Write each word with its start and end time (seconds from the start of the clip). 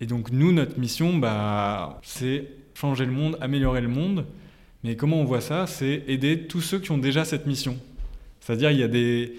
Et 0.00 0.06
donc 0.06 0.30
nous, 0.30 0.52
notre 0.52 0.78
mission, 0.78 1.16
bah, 1.16 2.00
c'est 2.02 2.48
changer 2.74 3.06
le 3.06 3.12
monde, 3.12 3.38
améliorer 3.40 3.80
le 3.80 3.88
monde. 3.88 4.24
Mais 4.84 4.96
comment 4.96 5.20
on 5.20 5.24
voit 5.24 5.40
ça? 5.40 5.66
C'est 5.66 6.04
aider 6.06 6.46
tous 6.46 6.60
ceux 6.60 6.78
qui 6.78 6.90
ont 6.92 6.98
déjà 6.98 7.24
cette 7.24 7.46
mission. 7.46 7.78
C'est-à-dire 8.40 8.70
il 8.70 8.78
y 8.78 8.82
a 8.82 8.88
des 8.88 9.34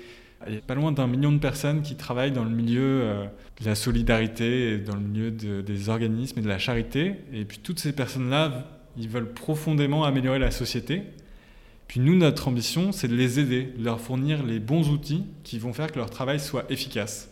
il 0.45 0.53
y 0.53 0.57
a 0.57 0.61
pas 0.61 0.75
loin 0.75 0.91
d'un 0.91 1.07
million 1.07 1.31
de 1.31 1.39
personnes 1.39 1.81
qui 1.81 1.95
travaillent 1.95 2.31
dans 2.31 2.43
le 2.43 2.51
milieu 2.51 3.01
euh, 3.01 3.25
de 3.59 3.65
la 3.65 3.75
solidarité, 3.75 4.77
dans 4.77 4.95
le 4.95 5.01
milieu 5.01 5.31
des 5.31 5.89
organismes 5.89 6.39
et 6.39 6.41
de 6.43 6.47
la 6.47 6.59
charité. 6.59 7.15
Et 7.33 7.43
puis 7.43 7.57
toutes 7.57 7.79
ces 7.79 7.91
personnes-là, 7.91 8.65
ils 8.97 9.09
veulent 9.09 9.33
profondément 9.33 10.03
améliorer 10.03 10.39
la 10.39 10.51
société. 10.51 11.03
Puis 11.87 11.99
nous, 11.99 12.15
notre 12.15 12.47
ambition, 12.49 12.91
c'est 12.91 13.07
de 13.07 13.15
les 13.15 13.39
aider, 13.39 13.73
de 13.77 13.83
leur 13.83 13.99
fournir 13.99 14.43
les 14.43 14.59
bons 14.59 14.89
outils 14.89 15.23
qui 15.43 15.57
vont 15.57 15.73
faire 15.73 15.91
que 15.91 15.97
leur 15.97 16.09
travail 16.09 16.39
soit 16.39 16.65
efficace. 16.69 17.31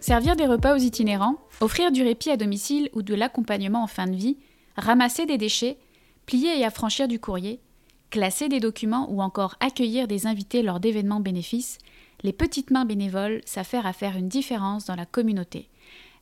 Servir 0.00 0.34
des 0.34 0.46
repas 0.46 0.74
aux 0.74 0.78
itinérants, 0.78 1.36
offrir 1.60 1.92
du 1.92 2.02
répit 2.02 2.30
à 2.30 2.38
domicile 2.38 2.88
ou 2.94 3.02
de 3.02 3.14
l'accompagnement 3.14 3.82
en 3.82 3.86
fin 3.86 4.06
de 4.06 4.16
vie, 4.16 4.38
ramasser 4.76 5.26
des 5.26 5.36
déchets, 5.36 5.76
plier 6.24 6.58
et 6.58 6.64
affranchir 6.64 7.06
du 7.06 7.20
courrier, 7.20 7.60
classer 8.08 8.48
des 8.48 8.60
documents 8.60 9.10
ou 9.10 9.20
encore 9.20 9.56
accueillir 9.60 10.08
des 10.08 10.26
invités 10.26 10.62
lors 10.62 10.80
d'événements 10.80 11.20
bénéfices, 11.20 11.76
les 12.22 12.32
petites 12.32 12.70
mains 12.70 12.86
bénévoles 12.86 13.42
s'affairent 13.44 13.86
à 13.86 13.92
faire 13.92 14.16
une 14.16 14.28
différence 14.28 14.86
dans 14.86 14.96
la 14.96 15.06
communauté. 15.06 15.68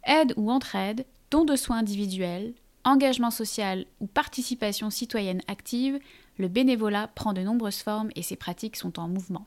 Aide 0.04 0.34
ou 0.36 0.50
entraide, 0.50 1.06
don 1.30 1.44
de 1.44 1.54
soins 1.54 1.78
individuels, 1.78 2.54
engagement 2.84 3.30
social 3.30 3.86
ou 4.00 4.06
participation 4.06 4.90
citoyenne 4.90 5.42
active, 5.46 6.00
le 6.36 6.48
bénévolat 6.48 7.08
prend 7.14 7.32
de 7.32 7.42
nombreuses 7.42 7.82
formes 7.82 8.10
et 8.16 8.22
ses 8.22 8.36
pratiques 8.36 8.76
sont 8.76 8.98
en 8.98 9.08
mouvement. 9.08 9.46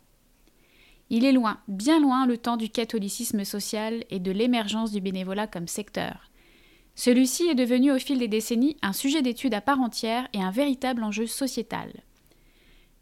Il 1.14 1.26
est 1.26 1.34
loin, 1.34 1.58
bien 1.68 2.00
loin 2.00 2.26
le 2.26 2.38
temps 2.38 2.56
du 2.56 2.70
catholicisme 2.70 3.44
social 3.44 4.06
et 4.10 4.20
de 4.20 4.32
l'émergence 4.32 4.94
du 4.94 5.02
bénévolat 5.02 5.46
comme 5.46 5.68
secteur. 5.68 6.32
Celui-ci 6.96 7.50
est 7.50 7.56
devenu 7.56 7.92
au 7.92 8.00
fil 8.00 8.18
des 8.18 8.30
décennies 8.30 8.78
un 8.82 8.94
sujet 8.94 9.22
d'étude 9.22 9.54
à 9.54 9.60
part 9.60 9.82
entière 9.82 10.30
et 10.32 10.42
un 10.42 10.52
véritable 10.52 11.04
enjeu 11.04 11.28
sociétal. 11.28 11.92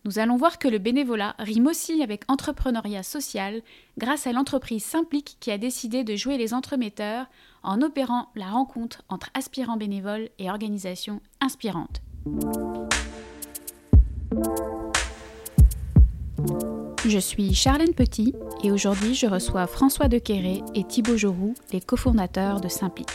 Nous 0.06 0.18
allons 0.18 0.38
voir 0.38 0.58
que 0.58 0.68
le 0.68 0.80
bénévolat 0.80 1.36
rime 1.38 1.68
aussi 1.68 2.02
avec 2.02 2.24
entrepreneuriat 2.28 3.04
social 3.04 3.62
grâce 4.00 4.26
à 4.26 4.32
l'entreprise 4.32 4.84
Simplique 4.84 5.38
qui 5.40 5.52
a 5.52 5.60
décidé 5.60 6.04
de 6.04 6.16
jouer 6.16 6.40
les 6.40 6.56
entremetteurs 6.56 7.28
en 7.62 7.80
opérant 7.84 8.30
la 8.34 8.50
rencontre 8.50 9.04
entre 9.10 9.30
aspirants 9.36 9.78
bénévoles 9.78 10.30
et 10.40 10.50
organisations 10.50 11.22
inspirantes. 11.42 12.02
Je 17.10 17.18
suis 17.18 17.56
Charlène 17.56 17.96
Petit 17.96 18.36
et 18.64 18.72
aujourd'hui 18.72 19.16
je 19.16 19.26
reçois 19.26 19.66
François 19.66 20.08
Dequéré 20.08 20.62
et 20.76 20.84
Thibaut 20.84 21.18
Jorou, 21.18 21.56
les 21.74 21.82
cofondateurs 21.82 22.62
de 22.62 22.68
Simplique. 22.68 23.10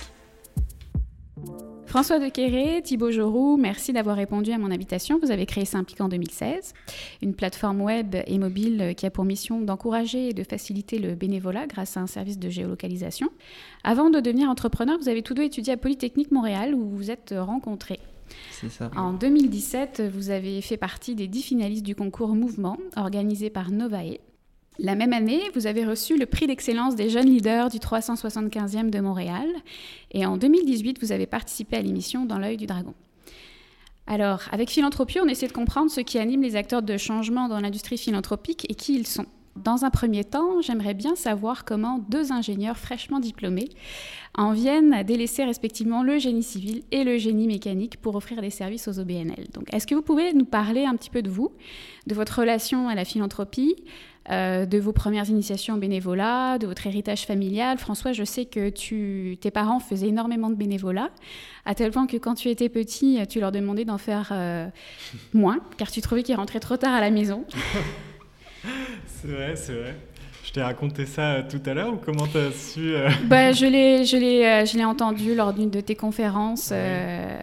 François 1.87 2.19
Dequéré, 2.19 2.83
Thibaut 2.83 3.13
Jorou, 3.13 3.57
merci 3.57 3.93
d'avoir 3.93 4.17
répondu 4.17 4.51
à 4.51 4.59
mon 4.59 4.73
invitation. 4.73 5.21
Vous 5.23 5.31
avez 5.31 5.47
créé 5.47 5.65
Simplique 5.65 6.01
en 6.01 6.09
2016, 6.09 6.73
une 7.23 7.35
plateforme 7.35 7.83
web 7.83 8.17
et 8.27 8.39
mobile 8.39 8.95
qui 8.97 9.07
a 9.07 9.13
pour 9.13 9.25
mission 9.25 9.61
d'encourager 9.61 10.31
et 10.31 10.33
de 10.33 10.43
faciliter 10.43 10.99
le 10.99 11.15
bénévolat 11.15 11.69
grâce 11.69 11.97
à 11.97 12.01
un 12.01 12.09
service 12.09 12.41
de 12.41 12.51
géolocalisation. 12.51 13.29
Avant 13.85 14.11
de 14.11 14.19
devenir 14.19 14.51
entrepreneur, 14.51 14.99
vous 14.99 15.09
avez 15.09 15.23
tous 15.23 15.35
deux 15.35 15.45
étudié 15.45 15.75
à 15.75 15.77
Polytechnique 15.77 16.33
Montréal 16.33 16.75
où 16.75 16.81
vous 16.81 16.97
vous 16.97 17.11
êtes 17.13 17.33
rencontrés. 17.39 18.01
En 18.97 19.13
2017, 19.13 20.03
vous 20.13 20.31
avez 20.31 20.61
fait 20.61 20.77
partie 20.77 21.15
des 21.15 21.29
dix 21.29 21.43
finalistes 21.43 21.85
du 21.85 21.95
concours 21.95 22.35
Mouvement 22.35 22.79
organisé 22.97 23.51
par 23.51 23.71
Novae. 23.71 24.19
La 24.79 24.97
même 24.97 25.13
année, 25.13 25.41
vous 25.55 25.67
avez 25.67 25.85
reçu 25.85 26.19
le 26.19 26.27
prix 26.27 26.47
d'excellence 26.47 26.97
des 26.97 27.09
jeunes 27.09 27.29
leaders 27.29 27.69
du 27.69 27.79
375e 27.79 28.91
de 28.91 29.01
Montréal. 29.01 29.47
Et 30.11 30.27
en 30.27 30.37
2018, 30.37 30.99
vous 31.01 31.13
avez 31.13 31.27
participé 31.27 31.77
à 31.77 31.83
l'émission 31.83 32.25
Dans 32.25 32.39
l'œil 32.39 32.57
du 32.57 32.67
dragon. 32.67 32.95
Alors, 34.07 34.43
avec 34.51 34.71
Philanthropie, 34.71 35.21
on 35.21 35.29
essaie 35.29 35.47
de 35.47 35.53
comprendre 35.53 35.91
ce 35.91 36.01
qui 36.01 36.19
anime 36.19 36.43
les 36.43 36.57
acteurs 36.57 36.83
de 36.83 36.97
changement 36.97 37.49
dans 37.49 37.61
l'industrie 37.61 37.99
philanthropique 37.99 38.67
et 38.69 38.75
qui 38.75 38.95
ils 38.95 39.07
sont. 39.07 39.27
Dans 39.57 39.85
un 39.85 39.91
premier 39.91 40.25
temps, 40.25 40.61
j'aimerais 40.63 40.95
bien 40.95 41.15
savoir 41.15 41.65
comment 41.65 42.05
deux 42.09 42.33
ingénieurs 42.33 42.77
fraîchement 42.77 43.21
diplômés 43.21 43.69
en 44.37 44.53
viennent 44.53 44.93
à 44.93 45.05
délaisser 45.05 45.45
respectivement 45.45 46.03
le 46.03 46.19
génie 46.19 46.43
civil 46.43 46.83
et 46.91 47.05
le 47.05 47.19
génie 47.19 47.47
mécanique 47.47 48.01
pour 48.01 48.17
offrir 48.17 48.41
des 48.41 48.51
services 48.51 48.89
aux 48.89 48.99
OBNL. 48.99 49.47
Donc, 49.53 49.73
est-ce 49.73 49.87
que 49.87 49.95
vous 49.95 50.03
pouvez 50.03 50.33
nous 50.33 50.45
parler 50.45 50.85
un 50.85 50.97
petit 50.97 51.11
peu 51.11 51.23
de 51.23 51.31
vous, 51.31 51.53
de 52.09 52.15
votre 52.17 52.41
relation 52.41 52.89
à 52.89 52.97
la 52.97 53.05
philanthropie, 53.05 53.77
euh, 54.31 54.67
de 54.67 54.79
vos 54.79 54.93
premières 54.93 55.29
initiations 55.31 55.75
au 55.75 55.79
bénévolat, 55.79 56.59
de 56.59 56.67
votre 56.67 56.89
héritage 56.89 57.25
familial? 57.25 57.79
François, 57.79 58.11
je 58.11 58.25
sais 58.25 58.47
que 58.47 58.71
tu, 58.71 59.39
tes 59.41 59.53
parents 59.53 59.79
faisaient 59.79 60.09
énormément 60.09 60.51
de 60.51 60.57
bénévolat, 60.57 61.11
à 61.65 61.77
tel 61.77 61.93
point 61.93 62.09
que 62.09 62.17
quand 62.17 62.35
tu 62.35 62.49
étais 62.49 62.69
petit, 62.69 63.21
tu 63.29 63.39
leur 63.39 63.53
demandais 63.53 63.85
d'en 63.85 63.99
faire 63.99 64.31
euh, 64.33 64.67
moins, 65.33 65.61
car 65.77 65.93
tu 65.93 66.01
trouvais 66.01 66.25
qu'ils 66.25 66.35
rentraient 66.35 66.59
trop 66.59 66.77
tard 66.77 66.93
à 66.93 67.01
la 67.01 67.13
maison. 67.13 67.45
c'est 69.07 69.29
vrai, 69.29 69.57
c'est 69.57 69.73
vrai. 69.75 69.95
Je 70.45 70.53
t'ai 70.53 70.63
raconté 70.63 71.07
ça 71.07 71.43
tout 71.43 71.63
à 71.65 71.75
l'heure 71.75 71.95
ou 71.95 71.97
comment 71.97 72.27
tu 72.27 72.37
as 72.37 72.53
su 72.53 72.95
euh... 72.95 73.09
bah, 73.25 73.53
Je 73.53 73.65
l'ai 73.67 74.05
je 74.05 74.17
l'ai, 74.17 74.47
euh, 74.47 74.65
je 74.67 74.77
l'ai 74.77 74.85
entendu 74.85 75.35
lors 75.35 75.53
d'une 75.55 75.71
de 75.71 75.81
tes 75.81 75.97
conférences 75.97 76.69
Oui. 76.71 76.77
euh, 76.79 77.39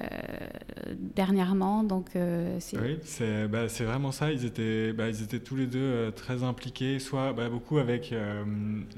dernièrement. 1.15 1.83
Donc, 1.83 2.07
euh, 2.15 2.57
c'est... 2.59 2.77
Oui, 2.77 2.99
c'est 3.03 3.47
bah, 3.47 3.67
c'est 3.69 3.83
vraiment 3.83 4.11
ça. 4.11 4.31
Ils 4.31 4.45
étaient, 4.45 4.93
bah, 4.93 5.09
ils 5.09 5.23
étaient 5.23 5.39
tous 5.39 5.55
les 5.55 5.65
deux 5.67 5.79
euh, 5.79 6.11
très 6.11 6.43
impliqués, 6.43 6.99
soit 6.99 7.33
bah, 7.33 7.49
beaucoup 7.49 7.79
avec 7.79 8.11
euh, 8.11 8.43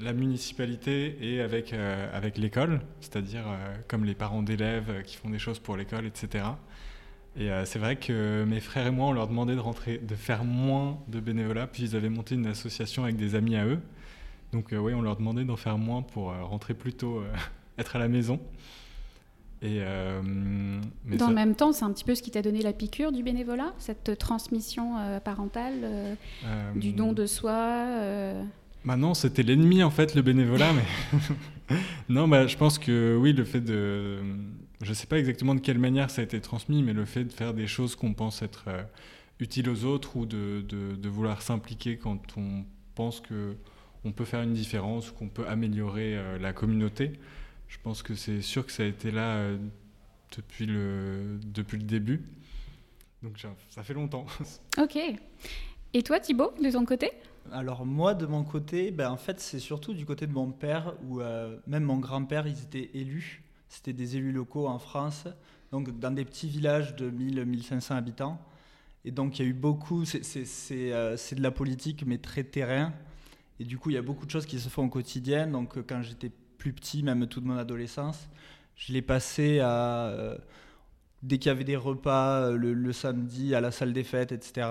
la 0.00 0.12
municipalité 0.12 1.16
et 1.20 1.40
avec, 1.40 1.72
euh, 1.72 2.06
avec 2.14 2.38
l'école, 2.38 2.80
c'est-à-dire 3.00 3.44
euh, 3.46 3.74
comme 3.88 4.04
les 4.04 4.14
parents 4.14 4.42
d'élèves 4.42 4.90
euh, 4.90 5.02
qui 5.02 5.16
font 5.16 5.30
des 5.30 5.38
choses 5.38 5.58
pour 5.58 5.76
l'école, 5.76 6.06
etc. 6.06 6.44
Et 7.36 7.50
euh, 7.50 7.64
c'est 7.64 7.78
vrai 7.78 7.96
que 7.96 8.44
mes 8.44 8.60
frères 8.60 8.86
et 8.86 8.90
moi, 8.90 9.08
on 9.08 9.12
leur 9.12 9.26
demandait 9.26 9.54
de, 9.56 9.60
rentrer, 9.60 9.98
de 9.98 10.14
faire 10.14 10.44
moins 10.44 10.98
de 11.08 11.18
bénévolat, 11.20 11.66
puis 11.66 11.82
ils 11.82 11.96
avaient 11.96 12.08
monté 12.08 12.36
une 12.36 12.46
association 12.46 13.04
avec 13.04 13.16
des 13.16 13.34
amis 13.34 13.56
à 13.56 13.66
eux. 13.66 13.80
Donc 14.52 14.72
euh, 14.72 14.78
oui, 14.78 14.94
on 14.94 15.02
leur 15.02 15.16
demandait 15.16 15.44
d'en 15.44 15.56
faire 15.56 15.76
moins 15.78 16.02
pour 16.02 16.30
euh, 16.30 16.42
rentrer 16.44 16.74
plus 16.74 16.92
tôt, 16.92 17.22
être 17.78 17.96
à 17.96 17.98
la 17.98 18.08
maison. 18.08 18.38
Et, 19.62 19.80
mais 21.06 21.16
Dans 21.16 21.24
ça- 21.24 21.30
le 21.30 21.34
même 21.34 21.54
temps, 21.54 21.72
c'est 21.72 21.86
un 21.86 21.92
petit 21.92 22.04
peu 22.04 22.14
ce 22.14 22.22
qui 22.22 22.30
t'a 22.30 22.42
donné 22.42 22.60
la 22.60 22.74
piqûre 22.74 23.12
du 23.12 23.22
bénévolat, 23.22 23.72
cette 23.78 24.18
transmission 24.18 24.96
parentale, 25.24 26.18
du 26.74 26.92
don 26.92 27.14
de 27.14 27.24
soi. 27.24 27.86
Bah 28.84 28.96
non, 28.96 29.14
c'était 29.14 29.42
l'ennemi 29.42 29.82
en 29.82 29.90
fait, 29.90 30.14
le 30.14 30.20
bénévolat, 30.20 30.70
mais 30.74 31.76
non, 32.10 32.28
bah 32.28 32.46
je 32.46 32.58
pense 32.58 32.78
que 32.78 33.16
oui, 33.18 33.32
le 33.32 33.44
fait 33.44 33.62
de, 33.62 34.18
je 34.80 34.92
sais 34.92 35.06
pas 35.06 35.18
exactement 35.18 35.54
de 35.54 35.60
quelle 35.60 35.78
manière 35.78 36.10
ça 36.10 36.20
a 36.20 36.24
été 36.24 36.40
transmis, 36.40 36.82
mais 36.82 36.92
le 36.92 37.04
fait 37.04 37.24
de 37.24 37.32
faire 37.32 37.54
des 37.54 37.66
choses 37.66 37.94
qu'on 37.94 38.14
pense 38.14 38.42
être 38.42 38.64
euh, 38.68 38.82
utiles 39.40 39.68
aux 39.68 39.84
autres 39.84 40.16
ou 40.16 40.26
de, 40.26 40.64
de, 40.68 40.96
de 40.96 41.08
vouloir 41.08 41.42
s'impliquer 41.42 41.96
quand 41.96 42.20
on 42.36 42.64
pense 42.94 43.20
que 43.20 43.56
on 44.06 44.12
peut 44.12 44.26
faire 44.26 44.42
une 44.42 44.52
différence 44.52 45.10
ou 45.10 45.14
qu'on 45.14 45.28
peut 45.28 45.46
améliorer 45.48 46.18
euh, 46.18 46.38
la 46.38 46.52
communauté, 46.52 47.12
je 47.68 47.78
pense 47.82 48.02
que 48.02 48.14
c'est 48.14 48.42
sûr 48.42 48.66
que 48.66 48.72
ça 48.72 48.82
a 48.82 48.86
été 48.86 49.10
là 49.10 49.36
euh, 49.36 49.56
depuis 50.36 50.66
le 50.66 51.38
depuis 51.42 51.78
le 51.78 51.84
début. 51.84 52.22
Donc 53.22 53.42
ça 53.70 53.82
fait 53.82 53.94
longtemps. 53.94 54.26
Ok. 54.78 54.98
Et 55.96 56.02
toi, 56.02 56.18
Thibaut, 56.18 56.52
de 56.60 56.70
ton 56.70 56.84
côté? 56.84 57.12
Alors 57.52 57.86
moi, 57.86 58.14
de 58.14 58.26
mon 58.26 58.42
côté, 58.42 58.90
ben, 58.90 59.10
en 59.10 59.16
fait, 59.16 59.38
c'est 59.38 59.60
surtout 59.60 59.94
du 59.94 60.04
côté 60.04 60.26
de 60.26 60.32
mon 60.32 60.50
père, 60.50 60.94
ou 61.08 61.20
même 61.68 61.84
mon 61.84 61.98
grand-père, 61.98 62.48
ils 62.48 62.60
étaient 62.64 62.90
élus. 62.94 63.43
C'était 63.74 63.92
des 63.92 64.16
élus 64.16 64.30
locaux 64.30 64.68
en 64.68 64.78
France, 64.78 65.24
donc 65.72 65.98
dans 65.98 66.12
des 66.12 66.24
petits 66.24 66.48
villages 66.48 66.94
de 66.94 67.10
1000-1500 67.10 67.94
habitants. 67.94 68.40
Et 69.04 69.10
donc 69.10 69.38
il 69.38 69.42
y 69.42 69.44
a 69.44 69.48
eu 69.48 69.54
beaucoup, 69.54 70.04
c'est 70.04 70.14
de 70.22 71.42
la 71.42 71.50
politique, 71.50 72.04
mais 72.06 72.18
très 72.18 72.44
terrain. 72.44 72.92
Et 73.58 73.64
du 73.64 73.76
coup, 73.76 73.90
il 73.90 73.94
y 73.94 73.98
a 73.98 74.02
beaucoup 74.02 74.26
de 74.26 74.30
choses 74.30 74.46
qui 74.46 74.60
se 74.60 74.68
font 74.68 74.84
au 74.84 74.88
quotidien. 74.88 75.48
Donc 75.48 75.76
quand 75.88 76.02
j'étais 76.02 76.30
plus 76.56 76.72
petit, 76.72 77.02
même 77.02 77.26
toute 77.26 77.44
mon 77.44 77.56
adolescence, 77.56 78.28
je 78.76 78.92
l'ai 78.92 79.02
passé 79.02 79.58
à... 79.58 80.06
Euh, 80.06 80.38
dès 81.24 81.38
qu'il 81.38 81.48
y 81.48 81.50
avait 81.50 81.64
des 81.64 81.76
repas 81.76 82.42
euh, 82.42 82.56
le, 82.56 82.92
samedi 82.92 83.56
à 83.56 83.60
la 83.60 83.72
salle 83.72 83.92
des 83.92 84.04
fêtes, 84.04 84.30
etc., 84.30 84.68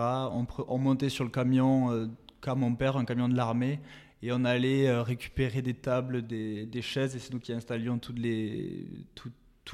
on, 0.67 0.77
montait 0.77 1.09
sur 1.09 1.25
le 1.25 1.29
camion, 1.29 1.91
euh, 1.91 2.07
comme 2.39 2.59
mon 2.59 2.73
père, 2.73 2.95
un 2.95 3.05
camion 3.05 3.27
de 3.27 3.35
l'armée, 3.35 3.81
et 4.25 4.31
on 4.31 4.45
allait 4.45 4.91
récupérer 5.01 5.61
des 5.61 5.73
tables, 5.73 6.25
des, 6.25 6.81
chaises, 6.81 7.15
et 7.15 7.19
c'est 7.19 7.33
nous 7.33 7.39
qui 7.39 7.53
installions 7.53 7.97
toutes 7.97 8.19
les, 8.19 8.87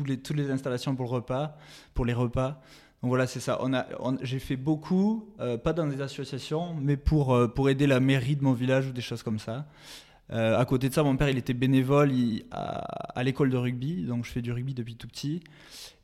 les, 0.06 0.18
toutes 0.18 0.38
les 0.38 0.52
installations 0.52 0.96
pour 0.96 1.10
repas, 1.10 1.58
pour 1.94 2.06
les 2.06 2.14
repas. 2.14 2.62
Donc 3.02 3.10
voilà, 3.10 3.28
c'est 3.28 3.40
ça. 3.40 3.60
J'ai 4.22 4.40
fait 4.40 4.58
beaucoup, 4.58 5.34
pas 5.64 5.74
dans 5.74 5.88
des 5.88 6.02
associations, 6.02 6.74
mais 6.74 6.98
pour, 6.98 7.38
pour 7.54 7.70
aider 7.70 7.88
la 7.88 8.00
mairie 8.00 8.36
de 8.36 8.44
mon 8.44 8.54
village 8.54 8.88
ou 8.88 8.92
des 8.92 9.02
choses 9.02 9.24
comme 9.24 9.40
ça. 9.40 9.68
Euh, 10.32 10.60
à 10.60 10.66
côté 10.66 10.90
de 10.90 10.94
ça, 10.94 11.04
mon 11.04 11.18
père, 11.18 11.30
il 11.30 11.38
était 11.38 11.54
bénévole 11.54 12.12
à, 12.52 13.24
l'école 13.24 13.50
de 13.50 13.58
rugby, 13.58 14.04
donc 14.04 14.26
je 14.26 14.32
fais 14.32 14.42
du 14.42 14.52
rugby 14.52 14.74
depuis 14.74 14.96
tout 14.96 15.08
petit. 15.08 15.42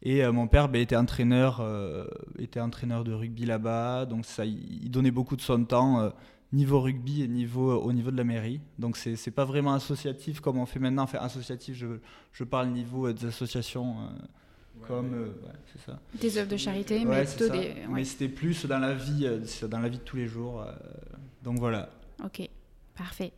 Et 0.02 0.24
euh, 0.24 0.32
mon 0.32 0.48
père 0.48 0.68
ben, 0.68 0.82
était, 0.82 0.96
entraîneur, 0.96 1.60
euh, 1.62 2.06
était 2.40 2.60
entraîneur 2.60 3.04
de 3.04 3.14
rugby 3.14 3.46
là-bas, 3.46 4.06
donc 4.06 4.26
ça, 4.26 4.46
il, 4.46 4.90
donnait 4.90 5.12
beaucoup 5.12 5.36
de 5.36 5.42
son 5.42 5.64
temps 5.66 6.12
niveau 6.56 6.82
rugby 6.82 7.22
et 7.22 7.28
niveau, 7.28 7.74
au 7.80 7.94
niveau 7.94 8.10
de 8.12 8.18
la 8.18 8.24
mairie. 8.24 8.62
Donc 8.80 8.98
c'est, 8.98 9.16
c'est 9.16 9.32
pas 9.32 9.46
vraiment 9.46 9.74
associatif 9.74 10.40
comme 10.40 10.58
on 10.58 10.66
fait 10.66 10.80
maintenant. 10.80 11.04
Enfin, 11.04 11.20
associatif, 11.20 11.76
je, 11.76 11.88
je 12.32 12.44
parle 12.44 12.70
niveau 12.70 13.12
des 13.14 13.26
associations. 13.26 13.96
comme 14.88 15.34
c'est 15.72 15.82
ça. 15.86 16.00
des 16.20 16.38
œuvres 16.38 16.50
de 16.50 16.58
charité 16.58 17.06
mais 17.06 17.24
plutôt 17.26 17.50
des 17.50 17.74
mais 17.90 18.04
c'était 18.04 18.28
plus 18.28 18.66
dans 18.66 18.80
la 18.80 18.94
vie 18.94 19.26
dans 19.70 19.80
la 19.80 19.88
vie 19.90 19.98
de 20.00 20.04
tous 20.04 20.18
les 20.18 20.28
jours 20.28 20.66
donc 21.44 21.60
voilà 21.60 21.90
ok 22.24 22.50
parfait 22.96 23.32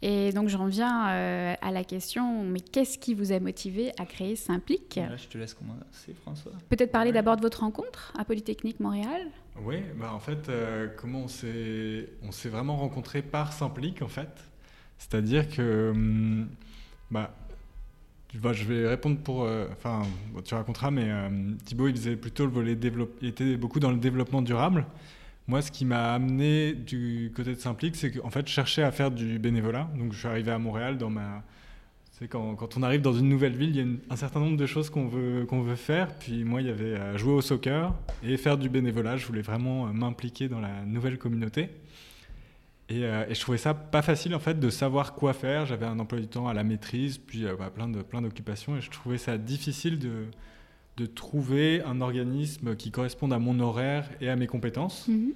et 0.00 0.32
donc 0.32 0.48
j'en 0.48 0.66
viens 0.66 1.08
euh, 1.08 1.54
à 1.60 1.70
la 1.72 1.82
question, 1.82 2.44
mais 2.44 2.60
qu'est-ce 2.60 2.98
qui 2.98 3.14
vous 3.14 3.32
a 3.32 3.40
motivé 3.40 3.92
à 3.98 4.06
créer 4.06 4.36
Simplique? 4.36 5.00
Je 5.16 5.26
te 5.26 5.38
laisse 5.38 5.54
commencer 5.54 6.14
François. 6.22 6.52
Peut-être 6.68 6.92
parler 6.92 7.10
d'abord 7.12 7.36
de 7.36 7.42
votre 7.42 7.60
rencontre 7.60 8.12
à 8.16 8.24
Polytechnique 8.24 8.78
Montréal? 8.80 9.26
Oui, 9.60 9.78
bah 9.96 10.12
en 10.14 10.20
fait, 10.20 10.48
euh, 10.48 10.88
comment 10.96 11.22
on 11.22 11.28
s'est, 11.28 12.08
on 12.22 12.30
s'est 12.30 12.48
vraiment 12.48 12.76
rencontré 12.76 13.22
par 13.22 13.52
Simplique 13.52 14.02
en 14.02 14.08
fait. 14.08 14.30
C'est-à-dire 14.98 15.48
que, 15.48 15.90
hum, 15.90 16.48
bah, 17.10 17.32
je 18.32 18.64
vais 18.64 18.88
répondre 18.88 19.18
pour, 19.18 19.42
euh, 19.42 19.66
enfin, 19.72 20.02
tu 20.44 20.54
raconteras, 20.54 20.90
mais 20.90 21.10
Thibaut 21.64 21.88
il 21.88 21.96
faisait 21.96 22.16
plutôt 22.16 22.44
le 22.44 22.52
volet 22.52 22.76
développe, 22.76 23.16
il 23.20 23.28
était 23.28 23.56
beaucoup 23.56 23.80
dans 23.80 23.90
le 23.90 23.98
développement 23.98 24.42
durable. 24.42 24.86
Moi, 25.48 25.62
ce 25.62 25.72
qui 25.72 25.86
m'a 25.86 26.12
amené 26.12 26.74
du 26.74 27.32
côté 27.34 27.54
de 27.54 27.58
Simplique, 27.58 27.96
c'est 27.96 28.10
qu'en 28.10 28.28
fait, 28.28 28.46
je 28.46 28.52
cherchais 28.52 28.82
à 28.82 28.90
faire 28.92 29.10
du 29.10 29.38
bénévolat. 29.38 29.88
Donc, 29.96 30.12
je 30.12 30.18
suis 30.18 30.28
arrivé 30.28 30.52
à 30.52 30.58
Montréal 30.58 30.98
dans 30.98 31.08
ma. 31.08 31.42
C'est 32.10 32.28
quand, 32.28 32.54
quand, 32.54 32.76
on 32.76 32.82
arrive 32.82 33.00
dans 33.00 33.14
une 33.14 33.30
nouvelle 33.30 33.56
ville, 33.56 33.70
il 33.70 33.76
y 33.76 33.80
a 33.80 34.12
un 34.12 34.16
certain 34.16 34.40
nombre 34.40 34.58
de 34.58 34.66
choses 34.66 34.90
qu'on 34.90 35.08
veut, 35.08 35.46
qu'on 35.46 35.62
veut 35.62 35.76
faire. 35.76 36.14
Puis 36.18 36.44
moi, 36.44 36.60
il 36.60 36.66
y 36.66 36.70
avait 36.70 36.96
euh, 36.96 37.16
jouer 37.16 37.32
au 37.32 37.40
soccer 37.40 37.94
et 38.22 38.36
faire 38.36 38.58
du 38.58 38.68
bénévolat. 38.68 39.16
Je 39.16 39.26
voulais 39.26 39.40
vraiment 39.40 39.86
euh, 39.86 39.92
m'impliquer 39.92 40.48
dans 40.48 40.60
la 40.60 40.84
nouvelle 40.84 41.16
communauté. 41.16 41.70
Et, 42.90 43.04
euh, 43.04 43.24
et, 43.28 43.34
je 43.34 43.40
trouvais 43.40 43.56
ça 43.56 43.72
pas 43.72 44.02
facile 44.02 44.34
en 44.34 44.40
fait 44.40 44.60
de 44.60 44.68
savoir 44.68 45.14
quoi 45.14 45.32
faire. 45.32 45.64
J'avais 45.64 45.86
un 45.86 45.98
emploi 45.98 46.20
du 46.20 46.28
temps 46.28 46.48
à 46.48 46.52
la 46.52 46.64
maîtrise, 46.64 47.16
puis 47.16 47.46
bah, 47.58 47.70
plein 47.74 47.88
de 47.88 48.02
plein 48.02 48.20
d'occupations, 48.20 48.76
et 48.76 48.80
je 48.82 48.90
trouvais 48.90 49.18
ça 49.18 49.38
difficile 49.38 49.98
de 49.98 50.26
de 50.98 51.06
trouver 51.06 51.80
un 51.84 52.00
organisme 52.00 52.74
qui 52.74 52.90
corresponde 52.90 53.32
à 53.32 53.38
mon 53.38 53.60
horaire 53.60 54.10
et 54.20 54.28
à 54.28 54.34
mes 54.34 54.48
compétences. 54.48 55.06
Mhm. 55.06 55.32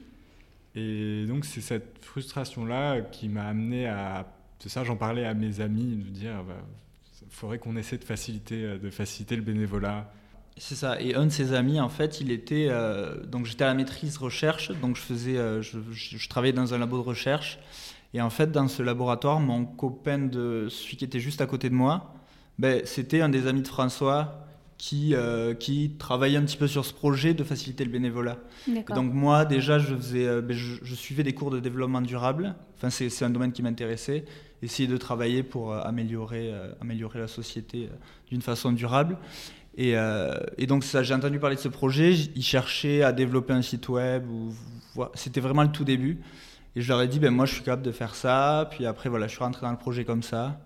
Et 0.75 1.25
donc 1.27 1.45
c'est 1.45 1.61
cette 1.61 1.99
frustration-là 2.01 3.01
qui 3.01 3.29
m'a 3.29 3.45
amené 3.45 3.87
à... 3.87 4.27
C'est 4.59 4.69
ça, 4.69 4.85
j'en 4.85 4.97
parlais 4.97 5.25
à 5.25 5.35
mes 5.35 5.61
amis, 5.61 5.97
de 5.97 6.09
dire, 6.09 6.35
il 6.41 6.49
bah, 6.49 7.27
faudrait 7.31 7.59
qu'on 7.59 7.77
essaie 7.77 7.99
de 7.99 8.05
faciliter, 8.05 8.79
de 8.79 8.91
faciliter 8.91 9.37
le 9.37 9.43
bénévolat. 9.43 10.11
C'est 10.57 10.75
ça. 10.75 11.01
Et 11.01 11.15
un 11.15 11.27
de 11.27 11.31
ses 11.31 11.53
amis, 11.53 11.81
en 11.81 11.89
fait, 11.89 12.21
il 12.21 12.31
était... 12.31 12.67
Euh, 12.69 13.25
donc 13.25 13.47
j'étais 13.47 13.65
à 13.65 13.69
la 13.69 13.75
maîtrise 13.75 14.17
recherche, 14.19 14.71
donc 14.81 14.97
je, 14.97 15.01
faisais, 15.01 15.37
euh, 15.37 15.63
je, 15.63 15.79
je, 15.93 16.29
travaillais 16.29 16.53
dans 16.53 16.75
un 16.75 16.79
labo 16.79 16.99
de 16.99 17.03
recherche. 17.07 17.59
Et 18.15 18.21
en 18.21 18.31
fait, 18.31 18.51
dans 18.51 18.69
ce 18.69 18.83
laboratoire, 18.83 19.41
mon 19.41 19.65
copain 19.65 20.19
de 20.19 20.67
celui 20.69 20.97
qui 20.97 21.05
était 21.05 21.21
juste 21.21 21.41
à 21.41 21.47
côté 21.47 21.71
de 21.71 21.75
moi, 21.75 22.15
ben, 22.59 22.83
c'était 22.85 23.23
un 23.23 23.29
des 23.29 23.47
amis 23.47 23.63
de 23.63 23.69
François 23.69 24.43
qui, 24.79 25.15
euh, 25.15 25.55
qui 25.55 25.93
travaillait 25.99 26.39
un 26.39 26.43
petit 26.43 26.57
peu 26.57 26.67
sur 26.67 26.85
ce 26.85 26.93
projet 26.93 27.35
de 27.35 27.45
faciliter 27.45 27.85
le 27.85 27.91
bénévolat. 27.91 28.39
Donc 28.95 29.13
moi 29.13 29.45
déjà 29.45 29.79
je, 29.79 29.95
faisais, 29.95 30.27
euh, 30.27 30.43
ben, 30.43 30.57
je, 30.57 30.95
suivais 30.95 31.23
des 31.23 31.35
cours 31.35 31.51
de 31.51 31.61
développement 31.61 32.01
durable, 32.01 32.55
enfin, 32.77 32.91
c'est 32.91 33.25
un 33.25 33.31
domaine 33.31 33.53
qui 33.53 33.63
m'intéressait, 33.63 34.25
essayer 34.63 34.89
de 34.89 34.97
travailler 34.97 35.43
pour 35.43 35.73
euh, 35.73 35.81
améliorer, 35.83 36.53
améliorer 36.81 37.21
la 37.21 37.29
société 37.29 37.89
d'une 38.29 38.43
façon 38.43 38.73
durable. 38.73 39.19
Et, 39.79 39.95
et 40.59 40.67
donc 40.67 40.85
ça, 40.85 41.03
j'ai 41.03 41.15
entendu 41.15 41.39
parler 41.39 41.57
de 41.57 41.61
ce 41.61 41.69
projet, 41.69 42.13
ils 42.13 42.43
cherchaient 42.43 43.03
à 43.03 43.13
développer 43.13 43.55
un 43.55 43.63
site 43.63 43.89
web, 43.89 44.25
c'était 45.15 45.41
vraiment 45.41 45.63
le 45.63 45.73
tout 45.73 45.85
début. 45.85 46.21
Et 46.77 46.81
je 46.81 46.89
leur 46.89 47.01
ai 47.03 47.09
dit, 47.09 47.19
ben 47.19 47.31
moi 47.31 47.47
je 47.47 47.55
suis 47.55 47.63
capable 47.63 47.83
de 47.83 47.93
faire 47.93 48.15
ça, 48.15 48.69
puis 48.71 48.85
après 48.85 49.09
voilà, 49.09 49.29
je 49.29 49.33
suis 49.33 49.45
rentré 49.45 49.65
dans 49.65 49.71
le 49.71 49.79
projet 49.79 50.05
comme 50.05 50.23
ça. 50.23 50.61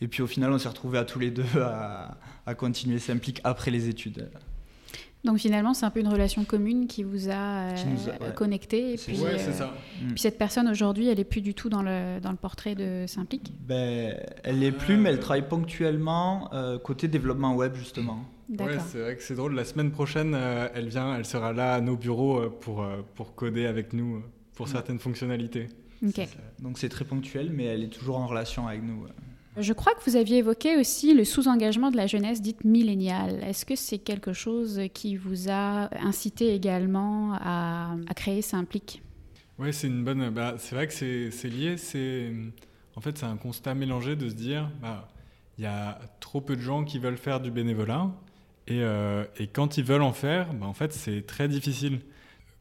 Et 0.00 0.08
puis 0.08 0.22
au 0.22 0.26
final, 0.26 0.52
on 0.52 0.58
s'est 0.58 0.68
retrouvés 0.68 0.98
à 0.98 1.04
tous 1.04 1.18
les 1.18 1.30
deux 1.30 1.60
à, 1.60 2.18
à 2.46 2.54
continuer 2.54 2.98
Simplique 2.98 3.40
après 3.44 3.70
les 3.70 3.88
études. 3.88 4.28
Donc 5.24 5.38
finalement, 5.38 5.74
c'est 5.74 5.84
un 5.84 5.90
peu 5.90 6.00
une 6.00 6.08
relation 6.08 6.44
commune 6.44 6.86
qui 6.86 7.02
vous 7.02 7.28
a, 7.28 7.72
euh, 7.72 8.30
connecté. 8.34 8.94
Et 8.94 8.96
puis, 8.96 9.20
ouais, 9.20 9.38
c'est 9.38 9.52
ça. 9.52 9.64
Euh, 9.64 10.08
puis 10.10 10.20
cette 10.20 10.38
personne 10.38 10.68
aujourd'hui, 10.68 11.08
elle 11.08 11.18
est 11.18 11.24
plus 11.24 11.40
du 11.40 11.54
tout 11.54 11.68
dans 11.68 11.82
le, 11.82 12.20
dans 12.20 12.30
le 12.30 12.36
portrait 12.36 12.74
de 12.74 13.04
Simplique 13.08 13.52
ben, 13.66 14.14
Elle 14.44 14.60
n'est 14.60 14.72
plus, 14.72 14.96
mais 14.96 15.10
elle 15.10 15.18
travaille 15.18 15.48
ponctuellement 15.48 16.50
euh, 16.54 16.78
côté 16.78 17.08
développement 17.08 17.54
web 17.54 17.74
justement. 17.74 18.24
Ouais, 18.48 18.78
c'est 18.90 19.00
vrai 19.00 19.16
que 19.16 19.22
c'est 19.22 19.34
drôle. 19.34 19.54
La 19.54 19.64
semaine 19.64 19.90
prochaine, 19.90 20.34
elle 20.74 20.88
vient, 20.88 21.14
elle 21.14 21.26
sera 21.26 21.52
là 21.52 21.74
à 21.74 21.80
nos 21.82 21.96
bureaux 21.96 22.48
pour, 22.48 22.86
pour 23.14 23.34
coder 23.34 23.66
avec 23.66 23.92
nous 23.92 24.22
pour 24.54 24.68
certaines 24.68 24.98
fonctionnalités. 24.98 25.68
Donc 26.60 26.78
c'est 26.78 26.88
très 26.88 27.04
ponctuel, 27.04 27.50
mais 27.52 27.64
elle 27.64 27.82
est 27.82 27.92
toujours 27.92 28.16
en 28.16 28.26
relation 28.26 28.66
avec 28.66 28.82
nous. 28.82 29.04
Je 29.60 29.72
crois 29.72 29.92
que 29.94 30.08
vous 30.08 30.14
aviez 30.14 30.38
évoqué 30.38 30.76
aussi 30.76 31.14
le 31.14 31.24
sous-engagement 31.24 31.90
de 31.90 31.96
la 31.96 32.06
jeunesse 32.06 32.40
dite 32.40 32.64
milléniale. 32.64 33.42
Est-ce 33.42 33.66
que 33.66 33.74
c'est 33.74 33.98
quelque 33.98 34.32
chose 34.32 34.82
qui 34.94 35.16
vous 35.16 35.50
a 35.50 35.90
incité 36.00 36.54
également 36.54 37.32
à, 37.34 37.96
créer 38.14 38.40
Simplique 38.40 39.02
Oui, 39.58 39.72
c'est 39.72 39.88
une 39.88 40.04
bonne. 40.04 40.30
Bah, 40.30 40.54
c'est 40.58 40.76
vrai 40.76 40.86
que 40.86 40.92
c'est 40.92 41.48
lié. 41.48 41.76
C'est 41.76 42.32
en 42.94 43.00
fait 43.00 43.18
c'est 43.18 43.26
un 43.26 43.36
constat 43.36 43.74
mélangé 43.74 44.14
de 44.14 44.28
se 44.28 44.34
dire 44.34 44.70
bah 44.80 45.08
il 45.56 45.64
y 45.64 45.66
a 45.66 45.98
trop 46.20 46.40
peu 46.40 46.54
de 46.54 46.60
gens 46.60 46.84
qui 46.84 47.00
veulent 47.00 47.16
faire 47.16 47.40
du 47.40 47.50
bénévolat 47.50 48.10
et, 48.68 48.82
euh, 48.82 49.24
et 49.38 49.48
quand 49.48 49.76
ils 49.76 49.84
veulent 49.84 50.02
en 50.02 50.12
faire, 50.12 50.54
bah, 50.54 50.66
en 50.66 50.74
fait 50.74 50.92
c'est 50.92 51.26
très 51.26 51.48
difficile. 51.48 52.00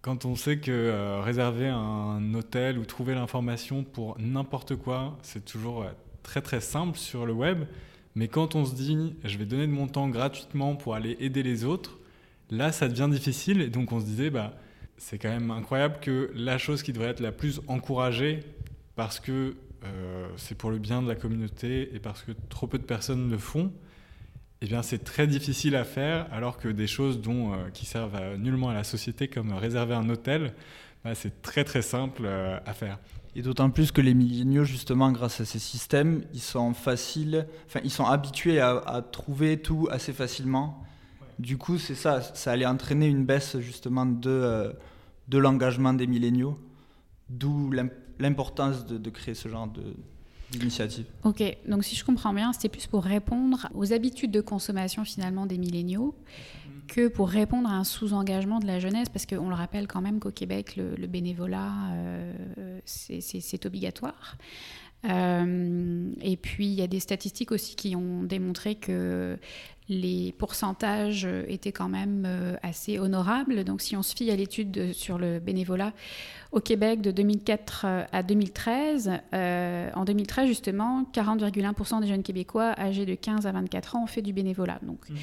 Quand 0.02 0.26
on 0.26 0.36
sait 0.36 0.58
que 0.58 0.72
euh, 0.72 1.22
réserver 1.22 1.68
un 1.68 2.34
hôtel 2.34 2.80
ou 2.80 2.86
trouver 2.86 3.14
l'information 3.14 3.84
pour 3.84 4.16
n'importe 4.20 4.76
quoi, 4.76 5.18
c'est 5.22 5.46
toujours 5.46 5.86
très 6.28 6.42
très 6.42 6.60
simple 6.60 6.98
sur 6.98 7.26
le 7.26 7.32
web, 7.32 7.64
mais 8.14 8.28
quand 8.28 8.54
on 8.56 8.66
se 8.66 8.76
dit 8.76 9.16
je 9.24 9.38
vais 9.38 9.46
donner 9.46 9.66
de 9.66 9.72
mon 9.72 9.88
temps 9.88 10.10
gratuitement 10.10 10.76
pour 10.76 10.94
aller 10.94 11.16
aider 11.22 11.42
les 11.42 11.64
autres, 11.64 11.98
là 12.52 12.74
ça 12.74 12.90
devient 12.90 13.08
difficile 13.10 13.62
et 13.62 13.70
donc 13.70 13.94
on 13.94 14.02
se 14.02 14.06
disait 14.06 14.30
bah 14.30 14.54
c'est 14.98 15.18
quand 15.18 15.30
même 15.30 15.52
incroyable 15.52 16.00
que 16.02 16.30
la 16.36 16.58
chose 16.58 16.84
qui 16.84 16.92
devrait 16.92 17.12
être 17.12 17.22
la 17.22 17.32
plus 17.32 17.62
encouragée 17.68 18.42
parce 18.98 19.22
que 19.22 19.56
euh, 19.86 20.28
c'est 20.36 20.58
pour 20.58 20.70
le 20.70 20.80
bien 20.80 21.02
de 21.02 21.08
la 21.08 21.16
communauté 21.16 21.96
et 21.96 22.00
parce 22.00 22.24
que 22.24 22.34
trop 22.50 22.68
peu 22.68 22.78
de 22.78 22.84
personnes 22.84 23.32
le 23.32 23.38
font, 23.38 23.72
eh 24.60 24.66
bien 24.66 24.82
c'est 24.82 25.06
très 25.06 25.28
difficile 25.28 25.78
à 25.78 25.86
faire 25.86 26.28
alors 26.34 26.58
que 26.58 26.68
des 26.68 26.88
choses 26.88 27.22
dont, 27.22 27.54
euh, 27.54 27.70
qui 27.74 27.86
servent 27.86 28.36
nullement 28.36 28.70
à 28.70 28.74
la 28.74 28.84
société 28.84 29.30
comme 29.30 29.54
réserver 29.54 29.96
un 29.96 30.10
hôtel, 30.10 30.54
bah, 31.06 31.16
c'est 31.16 31.42
très 31.42 31.64
très 31.64 31.82
simple 31.82 32.24
euh, 32.26 32.60
à 32.66 32.74
faire. 32.74 33.00
Et 33.38 33.44
d'autant 33.44 33.70
plus 33.70 33.92
que 33.92 34.02
les 34.02 34.16
milléniaux, 34.16 34.64
justement, 34.64 35.12
grâce 35.12 35.42
à 35.42 35.46
ces 35.46 35.60
systèmes, 35.60 36.24
ils 36.34 36.42
sont 36.42 36.74
faciles, 36.74 37.46
enfin, 37.68 37.80
ils 37.84 37.92
sont 37.92 38.06
habitués 38.06 38.60
à, 38.60 39.04
trouver 39.12 39.62
tout 39.62 39.88
assez 39.92 40.12
facilement. 40.12 40.84
Du 41.38 41.56
coup, 41.56 41.78
c'est 41.78 41.94
ça, 41.94 42.24
ça 42.24 42.54
allait 42.54 42.66
entraîner 42.66 43.08
une 43.08 43.26
baisse 43.26 43.60
justement 43.60 44.08
de, 44.08 44.32
euh, 44.32 44.74
de 45.28 45.38
l'engagement 45.38 45.94
des 45.94 46.08
milléniaux, 46.08 46.58
d'où 47.30 47.72
l'importance 48.18 48.88
de, 48.88 48.98
de, 48.98 49.10
créer 49.12 49.36
ce 49.36 49.50
genre 49.50 49.72
d'initiative. 50.52 51.06
Ok, 51.24 51.44
donc 51.68 51.84
si 51.84 51.96
je 51.96 52.04
comprends 52.04 52.34
bien, 52.34 52.52
c'était 52.54 52.70
plus 52.70 52.88
pour 52.88 53.04
répondre 53.04 53.68
aux 53.76 53.94
habitudes 53.94 54.32
de 54.32 54.42
consommation 54.42 55.06
finalement 55.06 55.46
des 55.46 55.60
milléniaux 55.60 56.16
que 56.88 57.08
pour 57.08 57.30
répondre 57.30 57.70
à 57.70 57.74
un 57.74 57.84
sous-engagement 57.84 58.60
de 58.60 58.68
la 58.68 58.80
jeunesse, 58.80 59.10
parce 59.10 59.26
qu'on 59.26 59.50
le 59.50 59.56
rappelle 59.56 59.88
quand 59.88 60.02
même 60.02 60.20
qu'au 60.20 60.32
Québec, 60.32 60.76
le, 60.78 61.08
bénévolat, 61.08 61.72
c'est 62.86 63.66
obligatoire. 63.66 64.38
et 65.04 66.38
puis, 66.42 66.68
il 66.68 66.74
y 66.74 66.82
a 66.82 66.88
des 66.88 67.00
statistiques 67.00 67.52
aussi 67.52 67.76
qui 67.76 67.96
ont 67.96 68.24
démontré 68.24 68.76
que 68.76 69.38
les 69.90 70.34
pourcentages 70.38 71.28
étaient 71.48 71.72
quand 71.72 71.88
même 71.88 72.24
euh, 72.26 72.56
assez 72.62 73.00
honorables. 73.00 73.64
Donc 73.64 73.82
si 73.82 73.96
on 73.96 74.04
se 74.04 74.16
fie 74.16 74.30
à 74.32 74.36
l'étude 74.36 74.92
sur 74.94 75.18
le 75.18 75.40
bénévolat 75.40 75.94
au 76.52 76.60
Québec 76.60 77.02
de 77.02 77.12
2004 77.12 77.86
euh, 77.86 78.04
à 78.12 78.24
2013, 78.24 79.12
euh, 79.34 79.90
en 79.96 80.04
2013 80.04 80.48
justement, 80.48 81.06
40,1% 81.14 82.02
des 82.02 82.08
jeunes 82.08 82.24
Québécois 82.24 82.74
âgés 82.78 83.06
de 83.06 83.16
15 83.16 83.48
à 83.48 83.52
24 83.52 83.96
ans 83.96 84.04
ont 84.04 84.08
fait 84.08 84.22
du 84.22 84.34
bénévolat. 84.34 84.80
Donc, 84.82 85.10
mmh. 85.10 85.16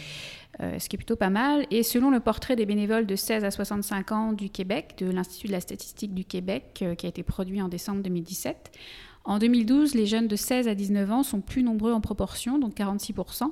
Ce 0.61 0.89
qui 0.89 0.97
est 0.97 0.99
plutôt 0.99 1.17
pas 1.17 1.31
mal. 1.31 1.67
Et 1.71 1.83
selon 1.83 2.11
le 2.11 2.21
portrait 2.21 2.57
des 2.57 2.67
bénévoles 2.67 3.07
de 3.07 3.17
16 3.17 3.45
à 3.45 3.51
65 3.51 4.13
ans 4.13 4.33
du 4.33 4.51
Québec, 4.51 4.95
de 4.99 5.11
l'Institut 5.11 5.49
de 5.49 5.53
la 5.53 5.61
statistique 5.61 6.15
du 6.15 6.25
Québec, 6.25 6.85
qui 6.97 7.07
a 7.07 7.09
été 7.09 7.23
produit 7.23 7.61
en 7.61 7.69
décembre 7.69 8.03
2017, 8.03 8.71
en 9.27 9.39
2012, 9.39 9.95
les 9.95 10.05
jeunes 10.05 10.29
de 10.29 10.37
16 10.37 10.69
à 10.69 10.75
19 10.75 11.11
ans 11.11 11.23
sont 11.23 11.41
plus 11.41 11.63
nombreux 11.63 11.93
en 11.93 12.03
proportion, 12.03 12.59
donc 12.59 12.77
46%, 12.77 13.45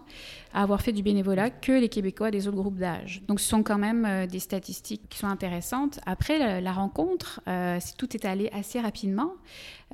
à 0.53 0.63
avoir 0.63 0.83
fait 0.83 0.93
du 0.93 1.03
bénévolat 1.03 1.49
que 1.49 1.73
les 1.73 1.89
Québécois 1.89 2.31
des 2.31 2.47
autres 2.47 2.59
groupes 2.59 2.77
d'âge. 2.77 3.23
Donc 3.27 3.41
ce 3.41 3.49
sont 3.49 3.63
quand 3.63 3.79
même 3.79 4.05
euh, 4.05 4.27
des 4.27 4.39
statistiques 4.39 5.09
qui 5.09 5.19
sont 5.19 5.29
intéressantes. 5.29 5.99
Après 6.05 6.61
la, 6.61 6.73
rencontre, 6.73 7.41
euh, 7.49 7.79
tout 7.97 8.15
est 8.15 8.27
allé 8.27 8.51
assez 8.53 8.81
rapidement. 8.81 9.33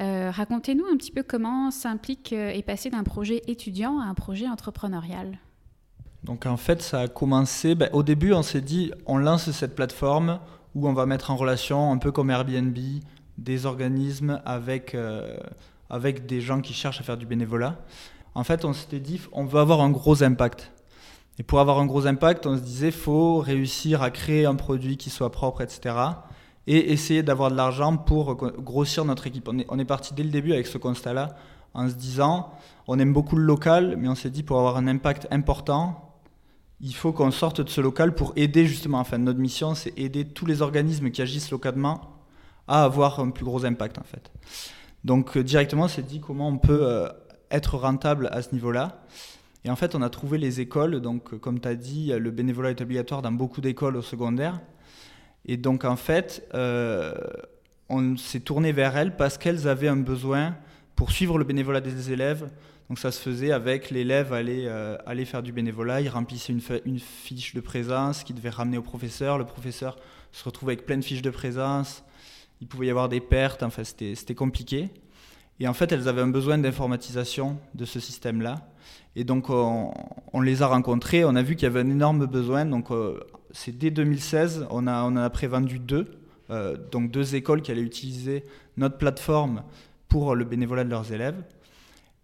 Euh, 0.00 0.32
racontez-nous 0.32 0.84
un 0.92 0.96
petit 0.96 1.12
peu 1.12 1.22
comment 1.22 1.70
s'implique 1.70 2.32
et 2.32 2.62
passer 2.62 2.90
d'un 2.90 3.04
projet 3.04 3.42
étudiant 3.46 4.00
à 4.00 4.04
un 4.04 4.14
projet 4.14 4.48
entrepreneurial. 4.48 5.38
Donc 6.25 6.46
en 6.46 6.56
fait, 6.56 6.82
ça 6.82 7.00
a 7.00 7.08
commencé, 7.08 7.75
ben, 7.75 7.88
au 7.92 8.02
début 8.02 8.32
on 8.32 8.42
s'est 8.42 8.60
dit, 8.60 8.92
on 9.06 9.18
lance 9.18 9.50
cette 9.50 9.75
plateforme 9.75 10.40
où 10.75 10.88
on 10.88 10.92
va 10.92 11.06
mettre 11.06 11.30
en 11.30 11.37
relation, 11.37 11.92
un 11.92 11.98
peu 11.98 12.12
comme 12.12 12.30
Airbnb, 12.30 12.76
des 13.38 13.66
organismes 13.66 14.40
avec, 14.44 14.94
euh, 14.94 15.37
avec 15.90 16.26
des 16.26 16.40
gens 16.40 16.60
qui 16.60 16.75
cherchent 16.75 17.00
à 17.00 17.04
faire 17.04 17.16
du 17.16 17.26
bénévolat. 17.26 17.78
En 18.34 18.44
fait, 18.44 18.64
on 18.64 18.72
s'était 18.72 19.00
dit, 19.00 19.20
on 19.32 19.44
veut 19.44 19.60
avoir 19.60 19.80
un 19.80 19.90
gros 19.90 20.22
impact. 20.22 20.72
Et 21.38 21.42
pour 21.44 21.60
avoir 21.60 21.78
un 21.78 21.87
gros 21.87 22.06
impact, 22.06 22.46
on 22.46 22.56
se 22.56 22.62
disait, 22.62 22.90
faut 22.90 23.38
réussir 23.38 24.02
à 24.02 24.10
créer 24.10 24.44
un 24.44 24.56
produit 24.56 24.96
qui 24.96 25.08
soit 25.08 25.30
propre, 25.30 25.62
etc. 25.62 25.94
Et 26.66 26.92
essayer 26.92 27.22
d'avoir 27.22 27.50
de 27.50 27.56
l'argent 27.56 27.96
pour 27.96 28.34
grossir 28.34 29.04
notre 29.04 29.26
équipe. 29.26 29.48
On 29.48 29.58
est, 29.58 29.66
on 29.68 29.78
est 29.78 29.84
parti 29.84 30.14
dès 30.14 30.25
le 30.25 30.30
début 30.30 30.52
avec 30.52 30.66
ce 30.66 30.78
constat-là, 30.78 31.37
en 31.75 31.88
se 31.88 31.94
disant, 31.94 32.50
on 32.88 32.98
aime 32.98 33.12
beaucoup 33.12 33.37
le 33.37 33.44
local, 33.44 33.96
mais 33.96 34.08
on 34.08 34.14
s'est 34.14 34.30
dit, 34.30 34.42
pour 34.42 34.58
avoir 34.58 34.76
un 34.76 34.88
impact 34.88 35.28
important, 35.30 36.07
il 36.80 36.94
faut 36.94 37.12
qu'on 37.12 37.30
sorte 37.30 37.61
de 37.61 37.68
ce 37.68 37.80
local 37.80 38.14
pour 38.14 38.32
aider 38.37 38.66
justement, 38.66 38.99
enfin 39.00 39.18
notre 39.18 39.40
mission 39.40 39.75
c'est 39.75 39.99
aider 39.99 40.25
tous 40.25 40.47
les 40.47 40.62
organismes 40.62 41.11
qui 41.11 41.23
agissent 41.23 41.50
localement 41.50 42.18
à 42.68 42.85
avoir 42.85 43.20
un 43.20 43.30
plus 43.30 43.44
gros 43.44 43.64
impact 43.64 43.99
en 43.99 44.04
fait. 44.04 44.30
Donc 45.04 45.37
euh, 45.37 45.44
directement, 45.44 45.88
c'est 45.88 46.02
dit 46.02 46.20
comment 46.20 46.49
on 46.49 46.58
peut 46.58 46.80
euh, 46.82 47.08
être 47.50 47.76
rentable 47.76 48.28
à 48.32 48.42
ce 48.42 48.52
niveau-là. 48.52 49.02
Et 49.64 49.70
en 49.70 49.76
fait, 49.76 49.94
on 49.94 50.02
a 50.02 50.11
trouvé 50.11 50.38
les 50.38 50.61
écoles. 50.61 51.00
Donc, 51.00 51.35
euh, 51.35 51.38
comme 51.38 51.61
tu 51.61 51.68
as 51.68 51.75
dit, 51.75 52.12
le 52.12 52.30
bénévolat 52.30 52.70
est 52.70 52.80
obligatoire 52.80 53.23
dans 53.23 53.32
beaucoup 53.32 53.61
d'écoles 53.61 53.97
au 53.97 54.02
secondaire. 54.02 54.61
Et 55.47 55.56
donc, 55.56 55.85
en 55.85 55.97
fait, 55.97 56.47
on 57.88 58.16
s'est 58.16 58.40
tourné 58.40 58.73
vers 58.73 58.97
elles 58.97 59.16
parce 59.16 59.38
qu'elles 59.38 59.66
avaient 59.66 59.88
un 59.88 59.97
besoin 59.97 60.56
pour 60.94 61.11
suivre 61.11 61.38
le 61.38 61.44
bénévolat 61.44 61.80
des 61.80 62.12
élèves. 62.12 62.50
Donc, 62.88 62.99
ça 62.99 63.12
se 63.12 63.21
faisait 63.21 63.52
avec 63.52 63.90
l'élève 63.90 64.33
aller, 64.33 64.66
aller 65.04 65.25
faire 65.25 65.42
du 65.42 65.52
bénévolat. 65.52 66.00
Il 66.00 66.09
remplissait 66.09 66.52
une, 66.52 66.62
une 66.87 66.99
fiche 66.99 67.54
de 67.54 67.61
présence 67.61 68.25
qu'il 68.25 68.35
devait 68.35 68.49
ramener 68.49 68.78
au 68.78 68.83
professeur. 68.83 69.37
Le 69.37 69.45
professeur 69.45 69.97
se 70.33 70.42
retrouve 70.45 70.71
avec 70.71 70.87
plein 70.87 70.97
de 70.97 71.04
fiches 71.04 71.23
de 71.23 71.30
présence 71.30 72.02
il 72.61 72.66
pouvait 72.66 72.87
y 72.87 72.90
avoir 72.90 73.09
des 73.09 73.21
pertes, 73.21 73.62
enfin 73.62 73.85
c'était 73.85 74.35
compliqué. 74.35 74.90
Et 75.61 75.66
en 75.66 75.75
fait, 75.75 75.90
elles 75.90 76.09
avaient 76.09 76.23
un 76.23 76.28
besoin 76.28 76.59
d'informatisation 76.59 77.59
de 77.75 77.85
ce 77.85 77.99
système-là. 77.99 78.68
Et 79.16 79.25
donc, 79.25 79.50
on, 79.50 79.92
les 80.40 80.62
a 80.62 80.68
rencontrées, 80.68 81.25
on 81.25 81.35
a 81.35 81.42
vu 81.42 81.57
qu'il 81.57 81.64
y 81.64 81.66
avait 81.66 81.80
un 81.80 81.90
énorme 81.90 82.26
besoin. 82.26 82.64
Donc, 82.64 82.92
euh, 82.92 83.18
c'est 83.50 83.76
dès 83.76 83.90
2016, 83.90 84.66
on, 84.71 84.87
a, 84.87 85.02
on 85.02 85.07
en 85.07 85.16
a 85.16 85.30
prévendu 85.30 85.80
deux, 85.80 86.07
euh, 86.50 86.76
donc 86.92 87.11
deux 87.11 87.35
écoles 87.35 87.62
qui 87.62 87.73
allaient 87.73 87.80
utiliser 87.80 88.45
notre 88.76 88.99
plateforme 88.99 89.64
pour 90.09 90.37
le 90.37 90.45
bénévolat 90.45 90.85
de 90.85 90.90
leurs 90.90 91.12
élèves. 91.12 91.42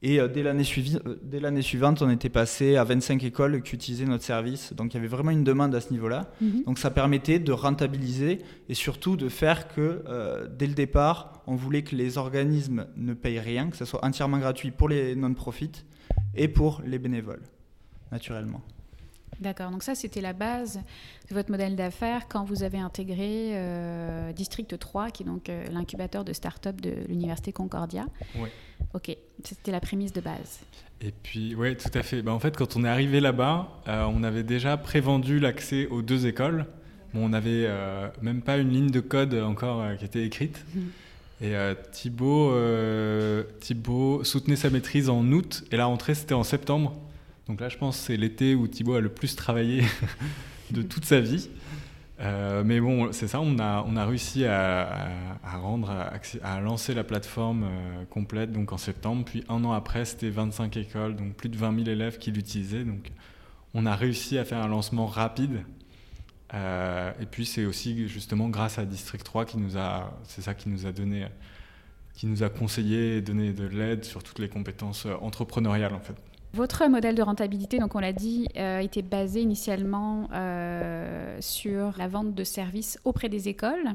Et 0.07 0.21
euh, 0.21 0.29
dès 0.29 0.43
l'année 0.43 1.63
suivante, 1.63 2.03
on 2.03 2.11
était 2.11 2.29
passé 2.29 2.77
à 2.77 2.85
25 2.85 3.25
écoles 3.25 3.63
qui 3.63 3.75
utilisaient 3.75 4.05
notre 4.05 4.23
service. 4.23 4.75
Donc 4.75 4.93
il 4.93 4.99
y 4.99 5.01
avait 5.01 5.09
vraiment 5.09 5.31
une 5.31 5.45
demande 5.45 5.75
à 5.75 5.81
ce 5.81 5.91
niveau-là. 5.93 6.31
Mhm. 6.43 6.65
Donc 6.65 6.79
ça 6.79 6.91
permettait 6.91 7.39
de 7.39 7.53
rentabiliser 7.53 8.41
et 8.69 8.75
surtout 8.75 9.17
de 9.17 9.31
faire 9.31 9.67
que 9.67 10.05
euh, 10.07 10.47
dès 10.47 10.67
le 10.67 10.75
départ, 10.75 11.43
on 11.47 11.55
voulait 11.55 11.83
que 11.83 11.97
les 11.97 12.19
organismes 12.19 12.87
ne 12.97 13.15
payent 13.15 13.41
rien, 13.41 13.71
que 13.71 13.79
ce 13.79 13.87
soit 13.87 14.05
entièrement 14.05 14.39
gratuit 14.39 14.73
pour 14.73 14.91
les 14.91 15.17
non-profits 15.17 15.85
et 16.35 16.49
pour 16.49 16.83
les 16.85 16.99
bénévoles, 16.99 17.43
naturellement. 18.13 18.61
D'accord, 19.41 19.71
donc 19.71 19.83
ça 19.83 19.97
c'était 19.97 20.21
la 20.21 20.33
base 20.33 20.81
de 21.29 21.35
votre 21.35 21.51
modèle 21.51 21.75
d'affaires 21.75 22.29
quand 22.29 22.45
vous 22.45 22.63
avez 22.63 22.79
intégré 22.79 23.53
euh, 23.55 24.33
District 24.33 24.79
3, 24.79 25.11
qui 25.11 25.25
est 25.25 25.27
donc 25.27 25.51
l'incubateur 25.73 26.25
de 26.25 26.33
start-up 26.33 26.81
de 26.81 26.95
l'Université 27.09 27.53
Concordia. 27.53 28.07
Oui. 28.37 28.49
Ok, 28.95 29.17
c'était 29.43 29.73
la 29.73 29.81
prémisse 29.81 30.13
de 30.13 30.21
base. 30.21 30.61
Et 31.01 31.11
puis, 31.11 31.57
oui, 31.57 31.77
tout 31.77 31.91
à 31.95 32.03
fait. 32.05 32.23
Ben, 32.23 32.31
en 32.31 32.39
fait, 32.39 32.57
quand 32.57 32.77
on 32.77 32.85
est 32.85 32.89
arrivé 32.89 33.19
là-bas, 33.19 33.69
euh, 33.89 34.05
on 34.05 34.23
avait 34.23 34.45
déjà 34.45 34.77
prévendu 34.77 35.41
l'accès 35.41 35.87
aux 35.89 36.01
deux 36.01 36.27
écoles. 36.27 36.67
Bon, 37.13 37.25
on 37.25 37.29
n'avait 37.31 37.67
euh, 37.67 38.09
même 38.23 38.41
pas 38.41 38.57
une 38.57 38.71
ligne 38.71 38.91
de 38.91 39.01
code 39.01 39.35
encore 39.35 39.83
euh, 39.83 39.95
qui 39.97 40.05
était 40.05 40.25
écrite. 40.25 40.65
Et 41.43 41.53
Thibaut, 41.91 42.55
Thibaut 43.61 44.25
soutenait 44.25 44.57
sa 44.57 44.71
maîtrise 44.71 45.11
en 45.11 45.31
août 45.33 45.65
et 45.73 45.77
la 45.77 45.87
rentrée, 45.87 46.15
c'était 46.15 46.33
en 46.33 46.45
septembre. 46.45 46.97
Donc 47.49 47.61
là, 47.61 47.69
je 47.69 47.77
pense 47.77 47.99
que 47.99 48.05
c'est 48.05 48.17
l'été 48.17 48.55
où 48.55 48.67
Thibaut 48.67 48.95
a 48.95 49.01
le 49.01 49.11
plus 49.11 49.37
travaillé 49.37 49.83
de 50.71 50.81
toute 50.81 51.05
sa 51.05 51.21
vie. 51.21 51.51
Euh, 52.21 52.63
mais 52.65 52.81
bon, 52.81 53.13
c'est 53.13 53.27
ça, 53.27 53.41
on 53.41 53.59
a, 53.59 53.85
on 53.87 53.97
a 53.97 54.07
réussi 54.07 54.45
à, 54.45 55.39
rendre, 55.43 55.91
à, 56.43 56.61
lancer 56.61 56.95
la 56.95 57.03
plateforme 57.03 57.65
euh, 57.65 58.05
complète 58.05 58.53
donc 58.53 58.73
en 58.73 58.79
septembre. 58.79 59.25
Puis 59.25 59.45
un 59.49 59.65
an 59.65 59.73
après, 59.73 60.05
c'était 60.05 60.31
25 60.31 60.77
écoles, 60.77 61.17
donc 61.17 61.35
plus 61.35 61.49
de 61.49 61.57
20 61.57 61.75
000 61.85 61.89
élèves 61.89 62.19
qui 62.19 62.31
l'utilisaient. 62.31 62.85
Donc 62.85 63.11
on 63.75 63.87
a 63.87 63.97
réussi 63.97 64.39
à 64.39 64.45
faire 64.45 64.59
un 64.59 64.69
lancement 64.69 65.07
rapide. 65.07 65.65
Euh, 66.53 67.13
et 67.21 67.27
puis 67.27 67.47
c'est 67.47 67.65
aussi 67.65 68.07
justement 68.07 68.49
grâce 68.49 68.79
à 68.79 68.85
District 68.85 69.25
3 69.25 69.45
qui 69.45 69.59
nous 69.59 69.77
a, 69.77 70.17
c'est 70.25 70.43
ça 70.43 70.55
qui 70.55 70.69
nous 70.69 70.87
a 70.87 70.93
donné, 70.93 71.27
qui 72.15 72.27
nous 72.27 72.45
a 72.45 72.49
conseillé 72.49 73.17
et 73.17 73.23
donné 73.23 73.53
de 73.53 73.65
l'aide 73.67 74.05
sur 74.05 74.23
toutes 74.23 74.39
les 74.39 74.49
compétences 74.49 75.07
entrepreneuriales 75.21 75.95
en 75.95 76.01
fait. 76.01 76.15
Votre 76.55 76.87
modèle 76.87 77.17
de 77.17 77.23
rentabilité, 77.23 77.81
donc 77.81 77.97
on 77.97 77.99
l'a 77.99 78.13
dit, 78.13 78.47
euh, 78.57 78.79
était 78.79 79.03
basé 79.03 79.41
initialement 79.41 80.29
euh, 80.33 81.37
sur 81.41 81.99
la 81.99 82.07
vente 82.07 82.33
de 82.33 82.45
services 82.45 82.97
auprès 83.03 83.29
des 83.29 83.49
écoles. 83.49 83.95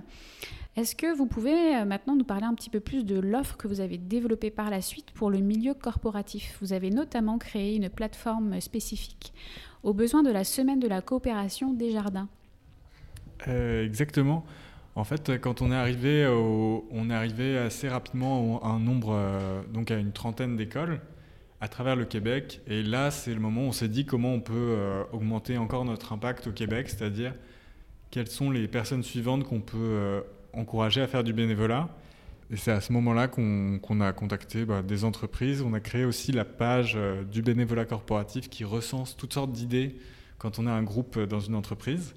Est-ce 0.76 0.94
que 0.94 1.16
vous 1.16 1.26
pouvez 1.26 1.78
euh, 1.78 1.86
maintenant 1.86 2.18
nous 2.18 2.26
parler 2.26 2.44
un 2.44 2.54
petit 2.54 2.70
peu 2.70 2.82
plus 2.82 3.06
de 3.06 3.18
l'offre 3.18 3.56
que 3.56 3.70
vous 3.70 3.80
avez 3.80 3.98
développée 3.98 4.52
par 4.52 4.70
la 4.70 4.82
suite 4.82 5.12
pour 5.12 5.32
le 5.32 5.38
milieu 5.40 5.74
corporatif? 5.74 6.58
Vous 6.60 6.74
avez 6.74 6.90
notamment 6.90 7.38
créé 7.38 7.78
une 7.78 7.88
plateforme 7.88 8.60
spécifique 8.60 9.32
aux 9.84 9.94
besoins 9.94 10.22
de 10.24 10.32
la 10.32 10.44
semaine 10.44 10.82
de 10.82 10.88
la 10.90 11.00
coopération 11.00 11.72
des 11.72 11.92
jardins. 11.92 12.28
exactement. 13.48 14.44
En 14.96 15.06
fait, 15.06 15.40
quand 15.40 15.62
on 15.62 15.72
est 15.72 15.76
arrivé, 15.76 16.28
on 16.28 17.10
est 17.10 17.14
arrivé 17.14 17.58
assez 17.58 17.88
rapidement 17.88 18.62
à 18.62 18.68
un 18.68 18.80
nombre, 18.80 19.18
donc 19.74 19.92
à 19.92 19.96
une 19.98 20.12
trentaine 20.12 20.58
d'écoles 20.58 21.00
à 21.62 21.68
travers 21.68 21.96
le 21.96 22.06
Québec. 22.06 22.62
Et 22.68 22.84
là, 22.84 23.12
c'est 23.12 23.34
le 23.34 23.40
moment 23.40 23.62
où 23.62 23.66
on 23.66 23.72
s'est 23.72 23.88
dit 23.88 24.06
comment 24.06 24.34
on 24.34 24.40
peut 24.40 24.54
euh, 24.56 25.04
augmenter 25.12 25.58
encore 25.58 25.86
notre 25.86 26.14
impact 26.14 26.48
au 26.48 26.52
Québec, 26.52 26.90
c'est-à-dire 26.90 27.34
quelles 28.12 28.30
sont 28.30 28.50
les 28.50 28.68
personnes 28.68 29.04
suivantes 29.04 29.44
qu'on 29.44 29.62
peut 29.62 29.78
euh, 29.78 30.22
encourager 30.54 31.02
à 31.02 31.08
faire 31.08 31.24
du 31.24 31.34
bénévolat. 31.34 31.90
Et 32.52 32.58
c'est 32.58 32.72
à 32.72 32.82
ce 32.82 32.92
moment-là 32.94 33.28
qu'on 33.28 34.02
a 34.02 34.12
contacté 34.12 34.66
bah, 34.66 34.82
des 34.82 35.04
entreprises. 35.04 35.62
On 35.62 35.74
a 35.74 35.80
créé 35.80 36.06
aussi 36.06 36.32
la 36.32 36.46
page 36.46 36.94
euh, 36.96 37.24
du 37.24 37.42
bénévolat 37.42 37.86
corporatif 37.86 38.50
qui 38.50 38.64
recense 38.64 39.16
toutes 39.16 39.34
sortes 39.34 39.52
d'idées 39.52 39.98
quand 40.40 40.58
on 40.58 40.66
a 40.66 40.72
un 40.72 40.84
groupe 40.84 41.20
dans 41.20 41.42
une 41.42 41.56
entreprise. 41.56 42.16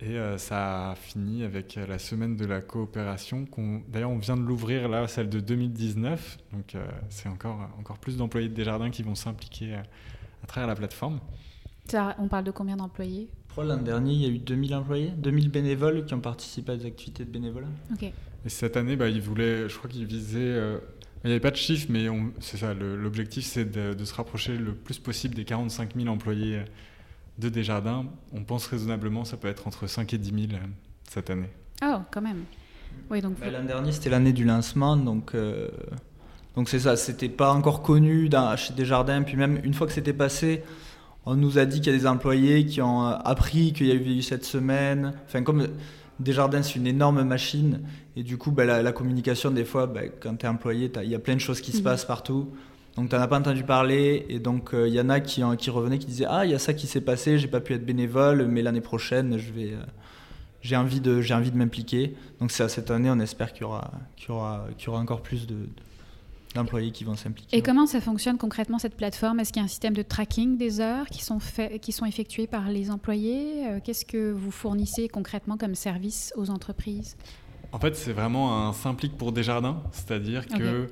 Et 0.00 0.18
euh, 0.18 0.36
ça 0.36 0.90
a 0.90 0.94
fini 0.94 1.42
avec 1.42 1.78
euh, 1.78 1.86
la 1.86 1.98
semaine 1.98 2.36
de 2.36 2.44
la 2.44 2.60
coopération. 2.60 3.46
D'ailleurs, 3.88 4.10
on 4.10 4.18
vient 4.18 4.36
de 4.36 4.42
l'ouvrir 4.42 4.88
là, 4.88 5.08
celle 5.08 5.30
de 5.30 5.40
2019. 5.40 6.38
Donc, 6.52 6.74
euh, 6.74 6.86
c'est 7.08 7.30
encore, 7.30 7.70
encore 7.78 7.98
plus 7.98 8.18
d'employés 8.18 8.48
de 8.48 8.54
Desjardins 8.54 8.90
qui 8.90 9.02
vont 9.02 9.14
s'impliquer 9.14 9.74
à 9.74 10.46
travers 10.46 10.68
la 10.68 10.74
plateforme. 10.74 11.18
Ça, 11.86 12.14
on 12.18 12.28
parle 12.28 12.44
de 12.44 12.50
combien 12.50 12.76
d'employés? 12.76 13.28
L'an 13.56 13.78
dernier, 13.78 14.12
il 14.12 14.20
y 14.20 14.26
a 14.26 14.28
eu 14.28 14.38
2000 14.38 14.74
employés, 14.74 15.12
2000 15.16 15.50
bénévoles 15.50 16.04
qui 16.04 16.12
ont 16.12 16.20
participé 16.20 16.72
à 16.72 16.76
des 16.76 16.84
activités 16.84 17.24
de 17.24 17.30
bénévolat. 17.30 17.68
Et 18.02 18.48
cette 18.50 18.76
année, 18.76 18.96
bah, 18.96 19.08
ils 19.08 19.22
voulaient, 19.22 19.66
je 19.66 19.78
crois 19.78 19.88
qu'ils 19.88 20.04
visaient. 20.04 20.60
il 21.24 21.28
n'y 21.28 21.30
avait 21.30 21.40
pas 21.40 21.52
de 21.52 21.56
chiffre, 21.56 21.86
mais 21.88 22.06
c'est 22.40 22.58
ça. 22.58 22.74
L'objectif, 22.74 23.46
c'est 23.46 23.64
de, 23.64 23.94
de, 23.94 24.04
se 24.04 24.12
rapprocher 24.12 24.58
le 24.58 24.74
plus 24.74 24.98
possible 24.98 25.34
des 25.34 25.46
45 25.46 25.96
000 25.96 26.08
employés 26.08 26.60
de 27.38 27.48
Desjardins, 27.48 28.06
on 28.32 28.44
pense 28.44 28.66
raisonnablement 28.66 29.24
ça 29.24 29.36
peut 29.36 29.48
être 29.48 29.66
entre 29.66 29.86
5 29.86 30.14
et 30.14 30.18
10 30.18 30.48
000 30.48 30.60
cette 31.08 31.30
année. 31.30 31.50
Oh, 31.84 31.98
quand 32.10 32.22
même. 32.22 32.44
Oui, 33.10 33.20
donc. 33.20 33.38
Bah, 33.38 33.50
L'an 33.50 33.64
dernier, 33.64 33.92
c'était 33.92 34.10
l'année 34.10 34.32
du 34.32 34.44
lancement, 34.44 34.96
donc. 34.96 35.34
donc 36.54 36.68
c'est 36.68 36.80
ça, 36.80 36.96
c'était 36.96 37.28
pas 37.28 37.52
encore 37.52 37.82
connu 37.82 38.28
dans, 38.28 38.56
chez 38.56 38.72
Desjardins. 38.72 39.22
Puis 39.22 39.36
même 39.36 39.60
une 39.64 39.74
fois 39.74 39.86
que 39.86 39.92
c'était 39.92 40.14
passé, 40.14 40.62
on 41.26 41.34
nous 41.34 41.58
a 41.58 41.66
dit 41.66 41.80
qu'il 41.80 41.92
y 41.92 41.96
a 41.96 41.98
des 41.98 42.06
employés 42.06 42.64
qui 42.64 42.80
ont 42.80 43.04
appris 43.04 43.72
qu'il 43.72 43.88
y 43.88 43.90
avait 43.90 44.16
eu 44.16 44.22
cette 44.22 44.44
semaine. 44.44 45.12
Enfin, 45.26 45.42
comme 45.42 45.66
Desjardins, 46.20 46.62
c'est 46.62 46.76
une 46.76 46.86
énorme 46.86 47.22
machine. 47.24 47.80
Et 48.14 48.22
du 48.22 48.38
coup, 48.38 48.52
bah, 48.52 48.64
la, 48.64 48.92
communication, 48.92 49.50
des 49.50 49.64
fois, 49.64 49.86
bah, 49.86 50.02
quand 50.20 50.36
tu 50.36 50.46
es 50.46 50.48
employé, 50.48 50.90
il 51.02 51.10
y 51.10 51.14
a 51.14 51.18
plein 51.18 51.34
de 51.34 51.40
choses 51.40 51.60
qui 51.60 51.72
se 51.72 51.78
mhm. 51.78 51.84
passent 51.84 52.04
partout. 52.04 52.50
Donc, 52.96 53.10
tu 53.10 53.14
n'en 53.14 53.22
as 53.22 53.28
pas 53.28 53.38
entendu 53.38 53.62
parler. 53.62 54.24
Et 54.28 54.38
donc, 54.38 54.70
il 54.72 54.78
euh, 54.78 54.88
y 54.88 55.00
en 55.00 55.08
a 55.10 55.20
qui, 55.20 55.42
qui 55.58 55.70
revenaient, 55.70 55.98
qui 55.98 56.06
disaient 56.06 56.26
Ah, 56.28 56.44
il 56.44 56.50
y 56.50 56.54
a 56.54 56.58
ça 56.58 56.72
qui 56.74 56.86
s'est 56.86 57.00
passé, 57.00 57.38
j'ai 57.38 57.48
pas 57.48 57.60
pu 57.60 57.74
être 57.74 57.84
bénévole, 57.84 58.46
mais 58.46 58.62
l'année 58.62 58.80
prochaine, 58.80 59.38
je 59.38 59.52
vais. 59.52 59.72
Euh, 59.72 59.82
j'ai 60.62 60.76
envie 60.76 61.00
de, 61.00 61.20
j'ai 61.20 61.34
envie 61.34 61.50
de 61.50 61.56
m'impliquer. 61.56 62.14
Donc, 62.40 62.50
c'est 62.50 62.68
cette 62.68 62.90
année, 62.90 63.10
on 63.10 63.20
espère 63.20 63.52
qu'il 63.52 63.62
y 63.62 63.64
aura, 63.64 63.92
qu'il 64.16 64.30
y 64.30 64.32
aura, 64.32 64.66
qu'il 64.76 64.86
y 64.86 64.90
aura 64.90 65.00
encore 65.00 65.22
plus 65.22 65.46
de 65.46 65.56
d'employés 66.56 66.90
qui 66.90 67.04
vont 67.04 67.16
s'impliquer. 67.16 67.56
Et 67.56 67.62
comment 67.62 67.86
ça 67.86 68.00
fonctionne 68.00 68.38
concrètement 68.38 68.78
cette 68.78 68.96
plateforme? 68.96 69.40
Est-ce 69.40 69.52
qu'il 69.52 69.60
y 69.60 69.62
a 69.62 69.66
un 69.66 69.68
système 69.68 69.94
de 69.94 70.02
tracking 70.02 70.56
des 70.56 70.80
heures 70.80 71.06
qui 71.06 71.22
sont, 71.22 71.38
fait, 71.38 71.78
qui 71.80 71.92
sont 71.92 72.06
effectuées 72.06 72.46
par 72.46 72.70
les 72.70 72.90
employés? 72.90 73.66
Euh, 73.66 73.78
Qu'est-ce 73.82 74.04
que 74.04 74.32
vous 74.32 74.50
fournissez 74.50 75.08
concrètement 75.08 75.56
comme 75.56 75.74
service 75.74 76.32
aux 76.34 76.50
entreprises? 76.50 77.16
En 77.72 77.78
fait, 77.78 77.94
c'est 77.94 78.12
vraiment 78.12 78.68
un 78.68 78.72
Simplique 78.72 79.16
pour 79.16 79.32
Desjardins, 79.32 79.82
c'est-à-dire 79.92 80.46
que 80.46 80.88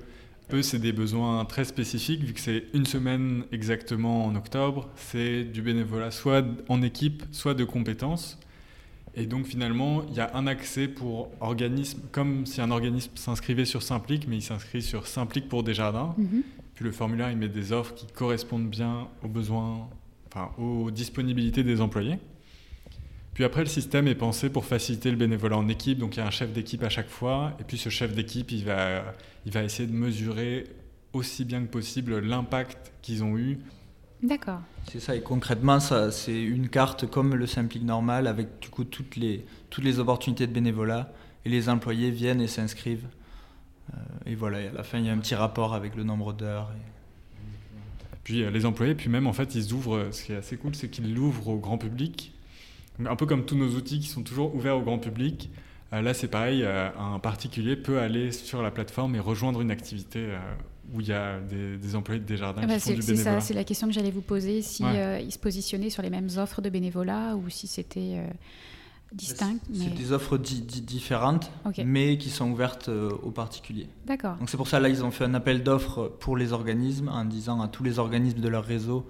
eux, 0.53 0.63
c'est 0.63 0.79
des 0.79 0.93
besoins 0.93 1.45
très 1.45 1.65
spécifiques, 1.65 2.23
vu 2.23 2.33
que 2.33 2.41
c'est 2.41 2.65
une 2.75 2.87
semaine 2.87 3.45
exactement 3.53 4.27
en 4.27 4.35
octobre, 4.35 4.89
c'est 4.97 5.45
du 5.45 5.63
bénévolat 5.63 6.11
soit 6.11 6.45
en 6.69 6.83
équipe, 6.83 7.25
soit 7.33 7.55
de 7.55 7.65
compétences. 7.65 8.39
Et 9.17 9.27
donc 9.27 9.47
finalement, 9.47 10.03
il 10.09 10.15
y 10.15 10.21
a 10.21 10.35
un 10.35 10.47
accès 10.47 10.89
pour 10.89 11.31
organisme, 11.41 12.01
comme 12.11 12.47
si 12.47 12.61
un 12.61 12.71
organisme 12.71 13.13
s'inscrivait 13.15 13.65
sur 13.65 13.83
Simplique, 13.83 14.27
mais 14.29 14.37
il 14.37 14.43
s'inscrit 14.43 14.83
sur 14.83 15.07
Simplique 15.07 15.49
pour 15.49 15.63
Desjardins. 15.63 16.15
jardins. 16.17 16.23
Mhm. 16.37 16.43
Puis 16.75 16.85
le 16.85 16.91
formulaire, 16.91 17.31
il 17.31 17.37
met 17.37 17.49
des 17.49 17.73
offres 17.73 17.95
qui 17.95 18.07
correspondent 18.07 18.69
bien 18.69 19.07
aux 19.23 19.29
besoins, 19.29 19.89
enfin 20.27 20.51
aux 20.59 20.91
disponibilités 20.91 21.63
des 21.63 21.81
employés. 21.81 22.19
Puis 23.35 23.45
après, 23.45 23.61
le 23.61 23.67
système 23.67 24.07
est 24.07 24.15
pensé 24.15 24.49
pour 24.49 24.65
faciliter 24.65 25.11
le 25.11 25.17
bénévolat 25.17 25.59
en 25.59 25.69
équipe. 25.69 25.99
Donc 25.99 26.17
il 26.17 26.21
y 26.21 26.23
a 26.23 26.27
un 26.27 26.31
chef 26.31 26.53
d'équipe 26.53 26.83
à 26.85 26.89
chaque 26.89 27.09
fois. 27.09 27.57
Et 27.61 27.65
puis 27.65 27.79
ce 27.79 27.89
chef 27.89 28.15
d'équipe, 28.15 28.53
il 28.53 28.65
va, 28.65 29.05
il 29.45 29.53
va 29.53 29.63
essayer 29.63 29.89
de 29.89 29.95
mesurer 29.95 30.65
aussi 31.13 31.45
bien 31.45 31.63
que 31.63 31.69
possible 31.69 32.19
l'impact 32.21 32.93
qu'ils 33.03 33.23
ont 33.25 33.37
eu 33.37 33.59
D'accord. 34.25 34.61
C'est 34.91 35.01
ça, 35.01 35.15
et 35.15 35.21
concrètement, 35.21 35.81
ça, 35.81 36.11
c'est 36.11 36.43
une 36.43 36.71
carte 36.71 37.07
comme 37.07 37.35
le 37.35 37.47
Simplique 37.47 37.85
normal, 37.85 38.27
avec 38.27 38.59
du 38.59 38.71
coup 38.71 38.85
toutes 38.85 39.17
les, 39.17 39.45
toutes 39.69 39.85
les 39.85 39.99
opportunités 39.99 40.47
de 40.47 40.53
bénévolat, 40.53 41.13
et 41.45 41.51
les 41.51 41.69
employés 41.69 42.11
viennent 42.11 42.41
et 42.41 42.47
s'inscrivent. 42.47 43.07
Euh, 43.93 43.97
et 44.25 44.35
voilà, 44.35 44.63
et 44.63 44.69
à 44.69 44.73
la 44.73 44.83
fin, 44.83 44.99
il 44.99 45.05
y 45.05 45.11
a 45.11 45.13
un 45.13 45.19
petit 45.19 45.35
rapport 45.35 45.75
avec 45.75 45.95
le 45.95 46.05
nombre 46.05 46.33
d'heures. 46.33 46.73
Puis 48.23 48.43
euh, 48.43 48.51
les 48.51 48.65
employés, 48.65 48.95
puis 48.95 49.11
même 49.11 49.27
en 49.27 49.35
fait, 49.35 49.55
ils 49.55 49.75
ouvrent, 49.75 50.09
ce 50.11 50.25
qui 50.25 50.33
est 50.33 50.37
assez 50.37 50.57
cool, 50.57 50.75
c'est 50.75 50.89
qu'ils 50.89 51.15
l'ouvrent 51.15 51.49
au 51.49 51.59
grand 51.59 51.77
public. 51.77 52.34
Un 53.05 53.17
peu 53.17 53.27
comme 53.27 53.45
tous 53.45 53.57
nos 53.57 53.71
outils 53.71 54.01
qui 54.01 54.09
sont 54.09 54.23
toujours 54.23 54.55
ouverts 54.55 54.77
au 54.77 54.83
grand 54.83 54.99
public. 54.99 55.51
Euh, 55.93 56.03
là, 56.03 56.15
c'est 56.15 56.29
pareil, 56.29 56.65
un 56.65 57.19
particulier 57.19 57.77
peut 57.77 57.99
aller 57.99 58.33
sur 58.33 58.63
la 58.63 58.71
plateforme 58.71 59.15
et 59.15 59.21
rejoindre 59.21 59.61
une 59.61 59.71
activité 59.71 60.29
où 60.93 61.01
il 61.01 61.09
y 61.09 61.13
a 61.13 61.41
des, 61.41 61.97
employés 61.97 62.21
de 62.21 62.27
Desjardins 62.27 62.63
ah 62.65 62.75
qui 62.75 62.81
font 62.81 62.91
du 62.91 63.01
bénévolat. 63.01 63.17
C'est 63.17 63.41
ça, 63.41 63.41
c'est 63.41 63.55
la 63.55 63.65
question 63.65 63.87
que 63.87 63.93
j'allais 63.93 64.11
vous 64.11 64.21
poser, 64.21 64.63
si 64.63 64.85
euh, 64.85 65.19
ils 65.19 65.33
se 65.33 65.39
positionnaient 65.39 65.91
sur 65.91 66.03
les 66.03 66.11
mêmes 66.11 66.29
offres 66.37 66.61
de 66.61 66.69
bénévolat 66.69 67.37
ou 67.37 67.49
si 67.49 67.67
c'était 67.67 68.17
euh, 68.17 68.27
distinct. 69.13 69.57
C'est 69.73 69.95
des 69.95 70.13
offres 70.13 70.37
différentes, 70.39 71.51
mais 71.85 72.19
qui 72.19 72.31
sont 72.31 72.51
ouvertes 72.51 72.89
euh, 72.89 73.11
aux 73.23 73.31
particuliers. 73.31 73.89
D'accord. 74.07 74.37
Donc 74.37 74.51
c'est 74.51 74.57
pour 74.57 74.69
ça 74.69 74.81
là 74.81 74.89
ils 74.89 75.05
ont 75.05 75.11
fait 75.11 75.25
un 75.25 75.35
appel 75.35 75.63
d'offres 75.63 76.13
pour 76.21 76.37
les 76.37 76.53
organismes 76.53 77.09
en 77.09 77.25
disant 77.25 77.61
à 77.61 77.69
tous 77.69 77.83
les 77.83 77.99
organismes 77.99 78.41
de 78.41 78.49
leur 78.49 78.65
réseau 78.65 79.07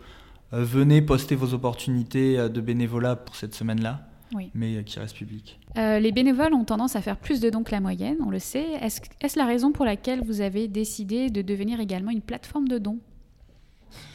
venez 0.63 1.03
poster 1.03 1.35
vos 1.35 1.55
opportunités 1.55 2.49
de 2.49 2.61
bénévolat 2.61 3.17
pour 3.17 3.37
cette 3.37 3.55
semaine-là 3.55 4.09
mais 4.55 4.83
qui 4.85 4.99
reste 4.99 5.17
public. 5.17 5.59
Euh, 5.77 5.99
les 5.99 6.13
bénévoles 6.13 6.55
ont 6.55 6.65
tendance 6.65 6.97
à 6.97 7.03
faire 7.03 7.17
plus 7.17 7.41
de 7.41 7.51
dons 7.51 7.63
que 7.63 7.73
la 7.73 7.81
moyenne, 7.81 8.19
on 8.25 8.31
le 8.31 8.39
sait. 8.39 8.67
Est-ce 8.81 9.39
la 9.39 9.47
raison 9.47 9.73
pour 9.73 9.85
laquelle 9.85 10.23
vous 10.25 10.41
avez 10.41 10.69
décidé 10.69 11.31
de 11.31 11.43
devenir 11.43 11.81
également 11.81 12.11
une 12.11 12.23
plateforme 12.23 12.69
de 12.69 12.79
dons? 12.79 12.99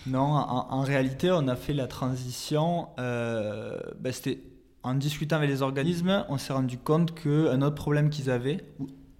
Non, 0.07 0.19
en, 0.19 0.81
réalité, 0.81 1.31
on 1.31 1.47
a 1.47 1.55
fait 1.55 1.73
la 1.73 1.87
transition. 1.87 2.89
Euh, 2.99 3.77
ben, 3.99 4.11
c'était 4.11 4.41
en 4.83 4.93
discutant 4.93 5.37
avec 5.37 5.49
les 5.49 5.61
organismes, 5.61 6.25
on 6.29 6.37
s'est 6.37 6.53
rendu 6.53 6.77
compte 6.77 7.13
qu'un 7.13 7.61
autre 7.61 7.75
problème 7.75 8.09
qu'ils 8.09 8.29
avaient, 8.29 8.63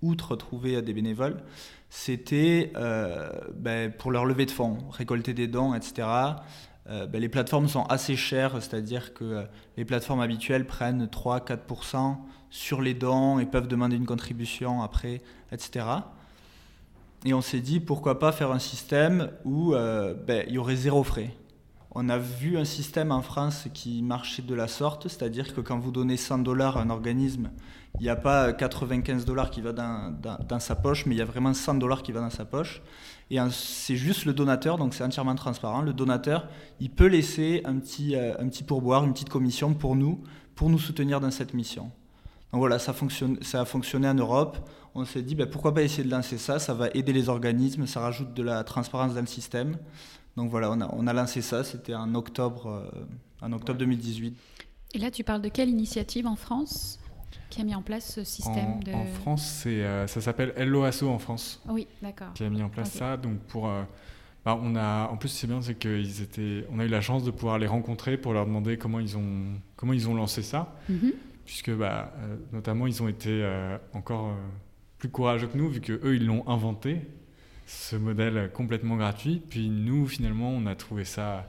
outre 0.02 0.36
trouver 0.36 0.82
des 0.82 0.94
bénévoles, 0.94 1.44
c'était 1.90 2.72
euh, 2.78 3.30
ben, 3.56 3.92
pour 3.92 4.12
leur 4.12 4.26
levée 4.26 4.46
de 4.46 4.52
fonds, 4.52 4.78
récolter 4.90 5.34
des 5.34 5.48
dons, 5.48 5.74
etc. 5.74 6.08
Euh, 6.90 7.06
ben, 7.06 7.22
les 7.22 7.30
plateformes 7.30 7.68
sont 7.68 7.84
assez 7.84 8.16
chères, 8.16 8.54
c'est-à-dire 8.56 9.14
que 9.14 9.24
euh, 9.24 9.44
les 9.78 9.86
plateformes 9.86 10.22
habituelles 10.22 10.66
prennent 10.66 11.06
3-4% 11.06 12.18
sur 12.50 12.82
les 12.82 12.96
dons 12.96 13.38
et 13.38 13.46
peuvent 13.46 13.68
demander 13.68 13.96
une 13.96 14.08
contribution 14.08 14.82
après, 14.82 15.22
etc. 15.52 15.86
Et 17.26 17.34
on 17.34 17.42
s'est 17.42 17.60
dit 17.60 17.80
pourquoi 17.80 18.18
pas 18.18 18.32
faire 18.32 18.52
un 18.52 18.60
système 18.60 19.30
où 19.44 19.76
euh, 19.76 20.16
ben, 20.16 20.46
il 20.48 20.56
y 20.56 20.58
aurait 20.58 20.76
zéro 20.76 21.04
frais. 21.04 21.36
On 21.92 22.10
a 22.10 22.18
vu 22.18 22.58
un 22.58 22.66
système 22.66 23.12
en 23.12 23.22
France 23.22 23.68
qui 23.74 24.02
marchait 24.02 24.42
de 24.42 24.56
la 24.56 24.68
sorte, 24.68 25.08
c'est-à-dire 25.08 25.54
que 25.54 25.62
quand 25.62 25.80
vous 25.80 25.92
donnez 25.92 26.18
100 26.18 26.40
dollars 26.40 26.78
à 26.78 26.82
un 26.82 26.90
organisme, 26.90 27.50
il 28.00 28.04
n'y 28.04 28.10
a 28.10 28.16
pas 28.16 28.54
95 28.54 29.26
dollars 29.26 29.50
qui 29.50 29.62
va 29.62 29.74
dans, 29.74 30.16
dans, 30.48 30.60
sa 30.60 30.76
poche, 30.76 31.06
mais 31.06 31.16
il 31.16 31.18
y 31.18 31.22
a 31.22 31.26
vraiment 31.26 31.54
100 31.54 31.76
dollars 31.76 32.04
qui 32.04 32.12
va 32.12 32.22
dans 32.22 32.30
sa 32.30 32.46
poche. 32.46 32.82
Et 33.32 33.38
c'est 33.52 33.96
juste 33.96 34.26
le 34.26 34.34
donateur, 34.34 34.78
donc 34.78 34.94
c'est 34.94 35.04
entièrement 35.04 35.36
transparent. 35.36 35.82
Le 35.82 35.94
donateur, 35.94 36.48
il 36.80 36.90
peut 36.90 37.06
laisser 37.06 37.62
un 37.64 37.78
petit, 37.78 38.16
euh, 38.16 38.34
un 38.40 38.48
petit 38.48 38.64
pourboire, 38.64 39.06
une 39.06 39.14
petite 39.14 39.30
commission 39.30 39.74
pour 39.76 39.96
nous, 39.96 40.24
pour 40.56 40.70
nous 40.70 40.80
soutenir 40.80 41.20
dans 41.20 41.30
cette 41.30 41.54
mission. 41.54 41.92
Donc 42.52 42.60
voilà, 42.60 42.80
ça, 42.80 42.94
fonctionne, 42.94 43.38
ça 43.42 43.62
a 43.62 43.66
fonctionné 43.66 44.08
en 44.08 44.16
Europe. 44.16 44.58
On 44.96 45.06
s'est 45.06 45.22
dit, 45.22 45.36
ben, 45.36 45.48
pourquoi 45.48 45.76
pas 45.76 45.84
essayer 45.84 46.04
de 46.04 46.10
lancer 46.10 46.40
ça? 46.40 46.58
Ça 46.58 46.74
va 46.74 46.90
aider 46.96 47.14
les 47.14 47.30
organismes, 47.30 47.86
ça 47.86 48.00
rajoute 48.00 48.34
de 48.34 48.42
la 48.42 48.64
transparence 48.64 49.14
dans 49.14 49.22
le 49.22 49.28
système. 49.28 49.78
Donc 50.36 50.50
voilà, 50.50 50.72
on 50.72 50.82
a, 50.82 50.90
on 50.94 51.06
a 51.06 51.14
lancé 51.14 51.44
ça, 51.44 51.64
c'était 51.64 51.94
en 51.94 52.16
octobre, 52.16 52.68
euh, 52.68 53.46
en 53.46 53.52
octobre 53.52 53.78
2018. 53.78 54.36
Et 54.96 54.98
là, 54.98 55.12
tu 55.12 55.24
parles 55.24 55.44
de 55.44 55.50
quelle 55.50 55.70
initiative 55.70 56.26
en 56.26 56.36
France? 56.36 57.00
Qui 57.50 57.62
a 57.62 57.64
mis 57.64 57.76
en 57.76 57.82
place 57.82 58.14
ce 58.14 58.24
système 58.24 58.74
en, 58.74 58.80
de... 58.80 58.92
En 58.92 59.06
France, 59.06 59.64
euh, 59.66 60.08
ça 60.08 60.22
s'appelle 60.22 60.54
LOASO 60.58 61.10
en 61.10 61.20
France. 61.20 61.62
Oui, 61.68 61.88
d'accord. 62.02 62.34
Qui 62.34 62.44
a 62.44 62.50
mis 62.50 62.62
en 62.62 62.70
place 62.70 62.92
ça. 62.92 63.18
Donc 63.18 63.40
pour, 63.40 63.68
euh, 63.68 63.84
bah, 64.46 64.60
on 64.62 64.76
a, 64.76 65.08
en 65.08 65.18
plus, 65.18 65.30
c'est 65.30 65.48
bien, 65.48 65.62
c'est 65.62 65.76
qu'ils 65.76 66.22
étaient, 66.22 66.66
on 66.72 66.80
a 66.80 66.86
eu 66.86 66.90
la 66.90 67.02
chance 67.02 67.24
de 67.24 67.32
pouvoir 67.32 67.58
les 67.58 67.68
rencontrer 67.68 68.18
pour 68.18 68.34
leur 68.34 68.46
demander 68.46 68.78
comment 68.78 69.00
ils 69.00 69.18
ont, 69.18 69.46
comment 69.76 69.94
ils 69.94 70.08
ont 70.10 70.16
lancé 70.16 70.44
ça, 70.44 70.76
mhm. 70.90 71.14
puisque 71.46 71.72
bah, 71.72 72.14
euh, 72.18 72.36
notamment 72.54 72.88
ils 72.88 73.02
ont 73.02 73.08
été 73.08 73.48
encore 73.94 74.34
plus 74.98 75.10
courageux 75.10 75.48
que 75.48 75.58
nous 75.58 75.70
vu 75.70 75.82
que 75.82 75.94
eux 75.94 76.16
ils 76.16 76.26
l'ont 76.26 76.48
inventé, 76.48 77.02
ce 77.70 77.96
modèle 77.96 78.52
complètement 78.52 78.98
gratuit. 78.98 79.42
Puis 79.48 79.70
nous, 79.70 80.08
finalement, 80.08 80.50
on 80.50 80.66
a 80.66 80.76
trouvé 80.76 81.06
ça 81.06 81.22
euh, 81.22 81.42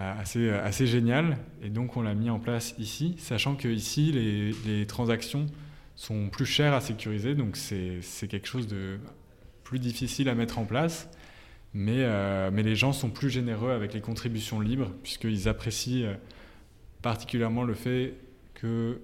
assez, 0.00 0.48
euh, 0.48 0.64
assez 0.64 0.86
génial. 0.86 1.38
Et 1.62 1.68
donc, 1.68 1.96
on 1.96 2.02
l'a 2.02 2.14
mis 2.14 2.30
en 2.30 2.38
place 2.38 2.74
ici, 2.78 3.14
sachant 3.18 3.54
que 3.54 3.68
ici, 3.68 4.12
les, 4.12 4.52
les 4.66 4.86
transactions 4.86 5.46
sont 5.96 6.28
plus 6.28 6.46
chères 6.46 6.74
à 6.74 6.80
sécuriser. 6.80 7.34
Donc, 7.34 7.56
c'est 7.56 8.28
quelque 8.28 8.46
chose 8.46 8.66
de 8.66 8.98
plus 9.64 9.78
difficile 9.78 10.28
à 10.28 10.34
mettre 10.34 10.58
en 10.58 10.64
place. 10.64 11.08
Mais, 11.72 11.98
euh, 11.98 12.50
mais 12.52 12.62
les 12.62 12.74
gens 12.74 12.92
sont 12.92 13.10
plus 13.10 13.30
généreux 13.30 13.70
avec 13.70 13.94
les 13.94 14.00
contributions 14.00 14.60
libres, 14.60 14.90
puisqu'ils 15.02 15.48
apprécient 15.48 16.16
particulièrement 17.02 17.62
le 17.62 17.74
fait 17.74 18.14
que 18.54 19.00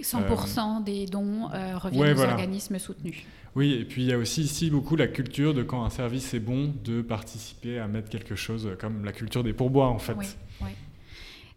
100% 0.00 0.84
des 0.84 1.06
dons 1.06 1.48
reviennent 1.76 2.18
aux 2.18 2.22
organismes 2.22 2.78
soutenus. 2.78 3.24
Oui, 3.54 3.72
et 3.74 3.84
puis 3.84 4.02
il 4.02 4.08
y 4.08 4.12
a 4.12 4.18
aussi 4.18 4.42
ici 4.42 4.70
beaucoup 4.70 4.96
la 4.96 5.08
culture 5.08 5.52
de 5.52 5.62
quand 5.62 5.84
un 5.84 5.90
service 5.90 6.32
est 6.32 6.40
bon, 6.40 6.72
de 6.84 7.02
participer 7.02 7.78
à 7.78 7.86
mettre 7.86 8.08
quelque 8.08 8.34
chose 8.34 8.70
comme 8.80 9.04
la 9.04 9.12
culture 9.12 9.44
des 9.44 9.52
pourboires 9.52 9.92
en 9.92 9.98
fait. 9.98 10.14
Oui, 10.14 10.26
oui. 10.62 10.70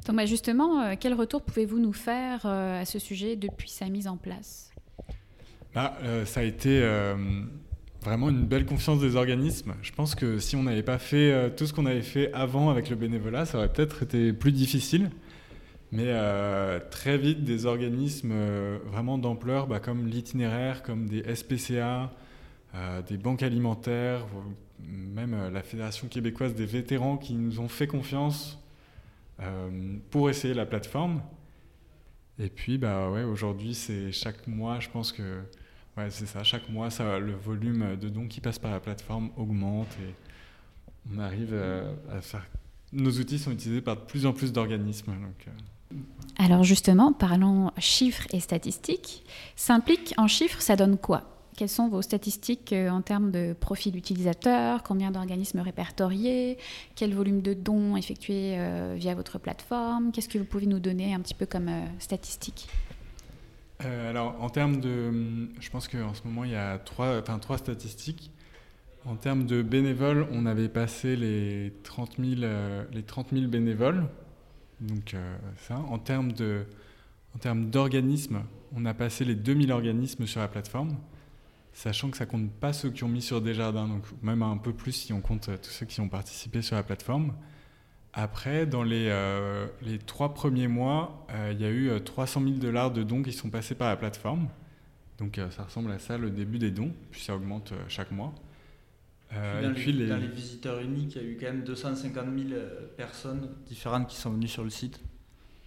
Donc 0.05 0.17
bah, 0.17 0.25
justement, 0.25 0.81
euh, 0.81 0.95
quel 0.99 1.13
retour 1.13 1.41
pouvez-vous 1.41 1.79
nous 1.79 1.93
faire 1.93 2.41
euh, 2.45 2.81
à 2.81 2.85
ce 2.85 2.99
sujet 2.99 3.35
depuis 3.35 3.69
sa 3.69 3.87
mise 3.89 4.07
en 4.07 4.17
place? 4.17 4.71
Bah, 5.73 5.97
euh, 6.03 6.25
Ça 6.25 6.41
a 6.41 6.43
été 6.43 6.83
vraiment 8.03 8.29
une 8.29 8.45
belle 8.45 8.65
confiance 8.65 8.99
des 8.99 9.15
organismes. 9.15 9.73
Je 9.81 9.91
pense 9.91 10.13
que 10.13 10.37
si 10.37 10.55
on 10.55 10.63
n'avait 10.63 10.83
pas 10.83 10.99
fait 10.99 11.51
tout 11.55 11.65
ce 11.65 11.73
qu'on 11.73 11.87
avait 11.87 12.03
fait 12.03 12.31
avant 12.33 12.69
avec 12.69 12.89
le 12.91 12.95
bénévolat, 12.95 13.47
ça 13.47 13.57
aurait 13.57 13.71
peut-être 13.71 14.03
été 14.03 14.31
plus 14.31 14.51
difficile. 14.51 15.09
Mais 15.95 16.07
euh, 16.07 16.81
très 16.91 17.17
vite, 17.17 17.45
des 17.45 17.65
organismes 17.65 18.31
euh, 18.33 18.79
vraiment 18.83 19.17
d'ampleur, 19.17 19.65
bah, 19.65 19.79
comme 19.79 20.07
l'itinéraire, 20.07 20.83
comme 20.83 21.07
des 21.07 21.23
SPCA, 21.33 22.11
euh, 22.75 23.01
des 23.03 23.17
banques 23.17 23.43
alimentaires, 23.43 24.25
même 24.83 25.49
la 25.53 25.63
Fédération 25.63 26.09
québécoise 26.09 26.53
des 26.53 26.65
vétérans 26.65 27.15
qui 27.15 27.33
nous 27.33 27.61
ont 27.61 27.69
fait 27.69 27.87
confiance, 27.87 28.61
pour 30.11 30.29
essayer 30.29 30.53
la 30.53 30.65
plateforme. 30.65 31.21
Et 32.39 32.49
puis, 32.49 32.77
bah 32.77 33.09
ouais, 33.09 33.23
aujourd'hui, 33.23 33.73
c'est 33.73 34.11
chaque 34.11 34.47
mois, 34.47 34.79
je 34.79 34.89
pense 34.89 35.11
que 35.11 35.41
ouais, 35.97 36.09
c'est 36.09 36.25
ça. 36.25 36.43
Chaque 36.43 36.69
mois, 36.69 36.89
le 37.19 37.33
volume 37.33 37.97
de 37.97 38.07
dons 38.09 38.27
qui 38.27 38.41
passent 38.41 38.59
par 38.59 38.71
la 38.71 38.79
plateforme 38.79 39.31
augmente 39.37 39.93
et 40.01 40.13
on 41.13 41.19
arrive 41.19 41.53
à, 42.09 42.21
faire. 42.21 42.45
Nos 42.93 43.11
outils 43.11 43.39
sont 43.39 43.51
utilisés 43.51 43.81
par 43.81 43.97
de 43.97 44.01
plus 44.01 44.25
en 44.25 44.31
plus 44.31 44.53
d'organismes. 44.53 45.11
Donc. 45.11 45.47
Alors 46.37 46.63
justement, 46.63 47.13
parlons 47.13 47.71
chiffres 47.77 48.27
et 48.31 48.39
statistiques. 48.39 49.23
S'implique 49.55 50.13
en 50.17 50.27
chiffres, 50.27 50.61
ça 50.61 50.75
donne 50.75 50.97
quoi? 50.97 51.35
Quelles 51.55 51.69
sont 51.69 51.87
vos 51.87 52.01
statistiques 52.01 52.73
euh, 52.73 52.89
en 52.89 53.01
termes 53.01 53.31
de 53.31 53.53
profil 53.53 53.95
utilisateur? 53.95 54.83
Combien 54.83 55.11
d'organismes 55.11 55.59
répertoriés? 55.59 56.57
Quel 56.95 57.13
volume 57.13 57.41
de 57.41 57.53
dons 57.53 57.95
effectués 57.95 58.55
euh, 58.57 58.95
via 58.97 59.15
votre 59.15 59.39
plateforme? 59.39 60.11
Qu'est-ce 60.11 60.27
que 60.27 60.37
vous 60.37 60.43
pouvez 60.43 60.65
nous 60.65 60.79
donner 60.79 61.13
un 61.13 61.21
petit 61.21 61.33
peu 61.33 61.45
comme 61.45 61.69
euh, 61.69 61.85
statistiques? 61.99 62.67
Alors, 63.79 64.41
en 64.41 64.49
termes 64.49 64.79
de. 64.79 65.49
Je 65.59 65.69
pense 65.69 65.87
qu'en 65.89 66.13
ce 66.13 66.23
moment, 66.23 66.45
il 66.45 66.51
y 66.51 66.55
a 66.55 66.77
trois, 66.77 67.19
enfin, 67.19 67.39
trois 67.39 67.57
statistiques. 67.57 68.31
En 69.05 69.15
termes 69.15 69.45
de 69.45 69.61
bénévoles, 69.61 70.27
on 70.31 70.45
avait 70.45 70.69
passé 70.69 71.15
les 71.15 71.73
30 71.83 72.15
000, 72.17 72.41
les 72.91 73.03
30 73.03 73.27
000 73.33 73.47
bénévoles. 73.47 74.05
Donc, 74.81 75.15
ça. 75.57 75.77
En 75.77 75.99
termes 75.99 76.31
de. 76.31 76.65
En 77.35 77.37
termes 77.37 77.69
d'organismes, 77.69 78.43
on 78.75 78.85
a 78.85 78.93
passé 78.93 79.25
les 79.25 79.35
2000 79.35 79.71
organismes 79.71 80.25
sur 80.25 80.39
la 80.39 80.47
plateforme 80.47 80.95
sachant 81.75 82.09
que 82.09 82.17
ça 82.17 82.25
compte 82.25 82.49
pas 82.49 82.73
ceux 82.73 82.89
qui 82.89 83.03
ont 83.03 83.09
mis 83.09 83.21
sur 83.21 83.41
Desjardins, 83.41 83.87
donc 83.87 84.03
même 84.23 84.41
un 84.41 84.57
peu 84.57 84.73
plus 84.73 84.93
si 84.93 85.13
on 85.13 85.19
compte 85.21 85.49
euh, 85.49 85.57
tous 85.61 85.69
ceux 85.69 85.85
qui 85.85 85.99
ont 85.99 86.07
participé 86.07 86.61
sur 86.61 86.75
la 86.77 86.83
plateforme. 86.83 87.33
Après, 88.13 88.65
dans 88.65 88.83
les, 88.83 89.09
euh, 89.09 89.67
les 89.81 89.99
trois 89.99 90.33
premiers 90.33 90.69
mois, 90.69 91.27
euh, 91.31 91.51
il 91.53 91.61
y 91.61 91.65
a 91.65 91.69
eu 91.69 92.01
300 92.01 92.41
000 92.43 92.55
dollars 92.55 92.91
de 92.91 93.03
dons 93.03 93.21
qui 93.21 93.33
sont 93.33 93.49
passés 93.49 93.75
par 93.75 93.89
la 93.89 93.97
plateforme. 93.97 94.47
Donc 95.17 95.39
ça 95.51 95.63
ressemble 95.63 95.91
à 95.91 95.99
ça 95.99 96.17
le 96.17 96.29
début 96.29 96.59
des 96.59 96.71
dons, 96.71 96.91
puis 97.11 97.21
ça 97.21 97.35
augmente 97.35 97.73
chaque 97.87 98.11
mois. 98.11 98.33
Et 99.35 99.73
puis 99.73 99.91
les, 99.91 100.07
dans 100.07 100.17
les 100.17 100.27
visiteurs 100.27 100.79
uniques, 100.79 101.15
il 101.15 101.21
y 101.21 101.25
a 101.25 101.27
eu 101.27 101.37
quand 101.39 101.47
même 101.47 101.63
250 101.63 102.25
000 102.49 102.59
personnes 102.97 103.49
différentes 103.67 104.07
qui 104.07 104.15
sont 104.15 104.31
venues 104.31 104.47
sur 104.47 104.63
le 104.63 104.69
site. 104.69 104.99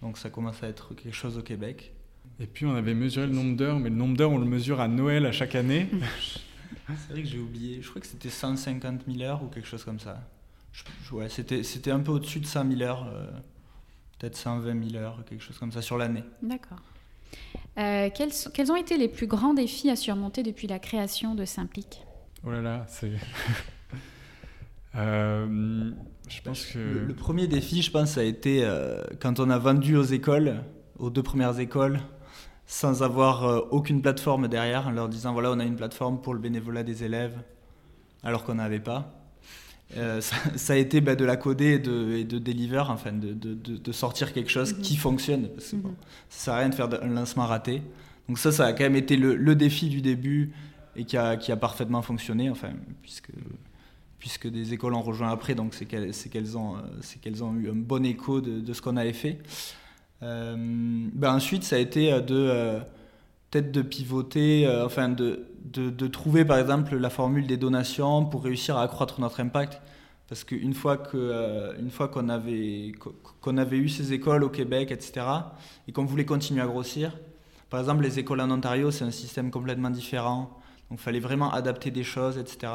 Donc 0.01 0.17
ça 0.17 0.29
commence 0.29 0.63
à 0.63 0.67
être 0.67 0.93
quelque 0.93 1.15
chose 1.15 1.37
au 1.37 1.41
Québec. 1.41 1.93
Et 2.39 2.47
puis 2.47 2.65
on 2.65 2.75
avait 2.75 2.93
mesuré 2.93 3.27
le 3.27 3.33
nombre 3.33 3.57
d'heures, 3.57 3.79
mais 3.79 3.89
le 3.89 3.95
nombre 3.95 4.15
d'heures 4.15 4.31
on 4.31 4.37
le 4.37 4.45
mesure 4.45 4.79
à 4.79 4.87
Noël 4.87 5.25
à 5.25 5.31
chaque 5.31 5.55
année. 5.55 5.89
C'est 6.87 7.13
vrai 7.13 7.21
que 7.21 7.27
j'ai 7.27 7.39
oublié, 7.39 7.81
je 7.81 7.89
crois 7.89 8.01
que 8.01 8.07
c'était 8.07 8.29
150 8.29 9.01
000 9.07 9.21
heures 9.21 9.43
ou 9.43 9.47
quelque 9.47 9.67
chose 9.67 9.83
comme 9.83 9.99
ça. 9.99 10.23
ouais, 11.11 11.29
c'était, 11.29 11.63
c'était 11.63 11.91
un 11.91 11.99
peu 11.99 12.11
au-dessus 12.11 12.39
de 12.39 12.45
100 12.45 12.77
000 12.77 12.81
heures, 12.81 13.07
euh, 13.13 13.29
peut-être 14.17 14.35
120 14.35 14.89
000 14.91 15.03
heures, 15.03 15.23
quelque 15.25 15.43
chose 15.43 15.57
comme 15.59 15.71
ça 15.71 15.81
sur 15.81 15.97
l'année. 15.97 16.23
D'accord. 16.41 16.79
Euh, 17.77 18.09
quels, 18.13 18.31
quels, 18.53 18.71
ont 18.71 18.75
été 18.75 18.97
les 18.97 19.07
plus 19.07 19.27
grands 19.27 19.53
défis 19.53 19.89
à 19.89 19.95
surmonter 19.95 20.41
depuis 20.41 20.67
la 20.67 20.79
création 20.79 21.35
de 21.35 21.45
Simplique 21.45 22.01
Oh 22.45 22.51
là 22.51 22.61
là, 22.61 22.85
c'est... 22.87 23.11
euh, 24.95 25.91
je 26.29 26.41
pense 26.41 26.65
que... 26.65 26.79
Le, 26.79 27.05
le, 27.05 27.13
premier 27.13 27.47
défi, 27.47 27.81
je 27.81 27.91
pense, 27.91 28.11
ça 28.11 28.21
a 28.21 28.23
été 28.23 28.63
euh, 28.63 29.03
quand 29.19 29.39
on 29.39 29.49
a 29.49 29.57
vendu 29.57 29.97
aux 29.97 30.03
écoles, 30.03 30.63
aux 30.97 31.09
deux 31.09 31.23
premières 31.23 31.59
écoles, 31.59 31.99
sans 32.65 33.01
avoir 33.01 33.45
euh, 33.45 33.59
aucune 33.71 34.01
plateforme 34.01 34.47
derrière, 34.47 34.87
en 34.87 34.91
leur 34.91 35.09
disant 35.09 35.33
voilà, 35.33 35.51
on 35.51 35.59
a 35.59 35.65
une 35.65 35.75
plateforme 35.75 36.21
pour 36.21 36.33
le 36.33 36.39
bénévolat 36.39 36.83
des 36.83 37.03
élèves, 37.03 37.35
alors 38.23 38.43
qu'on 38.43 38.55
n'avait 38.55 38.79
pas. 38.79 39.19
Euh, 39.97 40.21
ça, 40.55 40.73
a 40.73 40.75
été 40.75 41.01
bah, 41.01 41.15
de 41.15 41.25
la 41.25 41.35
coder 41.35 41.73
et 41.73 41.79
de, 41.79 42.11
et 42.13 42.23
de 42.23 42.37
deliver, 42.37 42.79
enfin, 42.79 43.11
de, 43.11 43.33
de, 43.33 43.55
de, 43.55 43.91
sortir 43.91 44.33
quelque 44.33 44.51
chose 44.51 44.73
qui 44.73 44.93
mhm. 44.93 44.99
fonctionne. 44.99 45.49
Parce 45.49 45.71
que, 45.71 45.77
mhm. 45.77 45.95
ça 46.29 46.45
sert 46.45 46.53
à 46.53 46.57
rien 46.59 46.69
de 46.69 46.75
faire 46.75 46.89
un 47.01 47.07
lancement 47.07 47.47
raté. 47.47 47.81
Donc 48.27 48.37
ça, 48.37 48.51
ça 48.51 48.67
a 48.67 48.73
quand 48.73 48.83
même 48.83 48.95
été 48.95 49.17
le, 49.17 49.35
le 49.35 49.55
défi 49.55 49.89
du 49.89 50.01
début 50.01 50.53
et 50.99 51.05
qui 51.05 51.17
a, 51.17 51.57
parfaitement 51.57 52.01
fonctionné, 52.01 52.49
enfin, 52.49 52.71
puisque, 53.01 53.31
puisque 54.19 54.47
des 54.47 54.73
écoles 54.73 54.93
ont 54.93 55.01
rejoint 55.01 55.29
après, 55.29 55.55
donc 55.55 55.73
c'est 55.73 55.85
qu'elles 55.85 56.57
ont, 56.57 56.75
qu'elles 57.21 57.43
ont 57.43 57.55
eu 57.55 57.69
un 57.69 57.75
bon 57.75 58.05
écho 58.05 58.41
de, 58.41 58.73
ce 58.73 58.81
qu'on 58.81 58.97
avait 58.97 59.13
fait. 59.13 59.39
Euh, 60.21 60.55
ben 60.57 61.33
ensuite, 61.33 61.63
ça 61.63 61.77
a 61.77 61.79
été 61.79 62.11
euh, 62.11 62.19
de 62.19 62.35
euh, 62.35 62.79
peut-être 63.49 63.71
de 63.71 63.81
pivoter, 63.81 64.69
enfin 64.83 65.07
de, 65.07 65.45
de, 65.63 66.07
trouver 66.07 66.43
par 66.43 66.57
exemple 66.57 66.97
la 66.97 67.09
formule 67.09 67.47
des 67.47 67.55
donations 67.55 68.25
pour 68.25 68.43
réussir 68.43 68.75
à 68.77 68.83
accroître 68.83 69.21
notre 69.21 69.39
impact. 69.39 69.81
Parce 70.27 70.43
qu'une 70.43 70.59
une 70.61 70.73
fois 70.75 70.97
qu'on 70.97 72.29
avait, 72.29 72.91
qu'on 73.41 73.57
avait 73.57 73.77
eu 73.77 73.89
ces 73.89 74.13
écoles 74.13 74.43
au 74.43 74.49
Québec, 74.49 74.91
etc., 74.91 75.25
et 75.87 75.91
qu'on 75.91 76.05
voulait 76.05 76.25
continuer 76.25 76.61
à 76.61 76.67
grossir, 76.67 77.17
par 77.69 77.79
exemple 77.79 78.03
les 78.03 78.19
écoles 78.19 78.41
en 78.41 78.51
Ontario, 78.51 78.91
c'est 78.91 79.05
un 79.05 79.11
système 79.11 79.49
complètement 79.49 79.89
différent, 79.89 80.58
donc 80.89 80.99
il 80.99 81.03
fallait 81.03 81.19
vraiment 81.19 81.51
adapter 81.51 81.91
des 81.91 82.03
choses, 82.03 82.37
etc. 82.37 82.73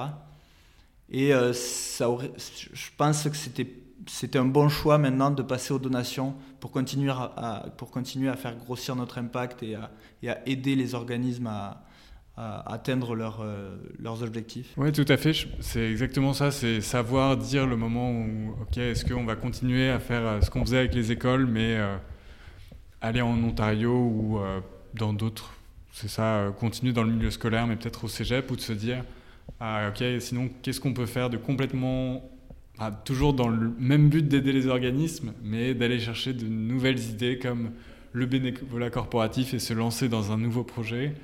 Et 1.10 1.32
ça 1.52 2.08
aurait, 2.08 2.32
je 2.36 2.88
pense 2.96 3.24
que 3.24 3.36
c'était 3.36 3.66
c'était 4.06 4.38
un 4.38 4.44
bon 4.44 4.68
choix 4.68 4.98
maintenant 4.98 5.30
de 5.30 5.42
passer 5.42 5.72
aux 5.72 5.78
donations 5.78 6.34
pour 6.60 6.70
continuer 6.70 7.10
à, 7.10 7.66
pour 7.76 7.90
continuer 7.90 8.28
à 8.28 8.36
faire 8.36 8.56
grossir 8.56 8.96
notre 8.96 9.18
impact 9.18 9.62
et 9.62 9.76
à, 9.76 9.90
aider 10.46 10.74
les 10.76 10.94
organismes 10.94 11.46
à, 11.46 11.82
atteindre 12.36 13.14
leur, 13.14 13.42
euh, 13.42 13.76
leurs 14.00 14.24
objectifs. 14.24 14.72
Oui, 14.76 14.90
tout 14.90 15.04
à 15.08 15.16
fait. 15.16 15.34
C'est 15.60 15.88
exactement 15.88 16.32
ça. 16.32 16.50
C'est 16.50 16.80
savoir 16.80 17.36
dire 17.36 17.64
le 17.64 17.76
moment 17.76 18.10
où, 18.10 18.56
OK, 18.60 18.76
est-ce 18.76 19.04
qu'on 19.04 19.24
va 19.24 19.36
continuer 19.36 19.88
à 19.88 20.00
faire 20.00 20.26
euh, 20.26 20.40
ce 20.40 20.50
qu'on 20.50 20.64
faisait 20.64 20.78
avec 20.78 20.94
les 20.94 21.12
écoles, 21.12 21.46
mais 21.46 21.76
euh, 21.76 21.96
aller 23.00 23.20
en 23.20 23.40
Ontario 23.44 23.92
ou 23.92 24.40
dans 24.94 25.12
d'autres, 25.12 25.53
c'est 25.94 26.08
ça, 26.08 26.52
continuer 26.58 26.92
dans 26.92 27.04
le 27.04 27.12
milieu 27.12 27.30
scolaire, 27.30 27.68
mais 27.68 27.76
peut-être 27.76 28.04
au 28.04 28.08
cégep, 28.08 28.50
ou 28.50 28.56
de 28.56 28.60
se 28.60 28.72
dire, 28.72 29.04
ah, 29.60 29.88
OK, 29.88 30.04
sinon, 30.18 30.50
qu'est-ce 30.60 30.80
qu'on 30.80 30.92
peut 30.92 31.06
faire 31.06 31.30
de 31.30 31.36
complètement 31.36 32.28
ah, 32.80 32.90
toujours 32.90 33.32
dans 33.32 33.48
le 33.48 33.72
même 33.78 34.08
but 34.08 34.26
d'aider 34.26 34.52
les 34.52 34.66
organismes, 34.66 35.32
mais 35.44 35.72
d'aller 35.72 36.00
chercher 36.00 36.32
de 36.32 36.46
nouvelles 36.46 36.98
idées 36.98 37.38
comme 37.38 37.70
le 38.12 38.26
bénévolat 38.26 38.90
corporatif 38.90 39.54
et 39.54 39.60
se 39.60 39.72
lancer 39.72 40.08
dans 40.08 40.32
un 40.32 40.36
nouveau 40.36 40.64
projet, 40.64 41.14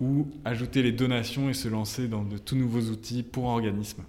ou 0.00 0.28
ajouter 0.46 0.82
les 0.82 0.92
donations 0.92 1.50
et 1.50 1.54
se 1.54 1.68
lancer 1.68 2.08
dans 2.08 2.24
de 2.24 2.38
tout 2.38 2.56
nouveaux 2.56 2.90
outils 2.90 3.22
pour 3.22 3.44
organismes. 3.44 4.04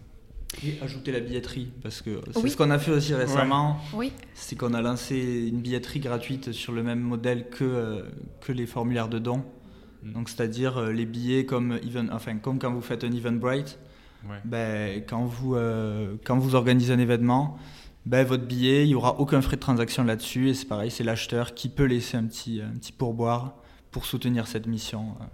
Et 0.65 0.81
ajouter 0.81 1.11
la 1.11 1.19
billetterie, 1.19 1.67
parce 1.83 2.01
que 2.01 2.21
c'est 2.33 2.47
ce 2.47 2.55
qu'on 2.55 2.71
a 2.71 2.79
fait 2.79 2.91
aussi 2.91 3.13
récemment. 3.13 3.81
Oui. 3.93 4.13
C'est 4.33 4.57
qu'on 4.57 4.73
a 4.73 4.81
lancé 4.81 5.49
une 5.49 5.59
billetterie 5.59 5.99
gratuite 5.99 6.53
sur 6.53 6.71
le 6.71 6.83
même 6.83 7.01
modèle 7.01 7.49
que, 7.49 7.65
euh, 7.65 8.03
que 8.39 8.53
les 8.53 8.65
formulaires 8.65 9.09
de 9.09 9.19
dons. 9.19 9.43
Mm. 10.05 10.13
Donc, 10.13 10.29
c'est-à-dire 10.29 10.77
euh, 10.77 10.91
les 10.91 11.05
billets 11.05 11.45
comme, 11.45 11.79
even, 11.83 12.09
enfin, 12.13 12.37
comme 12.37 12.59
quand 12.59 12.71
vous 12.71 12.81
faites 12.81 13.03
un 13.03 13.11
Eventbrite, 13.11 13.79
ben, 14.43 15.03
quand, 15.07 15.25
vous, 15.25 15.55
euh, 15.55 16.15
quand 16.23 16.37
vous 16.37 16.55
organisez 16.55 16.91
un 16.91 16.97
événement, 16.99 17.57
ben, 18.05 18.25
votre 18.25 18.45
billet, 18.45 18.83
il 18.83 18.87
n'y 18.87 18.95
aura 18.95 19.19
aucun 19.19 19.41
frais 19.41 19.55
de 19.55 19.61
transaction 19.61 20.03
là-dessus. 20.03 20.49
Et 20.49 20.53
c'est 20.53 20.65
pareil, 20.65 20.89
c'est 20.89 21.03
l'acheteur 21.03 21.53
qui 21.53 21.69
peut 21.69 21.83
laisser 21.83 22.17
un 22.17 22.23
petit, 22.23 22.61
un 22.61 22.75
petit 22.77 22.91
pourboire 22.91 23.55
pour 23.91 24.05
soutenir 24.05 24.47
cette 24.47 24.67
mission, 24.67 25.15
euh, 25.21 25.25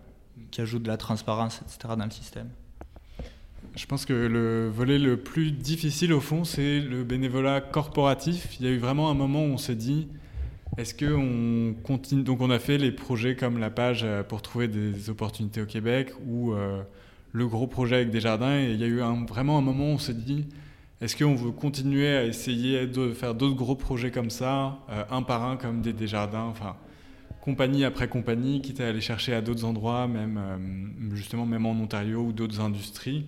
qui 0.51 0.61
ajoute 0.61 0.83
de 0.83 0.87
la 0.87 0.97
transparence, 0.97 1.61
etc. 1.61 1.93
dans 1.97 2.05
le 2.05 2.11
système. 2.11 2.49
Je 3.75 3.85
pense 3.85 4.05
que 4.05 4.13
le 4.13 4.67
volet 4.67 4.99
le 4.99 5.15
plus 5.15 5.51
difficile 5.51 6.11
au 6.11 6.19
fond, 6.19 6.43
c'est 6.43 6.81
le 6.81 7.05
bénévolat 7.05 7.61
corporatif. 7.61 8.57
Il 8.59 8.65
y 8.65 8.69
a 8.69 8.71
eu 8.71 8.77
vraiment 8.77 9.09
un 9.09 9.13
moment 9.13 9.43
où 9.43 9.47
on 9.47 9.57
s'est 9.57 9.75
dit, 9.75 10.09
est-ce 10.77 10.93
qu'on 10.93 11.73
continue 11.83 12.23
Donc 12.23 12.41
on 12.41 12.49
a 12.49 12.59
fait 12.59 12.77
les 12.77 12.91
projets 12.91 13.35
comme 13.35 13.57
la 13.57 13.69
page 13.69 14.01
euh, 14.03 14.23
pour 14.23 14.41
trouver 14.41 14.67
des 14.67 15.09
opportunités 15.09 15.61
au 15.61 15.65
Québec 15.65 16.11
ou 16.27 16.53
le 17.33 17.47
gros 17.47 17.67
projet 17.67 17.95
avec 17.95 18.11
Desjardins. 18.11 18.59
Et 18.59 18.71
il 18.71 18.79
y 18.79 18.83
a 18.83 18.87
eu 18.87 19.01
vraiment 19.27 19.57
un 19.57 19.61
moment 19.61 19.91
où 19.91 19.95
on 19.95 19.97
s'est 19.97 20.13
dit 20.13 20.45
est-ce 21.01 21.17
qu'on 21.17 21.33
veut 21.33 21.51
continuer 21.51 22.15
à 22.15 22.25
essayer 22.25 22.85
de 22.85 23.11
faire 23.11 23.33
d'autres 23.33 23.55
gros 23.55 23.75
projets 23.75 24.11
comme 24.11 24.29
ça, 24.29 24.77
euh, 24.91 25.03
un 25.09 25.23
par 25.23 25.43
un, 25.43 25.57
comme 25.57 25.81
des 25.81 25.93
Desjardins 25.93 26.43
enfin, 26.43 26.75
compagnie 27.41 27.85
après 27.85 28.07
compagnie, 28.07 28.61
quitte 28.61 28.81
à 28.81 28.87
aller 28.87 29.01
chercher 29.01 29.33
à 29.33 29.41
d'autres 29.41 29.65
endroits, 29.65 30.07
même 30.07 30.39
euh, 30.39 31.15
justement 31.15 31.47
même 31.47 31.65
en 31.65 31.71
Ontario 31.71 32.19
ou 32.21 32.33
d'autres 32.33 32.59
industries, 32.59 33.25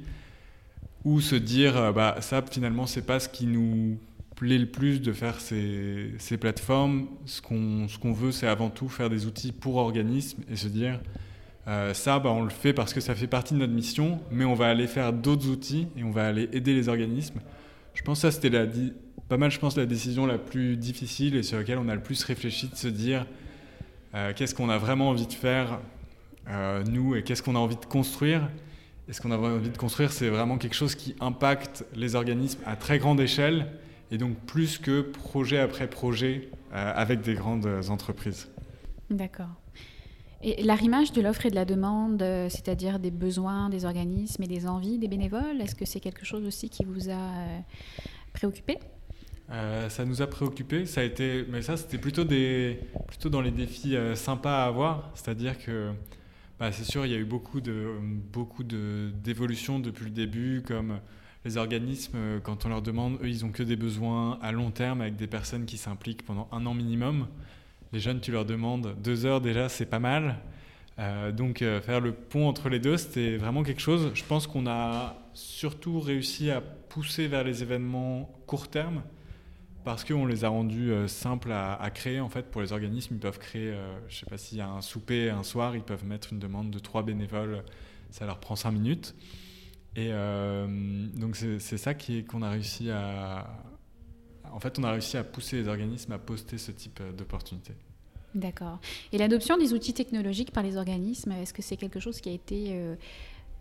ou 1.04 1.20
se 1.20 1.34
dire 1.36 1.76
euh, 1.76 1.92
bah, 1.92 2.18
ça 2.22 2.44
finalement 2.44 2.86
c'est 2.86 3.08
pas 3.08 3.20
ce 3.20 3.28
qui 3.28 3.48
nous 3.48 3.98
plaît 4.36 4.58
le 4.58 4.66
plus 4.66 5.02
de 5.02 5.14
faire 5.14 5.40
ces, 5.40 6.12
ces 6.18 6.38
plateformes. 6.38 7.08
Ce 7.26 7.42
qu'on 7.42 7.88
ce 7.88 8.08
veut 8.14 8.32
c'est 8.32 8.48
avant 8.48 8.70
tout 8.70 8.90
faire 8.90 9.10
des 9.10 9.26
outils 9.26 9.52
pour 9.52 9.78
organismes 9.78 10.42
et 10.52 10.56
se 10.56 10.68
dire 10.68 11.00
euh, 11.68 11.94
ça, 11.94 12.20
bah, 12.20 12.30
on 12.32 12.44
le 12.44 12.50
fait 12.50 12.74
parce 12.74 12.94
que 12.94 13.00
ça 13.00 13.16
fait 13.16 13.28
partie 13.28 13.54
de 13.54 13.60
notre 13.60 13.74
mission, 13.74 14.20
mais 14.32 14.44
on 14.44 14.54
va 14.54 14.68
aller 14.68 14.88
faire 14.88 15.14
d'autres 15.14 15.48
outils 15.48 15.88
et 15.98 16.04
on 16.04 16.12
va 16.12 16.28
aller 16.28 16.50
aider 16.52 16.74
les 16.74 16.90
organismes. 16.90 17.40
Je 17.94 18.02
pense 18.02 18.20
que 18.20 18.22
ça, 18.24 18.32
c'était 18.32 18.50
la, 18.50 18.66
pas 19.30 19.38
mal, 19.38 19.50
je 19.50 19.60
pense, 19.60 19.78
la 19.78 19.86
décision 19.86 20.26
la 20.26 20.38
plus 20.38 20.76
difficile 20.76 21.36
et 21.36 21.44
sur 21.44 21.58
laquelle 21.58 21.78
on 21.78 21.88
a 21.88 21.96
le 21.96 22.02
plus 22.02 22.24
réfléchi 22.24 22.68
de 22.68 22.76
se 22.76 22.88
dire 22.88 23.26
euh, 24.14 24.34
qu'est-ce 24.36 24.54
qu'on 24.54 24.70
a 24.70 24.78
vraiment 24.78 25.10
envie 25.10 25.28
de 25.28 25.34
faire, 25.34 25.80
euh, 26.50 26.84
nous, 26.84 27.16
et 27.16 27.24
qu'est-ce 27.24 27.42
qu'on 27.42 27.56
a 27.56 27.60
envie 27.60 27.78
de 27.78 27.86
construire. 27.86 28.50
Et 29.08 29.14
ce 29.14 29.22
qu'on 29.22 29.32
a 29.32 29.38
envie 29.38 29.70
de 29.70 29.78
construire, 29.78 30.12
c'est 30.12 30.30
vraiment 30.30 30.58
quelque 30.58 30.76
chose 30.76 30.96
qui 30.96 31.16
impacte 31.20 31.86
les 31.96 32.16
organismes 32.16 32.60
à 32.66 32.76
très 32.76 33.00
grande 33.00 33.20
échelle 33.20 33.68
et 34.14 34.18
donc 34.18 34.38
plus 34.46 34.78
que 34.78 35.02
projet 35.02 35.58
après 35.58 35.90
projet 35.90 36.50
avec 36.72 37.22
des 37.22 37.34
grandes 37.34 37.68
entreprises. 37.90 38.48
D'accord. 39.10 39.50
Et 40.42 40.62
l'arrimage 40.64 41.12
de 41.14 41.22
l'offre 41.22 41.46
et 41.46 41.50
de 41.50 41.56
la 41.56 41.66
demande, 41.66 42.20
c'est-à-dire 42.50 43.00
des 43.00 43.12
besoins 43.12 43.70
des 43.70 43.86
organismes 43.86 44.44
et 44.44 44.48
des 44.48 44.68
envies 44.68 44.98
des 44.98 45.08
bénévoles, 45.08 45.60
est-ce 45.62 45.76
que 45.76 45.86
c'est 45.86 46.00
quelque 46.00 46.26
chose 46.26 46.46
aussi 46.46 46.70
qui 46.70 46.86
vous 46.86 47.10
a 47.10 47.32
préoccupé? 48.34 48.78
Euh, 49.50 49.90
ça 49.90 50.06
nous 50.06 50.22
a 50.22 50.28
préoccupé. 50.28 50.86
Ça 50.86 51.02
a 51.02 51.04
été, 51.04 51.46
mais 51.50 51.62
ça, 51.62 51.78
c'était 51.78 51.98
plutôt, 51.98 52.24
des, 52.24 52.80
plutôt 53.08 53.30
dans 53.30 53.42
les 53.42 53.52
défis 53.52 53.96
euh, 53.96 54.16
sympas 54.16 54.64
à 54.64 54.68
avoir. 54.68 55.12
C'est-à-dire 55.16 55.58
que, 55.58 55.92
bah, 56.60 56.72
c'est 56.72 56.86
sûr, 56.86 57.06
il 57.06 57.12
y 57.12 57.16
a 57.16 57.18
eu 57.18 57.26
beaucoup 57.26 57.62
de 57.62 57.98
beaucoup 58.32 58.64
de, 58.64 59.12
d'évolutions 59.24 59.80
depuis 59.80 60.06
le 60.06 60.12
début, 60.12 60.64
comme 60.66 61.00
les 61.46 61.58
organismes, 61.58 62.16
euh, 62.16 62.40
quand 62.40 62.66
on 62.66 62.70
leur 62.70 62.82
demande, 62.82 63.18
eux, 63.22 63.30
ils 63.30 63.46
ont 63.46 63.52
que 63.52 63.64
des 63.64 63.76
besoins 63.76 64.40
à 64.42 64.52
long 64.52 64.72
terme 64.72 65.02
avec 65.02 65.16
des 65.16 65.28
personnes 65.28 65.66
qui 65.66 65.78
s'impliquent 65.78 66.26
pendant 66.26 66.48
un 66.52 66.66
an 66.66 66.74
minimum. 66.74 67.28
Les 67.92 68.00
jeunes, 68.00 68.20
tu 68.20 68.32
leur 68.32 68.46
demandes 68.46 68.96
deux 69.04 69.26
heures 69.26 69.42
déjà, 69.42 69.70
c'est 69.70 69.86
pas 69.86 70.00
mal. 70.00 70.38
donc 71.36 71.60
faire 71.60 72.00
le 72.00 72.12
pont 72.12 72.48
entre 72.48 72.70
les 72.70 72.80
deux, 72.80 72.98
c'était 72.98 73.38
vraiment 73.38 73.62
quelque 73.62 73.82
chose. 73.82 74.10
Je 74.16 74.24
pense 74.24 74.48
qu'on 74.48 74.66
a 74.66 75.16
surtout 75.34 76.00
réussi 76.00 76.50
à 76.50 76.62
pousser 76.62 77.28
vers 77.28 77.44
les 77.44 77.62
événements 77.62 78.30
court 78.48 78.68
terme 78.68 79.04
parce 79.84 80.04
qu'on 80.04 80.26
les 80.26 80.46
a 80.46 80.50
rendus 80.50 80.92
euh, 80.92 81.08
simples 81.08 81.52
à, 81.52 81.90
créer. 81.94 82.20
En 82.20 82.30
fait, 82.30 82.50
pour 82.50 82.62
les 82.62 82.72
organismes, 82.72 83.16
ils 83.16 83.20
peuvent 83.20 83.40
créer, 83.40 83.72
euh, 83.72 84.00
je 84.08 84.16
ne 84.16 84.20
sais 84.20 84.26
pas 84.26 84.38
s'il 84.38 84.58
y 84.58 84.62
a 84.62 84.70
un 84.70 84.82
souper 84.82 85.30
un 85.30 85.44
soir, 85.44 85.76
ils 85.76 85.84
peuvent 85.84 86.06
mettre 86.06 86.32
une 86.32 86.40
demande 86.40 86.72
de 86.72 86.80
trois 86.80 87.04
bénévoles, 87.04 87.64
ça 88.10 88.26
leur 88.26 88.40
prend 88.40 88.56
cinq 88.56 88.72
minutes. 88.72 89.16
Et 89.96 90.10
euh, 90.12 91.08
donc 91.16 91.36
c'est 91.36 91.78
ça 91.78 91.94
qu'on 91.94 92.42
a 92.42 92.50
réussi 92.50 92.90
à... 92.90 93.48
En 94.52 94.60
fait, 94.60 94.78
on 94.80 94.84
a 94.84 94.92
réussi 94.92 95.18
à 95.18 95.24
pousser 95.24 95.58
les 95.58 95.68
organismes 95.68 96.12
à 96.12 96.20
poster 96.20 96.58
ce 96.58 96.72
type 96.72 97.02
d'opportunités. 97.18 97.74
D'accord. 98.36 98.80
Et 99.12 99.18
l'adoption 99.18 99.58
des 99.58 99.74
outils 99.74 99.94
technologiques 99.94 100.52
par 100.52 100.64
les 100.64 100.78
organismes, 100.78 101.32
est-ce 101.34 101.54
que 101.54 101.62
c'est 101.62 101.78
quelque 101.78 102.00
chose 102.00 102.22
qui 102.22 102.30
a 102.30 102.34
été 102.34 102.96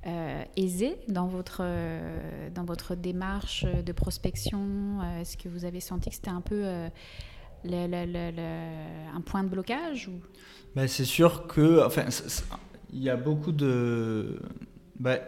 euh, 0.05 0.43
aisé 0.57 0.97
dans 1.07 1.29
votre, 1.29 1.61
euh, 1.61 2.51
dans 2.51 2.65
votre 2.65 2.97
démarche 2.97 3.65
de 3.65 3.93
prospection? 3.93 5.01
Euh, 5.01 5.21
Est-ce 5.21 5.37
que 5.37 5.49
vous 5.49 5.65
avez 5.65 5.79
senti 5.79 6.11
que 6.11 6.17
c'était 6.17 6.29
un 6.29 6.41
peu 6.41 6.65
un 6.65 6.91
point 9.25 9.45
de 9.45 9.49
blocage 9.49 10.09
ou... 10.09 10.21
Ben, 10.75 10.89
c'est 10.89 11.05
sûr 11.05 11.47
que, 11.47 11.87
enfin, 11.87 12.07
il 12.93 13.03
y 13.03 13.11
a 13.11 13.17
beaucoup 13.17 13.53
de, 13.53 14.41
ben, 14.99 15.21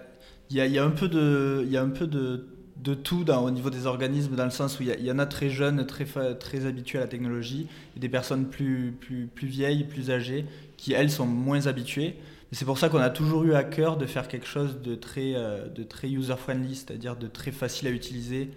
il, 0.50 0.56
y 0.56 0.78
a, 0.78 0.84
un 0.84 0.90
peu 0.90 1.08
de, 1.08 1.66
y 1.68 1.76
a 1.76 1.82
un 1.82 1.90
peu 1.90 2.06
de, 2.06 2.46
de 2.76 2.94
tout 2.94 3.24
dans, 3.24 3.44
au 3.44 3.50
niveau 3.50 3.70
des 3.70 3.86
organismes, 3.86 4.36
dans 4.36 4.44
le 4.44 4.50
sens 4.50 4.78
où 4.78 4.82
il 4.82 5.00
y, 5.00 5.04
y 5.04 5.12
en 5.12 5.18
a 5.18 5.26
très 5.26 5.50
jeunes, 5.50 5.86
très, 5.86 6.06
très 6.34 6.66
habitués 6.66 6.98
à 6.98 7.02
la 7.02 7.08
technologie, 7.08 7.68
et 7.96 8.00
des 8.00 8.08
personnes 8.08 8.46
plus, 8.46 8.94
plus, 9.00 9.26
plus 9.26 9.48
vieilles, 9.48 9.84
plus 9.84 10.10
âgées, 10.10 10.46
qui 10.76 10.92
elles 10.92 11.10
sont 11.10 11.26
moins 11.26 11.66
habituées 11.66 12.16
c'est 12.54 12.64
pour 12.64 12.78
ça 12.78 12.88
qu'on 12.88 12.98
a 12.98 13.10
toujours 13.10 13.44
eu 13.44 13.54
à 13.54 13.64
cœur 13.64 13.96
de 13.96 14.06
faire 14.06 14.28
quelque 14.28 14.46
chose 14.46 14.80
de 14.80 14.94
très, 14.94 15.34
euh, 15.34 15.68
de 15.68 15.82
très 15.82 16.08
user-friendly, 16.08 16.76
c'est-à-dire 16.76 17.16
de 17.16 17.26
très 17.26 17.50
facile 17.50 17.88
à 17.88 17.90
utiliser. 17.90 18.50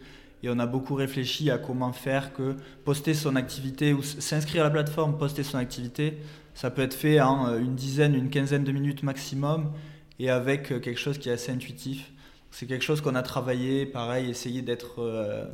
Et 0.44 0.50
on 0.50 0.60
a 0.60 0.68
beaucoup 0.68 0.94
réfléchi 0.94 1.50
à 1.50 1.58
comment 1.58 1.92
faire 1.92 2.32
que 2.34 2.56
poster 2.86 3.16
son 3.16 3.36
activité 3.36 3.94
ou 3.94 4.04
s'inscrire 4.04 4.62
à 4.62 4.66
la 4.66 4.70
plateforme, 4.70 5.18
poster 5.18 5.42
son 5.42 5.58
activité, 5.58 6.20
ça 6.54 6.70
peut 6.70 6.84
être 6.84 6.94
fait 6.94 7.20
en 7.20 7.48
euh, 7.48 7.60
une 7.60 7.76
dizaine, 7.76 8.14
une 8.14 8.30
quinzaine 8.30 8.64
de 8.64 8.72
minutes 8.72 9.02
maximum 9.02 9.72
et 10.20 10.30
avec 10.30 10.72
euh, 10.72 10.80
quelque 10.80 11.00
chose 11.00 11.18
qui 11.18 11.30
est 11.30 11.34
assez 11.34 11.52
intuitif. 11.52 12.12
C'est 12.52 12.66
quelque 12.66 12.84
chose 12.84 13.02
qu'on 13.02 13.16
a 13.16 13.22
travaillé, 13.22 13.86
pareil, 13.86 14.30
essayer 14.30 14.62
d'être 14.62 15.50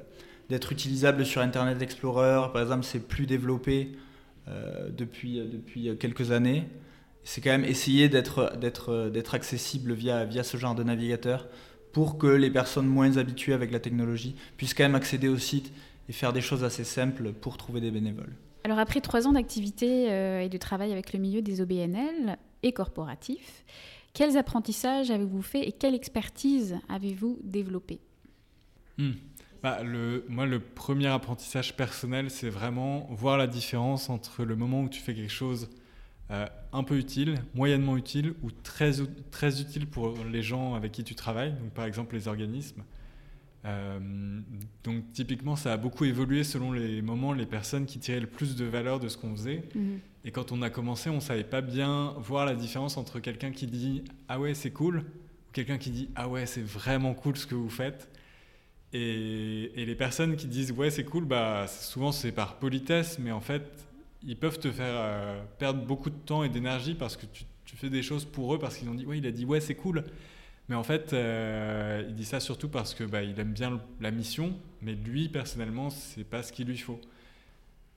d'être 0.50 0.72
utilisable 0.72 1.26
sur 1.26 1.42
Internet 1.42 1.82
Explorer. 1.82 2.52
Par 2.54 2.62
exemple, 2.62 2.84
c'est 2.84 3.00
plus 3.00 3.26
développé 3.26 3.94
depuis, 4.92 5.40
depuis 5.40 5.98
quelques 5.98 6.32
années 6.32 6.68
c'est 7.24 7.42
quand 7.42 7.52
même 7.52 7.66
essayer 7.66 8.10
d'être, 8.10 8.52
accessible 9.32 9.94
via, 9.94 10.26
via 10.26 10.44
ce 10.44 10.58
genre 10.58 10.76
de 10.76 10.84
navigateur 10.84 11.48
pour 11.92 12.18
que 12.18 12.28
les 12.28 12.50
personnes 12.50 12.88
moins 12.88 13.18
habituées 13.18 13.54
avec 13.54 13.72
la 13.72 13.80
technologie 13.80 14.36
puissent 14.58 14.74
quand 14.74 14.84
même 14.84 14.96
accéder 14.96 15.30
au 15.30 15.38
site 15.38 15.72
et 16.10 16.14
faire 16.14 16.34
des 16.34 16.42
choses 16.42 16.64
assez 16.64 16.84
simples 16.84 17.32
pour 17.32 17.58
trouver 17.58 17.80
des 17.80 17.92
bénévoles. 17.92 18.34
Alors 18.66 18.80
après 18.80 19.00
trois 19.00 19.28
ans 19.28 19.34
d'activité 19.34 20.12
euh, 20.12 20.42
et 20.42 20.50
de 20.50 20.58
travail 20.58 20.92
avec 20.92 21.14
le 21.14 21.20
milieu 21.20 21.42
des 21.42 21.62
OBNL 21.62 22.38
et 22.64 22.72
corporatifs, 22.72 23.64
quels 24.14 24.38
apprentissages 24.38 25.12
avez-vous 25.12 25.42
fait 25.42 25.68
et 25.68 25.72
quelle 25.72 25.96
expertise 25.96 26.78
avez-vous 26.88 27.40
développée 27.44 28.00
hmm. 28.98 29.12
bah, 29.62 29.80
Moi, 30.30 30.46
le 30.46 30.60
premier 30.60 31.08
apprentissage 31.08 31.76
personnel, 31.76 32.30
c'est 32.30 32.50
vraiment 32.50 33.08
voir 33.12 33.38
la 33.38 33.48
différence 33.48 34.10
entre 34.10 34.46
le 34.46 34.56
moment 34.56 34.82
où 34.82 34.90
tu 34.90 35.02
fais 35.02 35.14
quelque 35.14 35.32
chose 35.32 35.70
euh, 36.32 36.48
un 36.72 36.84
peu 36.84 36.98
utile, 36.98 37.44
moyennement 37.54 37.98
utile 37.98 38.34
ou 38.44 38.52
très, 38.52 38.94
très 39.32 39.62
utile 39.62 39.88
pour 39.88 40.16
les 40.32 40.42
gens 40.42 40.74
avec 40.76 40.92
qui 40.92 41.04
tu 41.04 41.16
travailles, 41.16 41.52
donc 41.52 41.72
par 41.72 41.86
exemple 41.86 42.16
les 42.16 42.28
organismes. 42.28 42.84
Euh, 43.66 44.00
donc 44.84 45.12
typiquement, 45.14 45.56
ça 45.56 45.74
a 45.74 45.78
beaucoup 45.78 46.06
évolué 46.06 46.44
selon 46.44 46.72
les 46.72 47.02
moments, 47.02 47.34
les 47.34 47.46
personnes 47.46 47.86
qui 47.86 48.00
tiraient 48.00 48.20
le 48.20 48.28
plus 48.28 48.56
de 48.56 48.66
valeur 48.66 49.00
de 49.00 49.08
ce 49.08 49.18
qu'on 49.18 49.36
faisait. 49.36 49.64
Mhm. 49.76 50.00
Et 50.26 50.32
quand 50.32 50.52
on 50.52 50.62
a 50.62 50.70
commencé, 50.70 51.10
on 51.10 51.20
savait 51.20 51.44
pas 51.44 51.62
bien 51.62 52.14
voir 52.18 52.46
la 52.46 52.56
différence 52.56 52.98
entre 52.98 53.20
quelqu'un 53.20 53.52
qui 53.52 53.68
dit 53.68 54.04
ah 54.28 54.40
ouais 54.40 54.54
c'est 54.54 54.72
cool 54.72 55.00
ou 55.00 55.52
quelqu'un 55.52 55.78
qui 55.78 55.92
dit 55.92 56.10
ah 56.16 56.28
ouais 56.28 56.46
c'est 56.46 56.64
vraiment 56.64 57.14
cool 57.14 57.38
ce 57.38 57.46
que 57.46 57.56
vous 57.56 57.70
faites. 57.70 58.10
Et, 58.94 59.72
et 59.76 59.86
les 59.86 59.96
personnes 59.96 60.36
qui 60.36 60.48
disent 60.48 60.72
ouais 60.72 60.92
c'est 60.92 61.04
cool, 61.04 61.26
bah 61.26 61.68
souvent 61.68 62.12
c'est 62.12 62.32
par 62.32 62.60
politesse, 62.60 63.18
mais 63.20 63.32
en 63.32 63.42
fait 63.42 63.64
ils 64.26 64.38
peuvent 64.38 64.60
te 64.60 64.72
faire 64.72 64.96
euh, 64.96 65.44
perdre 65.60 65.86
beaucoup 65.86 66.10
de 66.10 66.16
temps 66.16 66.44
et 66.44 66.50
d'énergie 66.50 66.96
parce 66.96 67.18
que 67.18 67.26
tu, 67.26 67.46
fais 67.76 67.90
des 67.90 68.04
choses 68.04 68.24
pour 68.24 68.54
eux 68.54 68.60
parce 68.60 68.78
qu'ils 68.78 68.88
ont 68.88 68.94
dit 68.94 69.04
ouais 69.04 69.18
il 69.18 69.26
a 69.26 69.32
dit 69.32 69.46
ouais 69.46 69.60
c'est 69.60 69.74
cool 69.74 70.04
mais 70.70 70.76
en 70.76 70.84
fait 70.84 71.14
euh, 71.14 72.04
il 72.08 72.16
dit 72.16 72.26
ça 72.26 72.40
surtout 72.40 72.70
parce 72.70 72.94
que 72.94 73.04
bah, 73.04 73.24
il 73.24 73.40
aime 73.40 73.54
bien 73.54 73.82
la 74.00 74.12
mission 74.12 74.58
mais 74.82 74.94
lui 74.94 75.30
personnellement 75.30 75.90
c'est 75.90 76.24
pas 76.24 76.44
ce 76.44 76.52
qu'il 76.52 76.68
lui 76.68 76.78
faut. 76.78 77.00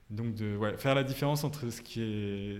Donc 0.09 0.35
de 0.35 0.57
faire 0.77 0.95
la 0.95 1.03
différence 1.03 1.43
entre 1.43 1.69
ce 1.69 1.81
qui 1.81 2.01
est, 2.01 2.59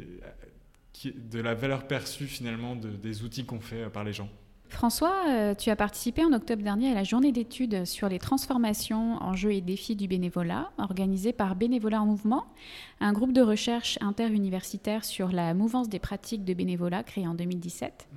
qui 0.92 1.14
de 1.14 1.40
la 1.40 1.54
valeur 1.54 1.88
perçue 1.88 2.26
finalement 2.28 2.76
des 2.76 3.24
outils 3.24 3.46
qu'on 3.46 3.60
fait 3.60 3.84
euh, 3.84 3.90
par 3.90 4.04
les 4.04 4.14
gens. 4.14 4.30
François, 4.70 5.24
euh, 5.30 5.56
tu 5.56 5.70
as 5.70 5.76
participé 5.76 6.24
en 6.26 6.34
octobre 6.34 6.62
dernier 6.62 6.92
à 6.92 6.94
la 6.94 7.04
journée 7.04 7.32
d'études 7.32 7.86
sur 7.86 8.10
les 8.10 8.20
transformations, 8.20 9.16
enjeux 9.24 9.54
et 9.54 9.62
défis 9.62 9.96
du 9.96 10.08
bénévolat, 10.08 10.72
organisée 10.78 11.32
par 11.32 11.56
Bénévolat 11.56 12.02
en 12.02 12.06
Mouvement, 12.06 12.46
un 13.00 13.14
groupe 13.14 13.32
de 13.32 13.42
recherche 13.42 13.98
interuniversitaire 14.02 15.06
sur 15.06 15.32
la 15.32 15.54
mouvance 15.54 15.88
des 15.88 16.00
pratiques 16.00 16.44
de 16.44 16.54
bénévolat 16.54 17.04
créé 17.04 17.28
en 17.28 17.34
2017. 17.34 18.08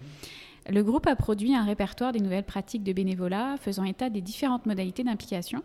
Le 0.68 0.82
groupe 0.82 1.06
a 1.06 1.16
produit 1.16 1.54
un 1.54 1.64
répertoire 1.64 2.12
des 2.12 2.20
nouvelles 2.20 2.44
pratiques 2.44 2.82
de 2.82 2.92
bénévolat 2.92 3.56
faisant 3.58 3.84
état 3.84 4.10
des 4.10 4.20
différentes 4.20 4.66
modalités 4.66 5.02
d'implication. 5.02 5.62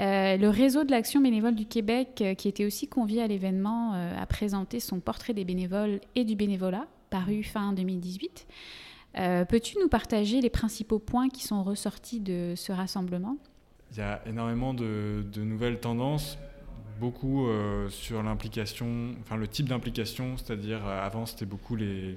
Euh, 0.00 0.36
le 0.36 0.48
réseau 0.48 0.84
de 0.84 0.90
l'action 0.90 1.20
bénévole 1.20 1.54
du 1.54 1.66
Québec, 1.66 2.20
euh, 2.20 2.34
qui 2.34 2.48
était 2.48 2.64
aussi 2.64 2.88
convié 2.88 3.22
à 3.22 3.26
l'événement, 3.26 3.92
a 3.92 4.26
présenté 4.26 4.80
son 4.80 5.00
portrait 5.00 5.34
des 5.34 5.44
bénévoles 5.44 6.00
et 6.14 6.24
du 6.24 6.36
bénévolat, 6.36 6.86
paru 7.10 7.42
fin 7.42 7.72
2018. 7.72 8.46
Euh, 9.18 9.44
peux-tu 9.44 9.78
nous 9.78 9.88
partager 9.88 10.40
les 10.40 10.50
principaux 10.50 10.98
points 10.98 11.28
qui 11.28 11.42
sont 11.42 11.62
ressortis 11.62 12.20
de 12.20 12.54
ce 12.56 12.72
rassemblement? 12.72 13.36
Il 13.92 13.98
y 13.98 14.00
a 14.00 14.22
énormément 14.26 14.72
de, 14.72 15.24
nouvelles 15.36 15.80
tendances, 15.80 16.38
beaucoup 16.98 17.46
euh, 17.46 17.90
sur 17.90 18.22
l'implication, 18.22 19.14
enfin 19.20 19.36
le 19.36 19.46
type 19.46 19.68
d'implication, 19.68 20.36
c'est-à-dire 20.38 20.86
euh, 20.86 21.04
avant 21.04 21.26
c'était 21.26 21.44
beaucoup 21.44 21.76
les, 21.76 22.16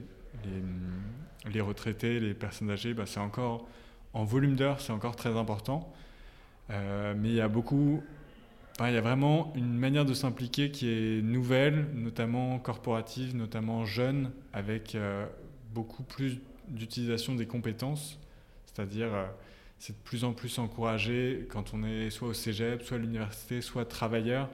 retraités, 1.61 2.19
les 2.19 2.33
personnes 2.33 2.71
âgées, 2.71 2.93
bah, 2.93 3.05
c'est 3.05 3.19
encore 3.19 3.67
en 4.13 4.23
volume 4.23 4.55
d'heures, 4.55 4.81
c'est 4.81 4.93
encore 4.93 5.15
très 5.15 5.35
important. 5.37 5.93
mais 6.69 7.29
il 7.29 7.35
y 7.35 7.41
a 7.41 7.47
beaucoup, 7.47 8.01
il 8.79 8.93
y 8.93 8.97
a 8.97 9.01
vraiment 9.01 9.53
une 9.55 9.77
manière 9.77 10.05
de 10.05 10.13
s'impliquer 10.13 10.71
qui 10.71 10.89
est 10.89 11.21
nouvelle, 11.21 11.87
notamment 11.93 12.57
corporative, 12.59 13.35
notamment 13.35 13.85
jeune, 13.85 14.31
avec 14.53 14.97
beaucoup 15.73 16.03
plus 16.03 16.39
d'utilisation 16.69 17.35
des 17.35 17.45
compétences, 17.45 18.19
c'est-à-dire 18.65 19.13
euh, 19.13 19.25
c'est 19.77 19.93
de 19.93 20.03
plus 20.03 20.23
en 20.23 20.33
plus 20.33 20.57
encouragé 20.57 21.47
quand 21.49 21.73
on 21.73 21.83
est 21.83 22.09
soit 22.09 22.29
au 22.29 22.33
cégep, 22.33 22.81
soit 22.81 22.97
à 22.97 22.99
l'université, 22.99 23.61
soit 23.61 23.85
travailleur, 23.85 24.49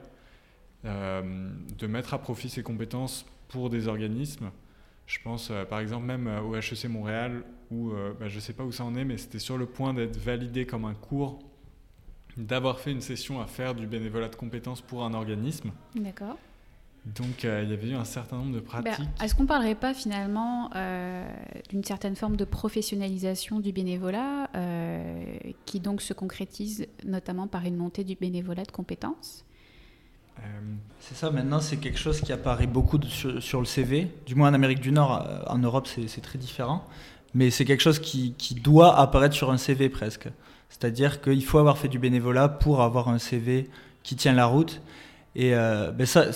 euh, 0.84 1.50
de 1.78 1.86
mettre 1.86 2.12
à 2.14 2.18
profit 2.18 2.48
ces 2.48 2.62
compétences 2.62 3.24
pour 3.48 3.70
des 3.70 3.88
organismes. 3.88 4.50
Je 5.06 5.18
pense 5.22 5.50
euh, 5.50 5.64
par 5.64 5.80
exemple 5.80 6.06
même 6.06 6.26
au 6.26 6.54
HEC 6.56 6.86
Montréal 6.86 7.44
où 7.70 7.92
bah, 8.20 8.28
je 8.28 8.34
ne 8.34 8.40
sais 8.40 8.52
pas 8.52 8.64
où 8.64 8.72
ça 8.72 8.84
en 8.84 8.94
est, 8.94 9.04
mais 9.04 9.16
c'était 9.16 9.38
sur 9.38 9.56
le 9.56 9.64
point 9.64 9.94
d'être 9.94 10.18
validé 10.18 10.66
comme 10.66 10.84
un 10.84 10.92
cours, 10.92 11.38
d'avoir 12.36 12.80
fait 12.80 12.92
une 12.92 13.00
session 13.00 13.40
à 13.40 13.46
faire 13.46 13.74
du 13.74 13.86
bénévolat 13.86 14.28
de 14.28 14.36
compétences 14.36 14.82
pour 14.82 15.04
un 15.04 15.14
organisme. 15.14 15.72
D'accord. 15.94 16.36
Donc 17.04 17.44
euh, 17.44 17.62
il 17.64 17.70
y 17.70 17.72
avait 17.72 17.88
eu 17.88 17.94
un 17.94 18.04
certain 18.04 18.36
nombre 18.36 18.54
de 18.54 18.60
Ben, 18.60 18.82
pratiques. 18.82 19.08
Est-ce 19.20 19.34
qu'on 19.34 19.42
ne 19.42 19.48
parlerait 19.48 19.74
pas 19.74 19.92
finalement 19.92 20.70
euh, 20.76 21.26
d'une 21.68 21.82
certaine 21.82 22.14
forme 22.14 22.36
de 22.36 22.44
professionnalisation 22.44 23.58
du 23.58 23.72
bénévolat 23.72 24.48
euh, 24.54 25.24
qui 25.64 25.80
donc 25.80 26.00
se 26.00 26.12
concrétise 26.12 26.86
notamment 27.04 27.48
par 27.48 27.64
une 27.64 27.76
montée 27.76 28.04
du 28.04 28.14
bénévolat 28.14 28.64
de 28.64 28.70
compétences? 28.70 29.44
Euh, 29.44 29.51
C'est 31.02 31.16
ça, 31.16 31.32
maintenant 31.32 31.58
c'est 31.58 31.78
quelque 31.78 31.98
chose 31.98 32.20
qui 32.20 32.32
apparaît 32.32 32.68
beaucoup 32.68 32.98
sur, 33.08 33.58
le 33.58 33.66
CV. 33.66 34.08
Du 34.24 34.36
moins 34.36 34.50
en 34.50 34.54
Amérique 34.54 34.80
du 34.80 34.92
Nord, 34.92 35.26
euh, 35.26 35.40
en 35.48 35.58
Europe 35.58 35.88
c'est 35.88 36.20
très 36.20 36.38
différent. 36.38 36.86
Mais 37.34 37.50
c'est 37.50 37.64
quelque 37.64 37.82
chose 37.82 37.98
qui, 37.98 38.34
doit 38.62 38.96
apparaître 38.98 39.34
sur 39.34 39.50
un 39.50 39.56
CV 39.56 39.88
presque. 39.88 40.28
C'est-à-dire 40.68 41.20
qu'il 41.20 41.44
faut 41.44 41.58
avoir 41.58 41.76
fait 41.76 41.88
du 41.88 41.98
bénévolat 41.98 42.48
pour 42.48 42.82
avoir 42.82 43.08
un 43.08 43.18
CV 43.18 43.68
qui 44.04 44.14
tient 44.14 44.32
la 44.32 44.46
route. 44.46 44.80
Et 45.34 45.54
euh, 45.56 45.90
ben 45.90 46.06
ça, 46.06 46.26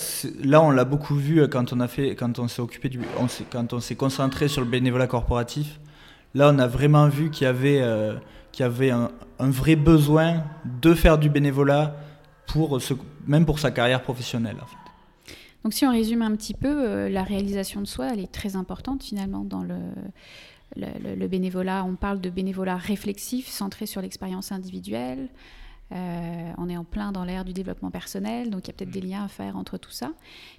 là 0.43 0.61
on 0.61 0.71
l'a 0.71 0.83
beaucoup 0.83 1.15
vu 1.15 1.39
euh, 1.39 1.47
quand 1.47 1.71
on 1.71 1.79
a 1.79 1.87
fait, 1.87 2.15
quand 2.15 2.37
on 2.37 2.49
s'est 2.49 2.61
occupé 2.61 2.89
du, 2.89 2.99
quand 3.51 3.73
on 3.73 3.79
s'est 3.79 3.95
concentré 3.95 4.49
sur 4.49 4.61
le 4.61 4.67
bénévolat 4.67 5.07
corporatif. 5.07 5.79
Là 6.35 6.51
on 6.53 6.59
a 6.59 6.67
vraiment 6.67 7.07
vu 7.07 7.29
qu'il 7.29 7.45
y 7.45 7.47
avait, 7.47 7.81
euh, 7.81 8.15
avait 8.59 8.91
un 8.91 9.09
vrai 9.39 9.75
besoin 9.75 10.43
de 10.65 10.93
faire 10.93 11.17
du 11.17 11.29
bénévolat 11.29 11.95
même 13.25 13.45
pour 13.45 13.59
sa 13.59 13.71
carrière 13.71 14.01
professionnelle. 14.01 14.57
Donc 15.63 15.73
si 15.73 15.85
on 15.85 15.91
résume 15.91 16.21
un 16.21 16.35
petit 16.35 16.53
peu, 16.53 16.69
euh, 16.69 17.09
la 17.09 17.23
réalisation 17.23 17.81
de 17.81 17.87
soi, 17.87 18.09
elle 18.13 18.19
est 18.19 18.31
très 18.31 18.55
importante 18.55 19.03
finalement 19.03 19.43
dans 19.43 19.63
le 19.63 21.27
bénévolat. 21.27 21.83
On 21.83 21.95
parle 21.95 22.21
de 22.21 22.29
bénévolat 22.29 22.77
réflexif, 22.77 23.47
centré 23.47 23.85
sur 23.85 24.01
l'expérience 24.01 24.51
individuelle. 24.51 25.29
Euh, 25.93 26.51
on 26.57 26.69
est 26.69 26.75
en 26.75 26.83
plein 26.83 27.11
dans 27.11 27.23
l'ère 27.23 27.45
du 27.45 27.53
développement 27.53 27.91
personnel, 27.91 28.49
donc 28.49 28.65
il 28.65 28.67
y 28.67 28.69
a 28.71 28.73
peut-être 28.73 28.91
des 28.91 29.01
liens 29.01 29.23
à 29.23 29.27
faire 29.27 29.55
entre 29.55 29.77
tout 29.77 29.91
ça. 29.91 30.11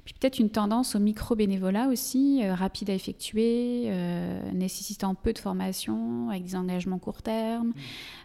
Puis 0.05 0.15
peut-être 0.19 0.39
une 0.39 0.51
tendance 0.51 0.95
au 0.95 0.99
micro-bénévolat 0.99 1.89
aussi, 1.89 2.41
euh, 2.43 2.55
rapide 2.55 2.91
à 2.91 2.95
effectuer, 2.95 3.85
euh, 3.87 4.51
nécessitant 4.53 5.15
peu 5.15 5.33
de 5.33 5.39
formation, 5.39 6.31
avec 6.31 6.45
des 6.45 6.57
engagements 6.57 6.99
court 6.99 7.23
terme. 7.23 7.73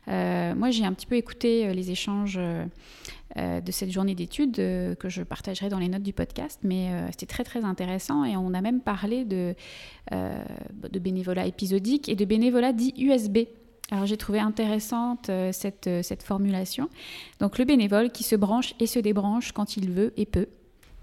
Euh, 0.08 0.56
moi, 0.56 0.72
j'ai 0.72 0.86
un 0.86 0.94
petit 0.94 1.06
peu 1.06 1.16
écouté 1.16 1.74
les 1.74 1.92
échanges 1.92 2.40
de 3.36 3.72
cette 3.72 3.90
journée 3.90 4.14
d'études 4.14 4.56
que 4.56 5.10
je 5.10 5.24
partagerai 5.24 5.70
dans 5.70 5.80
les 5.80 5.90
notes 5.90 6.04
du 6.04 6.14
podcast, 6.14 6.60
mais 6.64 6.92
c'était 7.12 7.26
très 7.26 7.44
très 7.44 7.64
intéressant 7.64 8.24
et 8.24 8.38
on 8.38 8.54
a 8.54 8.62
même 8.62 8.80
parlé 8.80 9.26
de, 9.26 9.56
de 10.12 11.00
bénévolat 11.00 11.48
épisodique 11.48 12.10
et 12.10 12.16
de 12.16 12.26
bénévolat 12.26 12.74
dit 12.74 12.94
USB. 12.98 13.40
Alors 13.94 14.08
j'ai 14.08 14.18
trouvé 14.18 14.40
intéressante 14.40 15.30
euh, 15.30 15.52
cette, 15.52 15.86
euh, 15.86 16.02
cette 16.02 16.24
formulation. 16.24 16.90
Donc 17.40 17.60
le 17.60 17.64
bénévole 17.64 18.10
qui 18.10 18.24
se 18.24 18.36
branche 18.36 18.74
et 18.80 18.88
se 18.88 18.98
débranche 18.98 19.52
quand 19.52 19.78
il 19.78 19.92
veut 19.92 20.14
et 20.18 20.26
peut. 20.26 20.48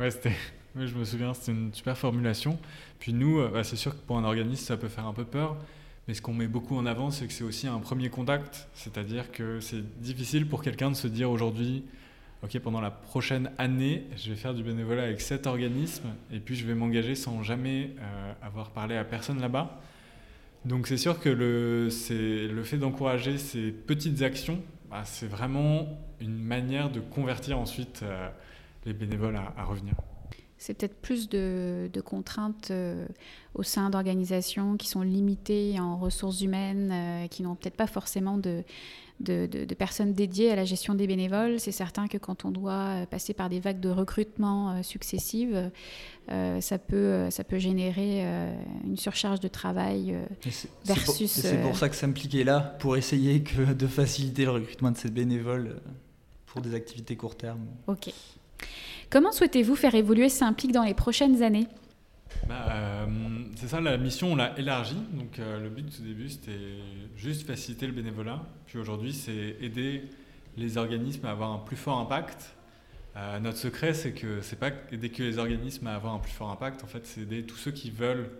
Ouais, 0.00 0.10
c'était. 0.10 0.32
je 0.74 0.92
me 0.96 1.04
souviens, 1.04 1.32
c'était 1.32 1.52
une 1.52 1.72
super 1.72 1.96
formulation. 1.96 2.58
Puis 2.98 3.12
nous, 3.12 3.38
euh, 3.38 3.48
bah, 3.48 3.62
c'est 3.62 3.76
sûr 3.76 3.92
que 3.92 4.04
pour 4.04 4.18
un 4.18 4.24
organisme, 4.24 4.64
ça 4.64 4.76
peut 4.76 4.88
faire 4.88 5.06
un 5.06 5.12
peu 5.12 5.24
peur. 5.24 5.56
Mais 6.08 6.14
ce 6.14 6.20
qu'on 6.20 6.34
met 6.34 6.48
beaucoup 6.48 6.76
en 6.76 6.84
avant, 6.84 7.12
c'est 7.12 7.28
que 7.28 7.32
c'est 7.32 7.44
aussi 7.44 7.68
un 7.68 7.78
premier 7.78 8.10
contact. 8.10 8.66
C'est-à-dire 8.74 9.30
que 9.30 9.60
c'est 9.60 10.00
difficile 10.00 10.48
pour 10.48 10.60
quelqu'un 10.60 10.90
de 10.90 10.96
se 10.96 11.06
dire 11.06 11.30
aujourd'hui, 11.30 11.84
OK, 12.42 12.58
pendant 12.58 12.80
la 12.80 12.90
prochaine 12.90 13.52
année, 13.56 14.08
je 14.16 14.30
vais 14.30 14.36
faire 14.36 14.52
du 14.52 14.64
bénévolat 14.64 15.04
avec 15.04 15.20
cet 15.20 15.46
organisme 15.46 16.08
et 16.32 16.40
puis 16.40 16.56
je 16.56 16.66
vais 16.66 16.74
m'engager 16.74 17.14
sans 17.14 17.44
jamais 17.44 17.90
avoir 18.42 18.70
parlé 18.70 18.96
à 18.96 19.04
personne 19.04 19.40
là-bas. 19.40 19.78
Donc 20.64 20.86
c'est 20.86 20.98
sûr 20.98 21.18
que 21.20 21.28
le, 21.28 21.88
le 21.88 22.64
fait 22.64 22.76
d'encourager 22.76 23.38
ces 23.38 23.70
petites 23.72 24.22
actions, 24.22 24.60
bah, 24.90 25.02
c'est 25.04 25.26
vraiment 25.26 25.98
une 26.20 26.36
manière 26.36 26.90
de 26.90 27.00
convertir 27.00 27.58
ensuite 27.58 28.00
euh, 28.02 28.28
les 28.84 28.92
bénévoles 28.92 29.36
à 29.36 29.64
revenir. 29.64 29.94
C'est 30.62 30.74
peut-être 30.74 30.96
plus 31.00 31.30
de, 31.30 31.88
de 31.90 32.00
contraintes 32.02 32.68
euh, 32.70 33.06
au 33.54 33.62
sein 33.62 33.88
d'organisations 33.88 34.76
qui 34.76 34.88
sont 34.88 35.00
limitées 35.00 35.80
en 35.80 35.96
ressources 35.96 36.42
humaines, 36.42 36.90
euh, 36.92 37.26
qui 37.28 37.42
n'ont 37.42 37.54
peut-être 37.54 37.76
pas 37.78 37.86
forcément 37.86 38.36
de, 38.36 38.62
de, 39.20 39.46
de- 39.46 39.64
de 39.64 39.74
personnes 39.74 40.12
dédiées 40.12 40.50
à 40.50 40.56
la 40.56 40.66
gestion 40.66 40.94
des 40.94 41.06
bénévoles. 41.06 41.58
C'est 41.60 41.72
certain 41.72 42.08
que 42.08 42.18
quand 42.18 42.44
on 42.44 42.50
doit 42.50 42.72
euh, 43.02 43.06
passer 43.06 43.32
par 43.32 43.48
des 43.48 43.58
vagues 43.58 43.80
de 43.80 43.88
recrutement 43.88 44.72
euh, 44.72 44.82
successives, 44.82 45.70
ça, 46.28 46.78
peut, 46.78 47.28
ça 47.30 47.42
peut 47.42 47.58
générer 47.58 48.22
une 48.84 48.96
surcharge 48.96 49.40
de 49.40 49.48
travail. 49.48 50.14
c'est- 50.48 50.68
pour- 50.68 50.94
Versus, 50.94 51.30
C'est 51.32 51.56
euh, 51.56 51.62
pour 51.62 51.76
ça 51.76 51.88
que 51.88 51.96
s'impliquer 51.96 52.44
là, 52.44 52.60
pour 52.80 52.96
essayer 52.98 53.42
que 53.42 53.72
de 53.72 53.86
faciliter 53.86 54.44
le 54.44 54.50
recrutement 54.52 54.90
de 54.92 54.96
ces 54.98 55.10
bénévoles 55.10 55.80
pour 56.46 56.60
des 56.60 56.74
activités 56.74 57.16
court 57.16 57.34
terme. 57.36 57.64
Ok. 57.88 58.12
Comment 59.10 59.32
souhaitez-vous 59.32 59.74
faire 59.74 59.94
évoluer 59.94 60.28
Simplique 60.28 60.72
dans 60.72 60.84
les 60.84 60.94
prochaines 60.94 61.42
années? 61.42 61.66
Bah, 62.48 62.66
euh, 62.70 63.06
c'est 63.56 63.68
ça, 63.68 63.80
la 63.80 63.96
mission, 63.96 64.32
on 64.32 64.36
l'a 64.36 64.58
élargie. 64.58 65.02
Donc, 65.12 65.38
euh, 65.38 65.60
le 65.60 65.68
but 65.68 65.86
au 66.00 66.04
début, 66.04 66.28
c'était 66.28 66.78
juste 67.16 67.46
faciliter 67.46 67.86
le 67.86 67.92
bénévolat. 67.92 68.42
Puis 68.66 68.78
aujourd'hui, 68.78 69.12
c'est 69.12 69.56
aider 69.60 70.04
les 70.56 70.76
organismes 70.76 71.26
à 71.26 71.30
avoir 71.30 71.52
un 71.52 71.58
plus 71.58 71.76
fort 71.76 71.98
impact. 71.98 72.54
Euh, 73.16 73.40
notre 73.40 73.58
secret, 73.58 73.94
c'est 73.94 74.12
que 74.12 74.40
c'est 74.40 74.58
pas 74.58 74.70
aider 74.92 75.10
que 75.10 75.22
les 75.22 75.38
organismes 75.38 75.86
à 75.88 75.94
avoir 75.94 76.14
un 76.14 76.18
plus 76.18 76.32
fort 76.32 76.50
impact. 76.50 76.84
En 76.84 76.86
fait, 76.86 77.06
c'est 77.06 77.22
aider 77.22 77.44
tous 77.44 77.56
ceux 77.56 77.72
qui 77.72 77.90
veulent 77.90 78.30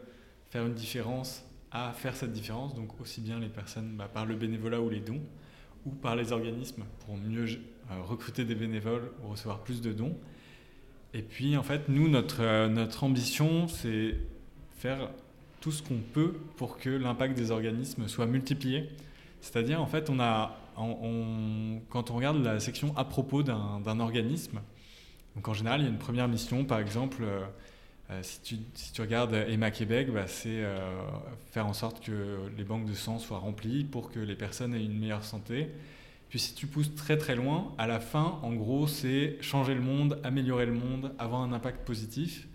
faire 0.51 0.67
une 0.67 0.75
différence 0.75 1.45
à 1.73 1.93
faire 1.93 2.15
cette 2.15 2.33
différence. 2.33 2.75
Donc, 2.75 3.01
aussi 3.01 3.21
bien 3.21 3.41
les 3.41 3.49
personnes 3.49 3.97
bah, 3.97 4.09
par 4.13 4.27
le 4.27 4.37
bénévolat 4.37 4.81
ou 4.81 4.89
les 4.89 5.01
dons, 5.01 5.23
ou 5.87 5.91
par 5.91 6.15
les 6.15 6.33
organismes 6.33 6.85
pour 7.05 7.17
mieux 7.17 7.47
recruter 8.09 8.45
des 8.45 8.55
bénévoles 8.55 9.11
ou 9.23 9.31
recevoir 9.31 9.61
plus 9.61 9.81
de 9.81 9.93
dons. 9.93 10.17
Et 11.13 11.23
puis, 11.23 11.57
en 11.57 11.63
fait, 11.63 11.89
nous, 11.89 12.09
notre, 12.09 12.43
euh, 12.43 12.69
notre 12.69 13.05
ambition, 13.05 13.67
c'est 13.69 14.17
faire 14.79 15.11
tout 15.61 15.73
ce 15.73 15.83
qu'on 15.83 15.99
peut 15.99 16.35
pour 16.57 16.79
que 16.79 16.91
l'impact 16.91 17.37
des 17.37 17.51
organismes 17.51 18.09
soit 18.09 18.27
multiplié. 18.27 18.89
C'est-à-dire, 19.41 19.81
en 19.81 19.87
fait, 19.87 20.11
on 20.11 20.21
a, 20.21 20.57
quand 20.77 22.11
on 22.11 22.17
regarde 22.17 22.43
la 22.43 22.61
section 22.61 22.97
à 22.97 23.05
propos 23.05 23.43
d'un 23.43 24.01
organisme, 24.01 24.61
donc 25.37 25.49
en 25.49 25.55
général, 25.55 25.81
il 25.81 25.85
y 25.85 25.87
a 25.87 25.91
une 25.91 25.99
première 25.99 26.29
mission, 26.29 26.65
par 26.65 26.81
exemple, 26.81 27.23
euh, 27.23 27.41
euh, 28.11 28.21
si, 28.23 28.41
tu, 28.43 28.57
si 28.75 28.93
tu 28.93 29.01
regardes 29.01 29.35
Emma 29.35 29.71
Québec, 29.71 30.13
bah, 30.13 30.27
c'est 30.27 30.65
euh, 30.65 30.77
faire 31.53 31.67
en 31.67 31.73
sorte 31.73 32.05
que 32.05 32.49
les 32.57 32.65
banques 32.65 32.87
de 32.87 32.95
sang 32.95 33.19
soient 33.19 33.39
remplies 33.39 33.85
pour 33.85 34.11
que 34.11 34.19
les 34.19 34.35
personnes 34.35 34.75
aient 34.75 34.85
une 34.85 34.99
meilleure 34.99 35.25
santé. 35.25 35.69
Puis 36.31 36.39
si 36.39 36.55
tu 36.55 36.67
pousses 36.67 36.95
très 36.95 37.19
très 37.19 37.35
loin, 37.35 37.75
à 37.77 37.87
la 37.87 38.01
fin, 38.01 38.39
en 38.43 38.53
gros, 38.55 38.87
c'est 38.87 39.37
changer 39.41 39.75
le 39.75 39.81
monde, 39.81 40.19
améliorer 40.23 40.65
le 40.65 40.73
monde, 40.73 41.13
avoir 41.19 41.43
un 41.43 41.53
impact 41.53 41.85
positif. 41.85 42.47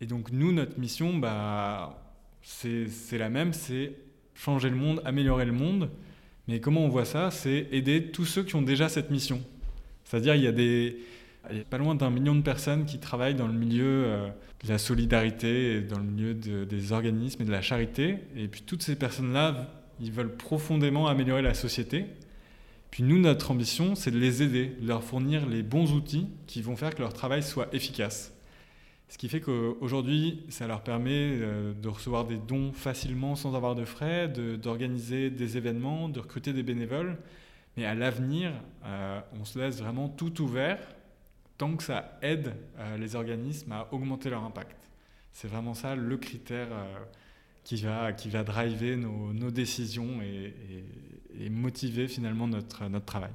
Et 0.00 0.06
donc 0.06 0.30
nous, 0.32 0.52
notre 0.52 0.78
mission, 0.78 1.18
bah, 1.18 2.00
c'est 2.42 3.18
la 3.18 3.28
même, 3.28 3.52
c'est 3.52 3.92
changer 4.34 4.70
le 4.70 4.76
monde, 4.76 5.02
améliorer 5.04 5.44
le 5.44 5.52
monde. 5.52 5.90
Mais 6.48 6.60
comment 6.60 6.84
on 6.84 6.88
voit 6.88 7.04
ça? 7.04 7.30
C'est 7.30 7.68
aider 7.72 8.06
tous 8.12 8.24
ceux 8.24 8.44
qui 8.44 8.54
ont 8.56 8.62
déjà 8.62 8.88
cette 8.88 9.10
mission. 9.10 9.40
C'est-à-dire, 10.04 10.34
il 10.36 10.42
y 10.42 10.46
a 10.46 10.52
des, 10.52 10.98
pas 11.70 11.78
loin 11.78 11.94
d'un 11.94 12.10
million 12.10 12.34
de 12.34 12.42
personnes 12.42 12.84
qui 12.84 12.98
travaillent 12.98 13.34
dans 13.34 13.46
le 13.48 13.52
milieu 13.52 14.04
euh, 14.06 14.28
de 14.64 14.68
la 14.68 14.78
solidarité, 14.78 15.80
dans 15.80 15.98
le 15.98 16.04
milieu 16.04 16.34
de- 16.34 16.64
des 16.64 16.92
organismes 16.92 17.42
et 17.42 17.44
de 17.44 17.52
la 17.52 17.62
charité. 17.62 18.18
Et 18.36 18.46
puis 18.48 18.62
toutes 18.62 18.82
ces 18.82 18.96
personnes-là, 18.96 19.68
ils 20.00 20.12
veulent 20.12 20.36
profondément 20.36 21.08
améliorer 21.08 21.42
la 21.42 21.54
société. 21.54 22.06
Puis 22.92 23.02
nous, 23.02 23.18
notre 23.18 23.50
ambition, 23.50 23.94
c'est 23.94 24.10
de 24.10 24.18
les 24.18 24.42
aider, 24.42 24.76
de 24.78 24.86
leur 24.86 25.02
fournir 25.02 25.46
les 25.48 25.62
bons 25.62 25.92
outils 25.94 26.28
qui 26.46 26.60
vont 26.60 26.76
faire 26.76 26.94
que 26.94 27.00
leur 27.00 27.14
travail 27.14 27.42
soit 27.42 27.74
efficace. 27.74 28.34
Ce 29.08 29.16
qui 29.18 29.28
fait 29.30 29.40
qu'aujourd'hui, 29.40 30.44
ça 30.50 30.66
leur 30.66 30.82
permet 30.82 31.38
euh, 31.40 31.72
de 31.72 31.88
recevoir 31.88 32.26
des 32.26 32.36
dons 32.36 32.70
facilement 32.72 33.34
sans 33.34 33.54
avoir 33.54 33.74
de 33.74 33.86
frais, 33.86 34.28
d'organiser 34.28 35.30
des 35.30 35.56
événements, 35.56 36.10
de 36.10 36.20
recruter 36.20 36.52
des 36.52 36.62
bénévoles. 36.62 37.16
Mais 37.78 37.86
à 37.86 37.94
l'avenir, 37.94 38.52
euh, 38.84 39.20
on 39.40 39.46
se 39.46 39.58
laisse 39.58 39.78
vraiment 39.78 40.10
tout 40.10 40.42
ouvert 40.42 40.78
tant 41.56 41.74
que 41.76 41.82
ça 41.82 42.18
aide 42.20 42.54
euh, 42.78 42.98
les 42.98 43.16
organismes 43.16 43.72
à 43.72 43.88
augmenter 43.92 44.28
leur 44.28 44.44
impact. 44.44 44.76
C'est 45.32 45.48
vraiment 45.48 45.72
ça 45.72 45.96
le 45.96 46.16
critère 46.18 46.68
qui, 47.64 47.76
va, 47.76 48.12
qui 48.12 48.28
va 48.28 48.44
driver 48.44 48.96
nos, 48.96 49.32
nos 49.32 49.50
décisions 49.50 50.20
et, 50.20 50.54
et- 50.70 50.84
et 51.40 51.50
motiver 51.50 52.08
finalement 52.08 52.46
notre, 52.46 52.88
notre 52.88 53.04
travail. 53.06 53.30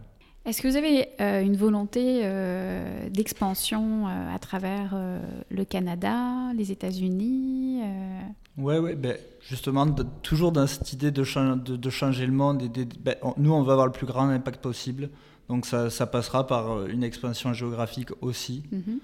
Est-ce 0.45 0.61
que 0.61 0.67
vous 0.69 0.77
avez 0.77 1.09
euh, 1.19 1.41
une 1.41 1.57
volonté 1.57 2.21
euh, 2.23 3.09
d'expansion 3.09 4.07
euh, 4.07 4.33
à 4.35 4.39
travers 4.39 4.91
euh, 4.93 5.19
le 5.49 5.65
Canada, 5.65 6.53
les 6.55 6.71
États-Unis 6.71 7.81
euh, 7.83 8.19
Ouais, 8.57 8.79
ouais, 8.79 8.95
ben, 8.95 9.17
justement, 9.41 9.85
de- 9.85 10.05
toujours 10.23 10.51
dans 10.53 10.65
cette 10.65 10.93
idée 10.93 11.11
de, 11.11 11.23
de, 11.55 11.75
de 11.75 11.89
changer 11.89 12.25
le 12.25 12.31
monde. 12.31 12.61
Et 12.63 12.85
ben, 12.85 13.15
on- 13.23 13.33
nous, 13.37 13.51
on 13.51 13.61
va 13.63 13.73
avoir 13.73 13.87
le 13.87 13.91
plus 13.93 14.05
grand 14.07 14.29
impact 14.29 14.61
possible. 14.61 15.09
Donc 15.49 15.65
ça, 15.65 15.89
ça 15.89 16.07
passera 16.07 16.47
par 16.47 16.85
une 16.87 17.03
expansion 17.03 17.51
géographique 17.53 18.09
aussi. 18.21 18.63
mhm. 18.71 18.99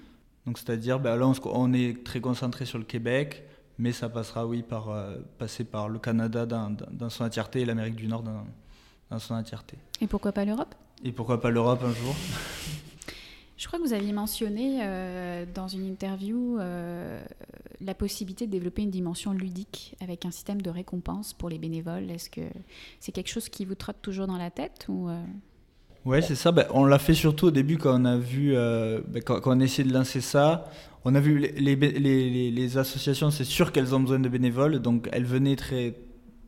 Donc 0.46 0.58
c'est-à-dire, 0.58 0.98
ben, 0.98 1.16
là, 1.16 1.30
on, 1.44 1.72
est 1.72 2.04
très 2.04 2.20
concentré 2.20 2.64
sur 2.66 2.78
le 2.78 2.84
Québec, 2.84 3.44
mais 3.78 3.92
ça 3.92 4.08
passera, 4.08 4.46
oui, 4.46 4.62
par 4.62 4.88
euh, 4.90 5.16
passer 5.38 5.64
par 5.64 5.88
le 5.88 5.98
Canada 5.98 6.44
dans, 6.46 6.70
dans- 6.70 6.86
dans 6.90 7.10
son 7.10 7.24
entièreté 7.24 7.60
et 7.60 7.64
l'Amérique 7.64 7.96
du 7.96 8.06
Nord 8.08 8.22
dans, 8.22 8.44
dans 9.14 9.20
son 9.20 9.34
entièreté. 9.34 9.78
Et 10.00 10.06
pourquoi 10.06 10.32
pas 10.32 10.44
l'Europe? 10.44 10.74
Et 11.04 11.12
pourquoi 11.12 11.40
pas 11.40 11.50
l'Europe 11.50 11.80
un 11.84 11.92
jour? 11.92 12.14
Je 13.56 13.68
crois 13.68 13.78
que 13.78 13.84
vous 13.84 13.92
aviez 13.92 14.12
mentionné 14.12 14.80
euh, 14.82 15.44
dans 15.54 15.68
une 15.68 15.86
interview 15.86 16.58
euh, 16.58 17.22
la 17.80 17.94
possibilité 17.94 18.46
de 18.46 18.50
développer 18.50 18.82
une 18.82 18.90
dimension 18.90 19.32
ludique 19.32 19.94
avec 20.00 20.26
un 20.26 20.32
système 20.32 20.60
de 20.60 20.70
récompense 20.70 21.32
pour 21.32 21.48
les 21.48 21.58
bénévoles. 21.58 22.10
Est-ce 22.10 22.28
que 22.28 22.40
c'est 22.98 23.12
quelque 23.12 23.30
chose 23.30 23.48
qui 23.48 23.64
vous 23.64 23.76
trotte 23.76 24.02
toujours 24.02 24.26
dans 24.26 24.36
la 24.36 24.50
tête 24.50 24.86
ou 24.88 25.08
euh? 25.08 25.22
Ouais, 26.04 26.20
c'est 26.20 26.34
ça. 26.34 26.50
Ben, 26.50 26.66
on 26.70 26.84
l'a 26.84 26.98
fait 26.98 27.14
surtout 27.14 27.46
au 27.46 27.50
début 27.52 27.78
quand 27.78 27.98
on 27.98 28.04
a 28.04 28.16
vu, 28.16 28.52
ben, 28.52 29.22
quand, 29.24 29.40
on 29.44 29.60
a 29.60 29.64
essayé 29.64 29.88
de 29.88 29.94
lancer 29.94 30.20
ça. 30.20 30.70
On 31.04 31.14
a 31.14 31.20
vu 31.20 31.38
les, 31.38 31.52
les, 31.52 31.76
les, 31.76 32.50
les 32.50 32.78
associations, 32.78 33.30
c'est 33.30 33.44
sûr 33.44 33.72
qu'elles 33.72 33.94
ont 33.94 34.00
besoin 34.00 34.18
de 34.18 34.28
bénévoles, 34.28 34.80
donc 34.80 35.08
elles 35.12 35.24
venaient 35.24 35.56
très, 35.56 35.94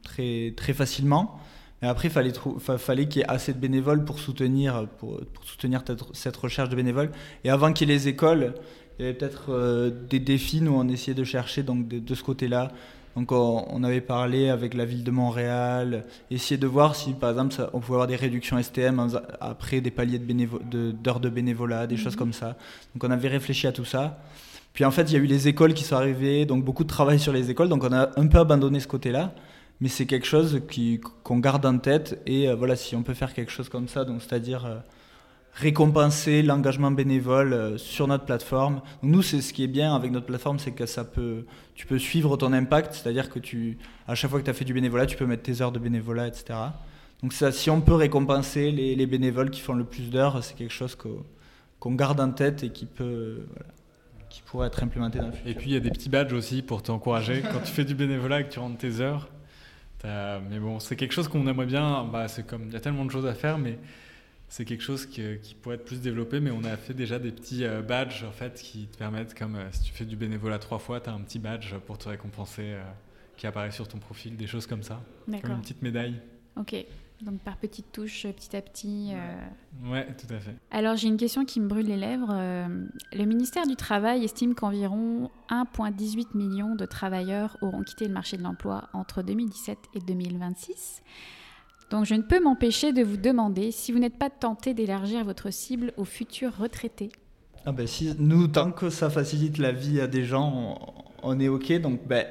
très, 0.02 0.52
très 0.56 0.74
facilement. 0.74 1.38
Et 1.82 1.86
après, 1.86 2.08
il 2.08 2.10
fallait, 2.10 2.32
fallait 2.78 3.06
qu'il 3.06 3.20
y 3.20 3.24
ait 3.24 3.28
assez 3.28 3.52
de 3.52 3.58
bénévoles 3.58 4.04
pour 4.04 4.18
soutenir, 4.18 4.86
pour, 4.98 5.20
soutenir 5.44 5.82
cette 6.14 6.36
recherche 6.36 6.70
de 6.70 6.76
bénévoles. 6.76 7.10
Et 7.44 7.50
avant 7.50 7.72
qu'il 7.72 7.88
y 7.88 7.92
ait 7.92 7.94
les 7.94 8.08
écoles, 8.08 8.54
il 8.98 9.04
y 9.04 9.08
avait 9.08 9.16
peut-être 9.16 9.50
euh, 9.50 9.90
des 10.08 10.18
défis. 10.18 10.62
Nous, 10.62 10.72
on 10.72 10.88
essayait 10.88 11.14
de 11.14 11.24
chercher 11.24 11.62
donc, 11.62 11.86
de, 11.86 12.14
ce 12.14 12.22
côté-là. 12.22 12.72
Donc, 13.14 13.30
on, 13.32 13.82
avait 13.82 14.00
parlé 14.00 14.48
avec 14.48 14.74
la 14.74 14.84
ville 14.84 15.04
de 15.04 15.10
Montréal, 15.10 16.04
essayer 16.30 16.58
de 16.58 16.66
voir 16.66 16.94
si, 16.94 17.12
par 17.12 17.30
exemple, 17.30 17.54
on 17.72 17.80
pouvait 17.80 17.94
avoir 17.94 18.06
des 18.06 18.16
réductions 18.16 18.62
STM 18.62 19.08
après 19.40 19.80
des 19.80 19.90
paliers 19.90 20.18
d'heures 20.18 21.20
de, 21.20 21.28
de, 21.28 21.34
bénévolat, 21.34 21.86
des 21.86 21.96
choses 21.96 22.12
mhm. 22.12 22.18
comme 22.18 22.32
ça. 22.32 22.56
Donc, 22.94 23.04
on 23.04 23.10
avait 23.10 23.28
réfléchi 23.28 23.66
à 23.66 23.72
tout 23.72 23.86
ça. 23.86 24.18
Puis, 24.72 24.84
en 24.84 24.90
fait, 24.90 25.04
il 25.04 25.12
y 25.12 25.16
a 25.16 25.18
eu 25.18 25.26
les 25.26 25.48
écoles 25.48 25.72
qui 25.72 25.84
sont 25.84 25.96
arrivées, 25.96 26.44
donc 26.46 26.64
beaucoup 26.64 26.84
de 26.84 26.88
travail 26.88 27.18
sur 27.18 27.32
les 27.32 27.50
écoles. 27.50 27.68
Donc, 27.68 27.84
on 27.84 27.92
a 27.92 28.10
un 28.18 28.26
peu 28.26 28.38
abandonné 28.38 28.80
ce 28.80 28.88
côté-là 28.88 29.34
mais 29.80 29.88
c'est 29.88 30.06
quelque 30.06 30.26
chose 30.26 30.62
qu'on 31.22 31.38
garde 31.38 31.66
en 31.66 31.78
tête. 31.78 32.20
Et 32.26 32.48
euh, 32.48 32.54
voilà, 32.54 32.76
si 32.76 32.96
on 32.96 33.02
peut 33.02 33.14
faire 33.14 33.34
quelque 33.34 33.52
chose 33.52 33.68
comme 33.68 33.88
ça, 33.88 34.04
donc 34.04 34.22
c'est-à-dire 34.22 34.64
euh, 34.64 34.78
récompenser 35.52 36.42
l'engagement 36.42 36.90
bénévole 36.90 37.52
euh, 37.52 37.78
sur 37.78 38.06
notre 38.06 38.24
plateforme. 38.24 38.82
nous, 39.02 39.22
c'est 39.22 39.40
ce 39.40 39.52
qui 39.52 39.64
est 39.64 39.68
bien 39.68 39.94
avec 39.94 40.10
notre 40.10 40.26
plateforme, 40.26 40.58
c'est 40.58 40.72
que 40.72 40.86
ça 40.86 41.04
peut, 41.04 41.44
tu 41.74 41.86
peux 41.86 41.98
suivre 41.98 42.36
ton 42.36 42.52
impact, 42.52 42.94
c'est-à-dire 42.94 43.30
que 43.30 43.38
tu, 43.38 43.78
à 44.06 44.14
chaque 44.14 44.30
fois 44.30 44.40
que 44.40 44.44
tu 44.44 44.50
as 44.50 44.54
fait 44.54 44.64
du 44.64 44.74
bénévolat, 44.74 45.06
tu 45.06 45.16
peux 45.16 45.26
mettre 45.26 45.42
tes 45.42 45.62
heures 45.62 45.72
de 45.72 45.78
bénévolat, 45.78 46.28
etc. 46.28 46.58
Donc 47.22 47.32
si 47.32 47.70
on 47.70 47.80
peut 47.80 47.94
récompenser 47.94 48.70
les, 48.70 49.06
bénévoles 49.06 49.48
qui 49.48 49.60
font 49.60 49.72
le 49.72 49.84
plus 49.84 50.10
d'heures, 50.10 50.44
c'est 50.44 50.54
quelque 50.54 50.72
chose 50.72 50.94
qu'on 50.94 51.92
garde 51.92 52.20
en 52.20 52.30
tête 52.30 52.62
et 52.62 52.68
qui 52.68 52.84
peut, 52.84 53.46
qui 54.28 54.42
pourrait 54.42 54.66
être 54.66 54.82
implémenté 54.82 55.18
dans 55.18 55.28
le 55.28 55.32
futur. 55.32 55.50
Et 55.50 55.54
puis 55.54 55.70
il 55.70 55.72
y 55.72 55.76
a 55.76 55.80
des 55.80 55.90
petits 55.90 56.10
badges 56.10 56.34
aussi 56.34 56.60
pour 56.60 56.82
t'encourager 56.82 57.40
quand 57.40 57.60
tu 57.60 57.72
fais 57.72 57.86
du 57.86 57.94
bénévolat 57.94 58.40
et 58.40 58.44
que 58.44 58.52
tu 58.52 58.58
rentres 58.58 58.76
tes 58.76 59.00
heures. 59.00 59.30
Mais 60.04 60.58
bon, 60.58 60.78
c'est 60.78 60.96
quelque 60.96 61.12
chose 61.12 61.28
qu'on 61.28 61.46
aimerait 61.46 61.66
bien. 61.66 62.04
Bah, 62.04 62.28
c'est 62.28 62.46
comme 62.46 62.66
il 62.66 62.72
y 62.72 62.76
a 62.76 62.80
tellement 62.80 63.04
de 63.04 63.10
choses 63.10 63.26
à 63.26 63.34
faire, 63.34 63.58
mais 63.58 63.78
c'est 64.48 64.64
quelque 64.64 64.82
chose 64.82 65.06
qui, 65.06 65.22
qui, 65.42 65.54
pourrait 65.54 65.76
être 65.76 65.84
plus 65.84 66.00
développé. 66.00 66.40
Mais 66.40 66.50
on 66.50 66.64
a 66.64 66.76
fait 66.76 66.94
déjà 66.94 67.18
des 67.18 67.32
petits 67.32 67.64
euh, 67.64 67.82
badges 67.82 68.24
en 68.24 68.32
fait 68.32 68.60
qui 68.60 68.86
te 68.86 68.96
permettent, 68.96 69.34
comme 69.34 69.56
euh, 69.56 69.68
si 69.72 69.82
tu 69.82 69.92
fais 69.92 70.04
du 70.04 70.16
bénévolat 70.16 70.58
trois 70.58 70.78
fois, 70.78 71.00
tu 71.00 71.10
as 71.10 71.12
un 71.12 71.20
petit 71.20 71.38
badge 71.38 71.74
pour 71.86 71.98
te 71.98 72.08
récompenser 72.08 72.62
euh, 72.64 72.82
qui 73.36 73.46
apparaît 73.46 73.70
sur 73.70 73.88
ton 73.88 73.98
profil, 73.98 74.36
des 74.36 74.46
choses 74.46 74.66
comme 74.66 74.82
ça, 74.82 75.02
comme 75.26 75.50
une 75.50 75.60
petite 75.60 75.82
médaille. 75.82 76.20
Ok. 76.56 76.74
Donc 77.22 77.40
par 77.40 77.56
petites 77.56 77.90
touches, 77.92 78.26
petit 78.26 78.56
à 78.56 78.60
petit. 78.60 79.12
Euh... 79.14 79.90
Ouais, 79.90 80.06
tout 80.06 80.32
à 80.34 80.38
fait. 80.38 80.54
Alors 80.70 80.96
j'ai 80.96 81.08
une 81.08 81.16
question 81.16 81.44
qui 81.44 81.60
me 81.60 81.66
brûle 81.66 81.86
les 81.86 81.96
lèvres. 81.96 82.30
Euh, 82.30 82.86
le 83.12 83.24
ministère 83.24 83.66
du 83.66 83.74
Travail 83.74 84.24
estime 84.24 84.54
qu'environ 84.54 85.30
1,18 85.48 86.36
million 86.36 86.74
de 86.74 86.84
travailleurs 86.84 87.56
auront 87.62 87.82
quitté 87.82 88.06
le 88.06 88.12
marché 88.12 88.36
de 88.36 88.42
l'emploi 88.42 88.88
entre 88.92 89.22
2017 89.22 89.78
et 89.94 90.00
2026. 90.00 91.02
Donc 91.90 92.04
je 92.04 92.14
ne 92.14 92.22
peux 92.22 92.40
m'empêcher 92.40 92.92
de 92.92 93.02
vous 93.02 93.16
demander 93.16 93.70
si 93.70 93.92
vous 93.92 93.98
n'êtes 93.98 94.18
pas 94.18 94.30
tenté 94.30 94.74
d'élargir 94.74 95.24
votre 95.24 95.50
cible 95.50 95.92
aux 95.96 96.04
futurs 96.04 96.56
retraités. 96.56 97.10
Ah 97.64 97.72
ben 97.72 97.86
si, 97.86 98.14
nous, 98.18 98.46
tant 98.48 98.70
que 98.72 98.90
ça 98.90 99.10
facilite 99.10 99.58
la 99.58 99.72
vie 99.72 100.00
à 100.00 100.06
des 100.06 100.24
gens, 100.24 100.78
on, 101.22 101.40
est 101.40 101.48
OK. 101.48 101.72
Donc 101.80 102.06
ben, 102.06 102.26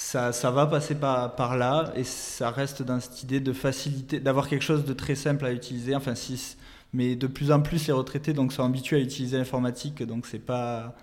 ça, 0.00 0.32
ça 0.32 0.52
va 0.52 0.68
passer 0.68 0.94
par, 0.94 1.56
là 1.56 1.92
et 1.96 2.04
ça 2.04 2.52
reste 2.52 2.82
dans 2.82 3.00
cette 3.00 3.24
idée 3.24 3.40
de 3.40 3.52
faciliter, 3.52 4.20
d'avoir 4.20 4.48
quelque 4.48 4.62
chose 4.62 4.84
de 4.84 4.92
très 4.92 5.16
simple 5.16 5.44
à 5.44 5.52
utiliser. 5.52 5.96
Enfin, 5.96 6.14
si, 6.14 6.56
mais 6.92 7.16
de 7.16 7.26
plus 7.26 7.50
en 7.50 7.60
plus, 7.60 7.88
les 7.88 7.92
retraités 7.92 8.32
donc, 8.32 8.52
sont 8.52 8.64
habitués 8.64 8.98
à 8.98 9.00
utiliser 9.00 9.38
l'informatique, 9.38 10.04
donc 10.04 10.26
c'est 10.26 10.38
pas. 10.38 10.94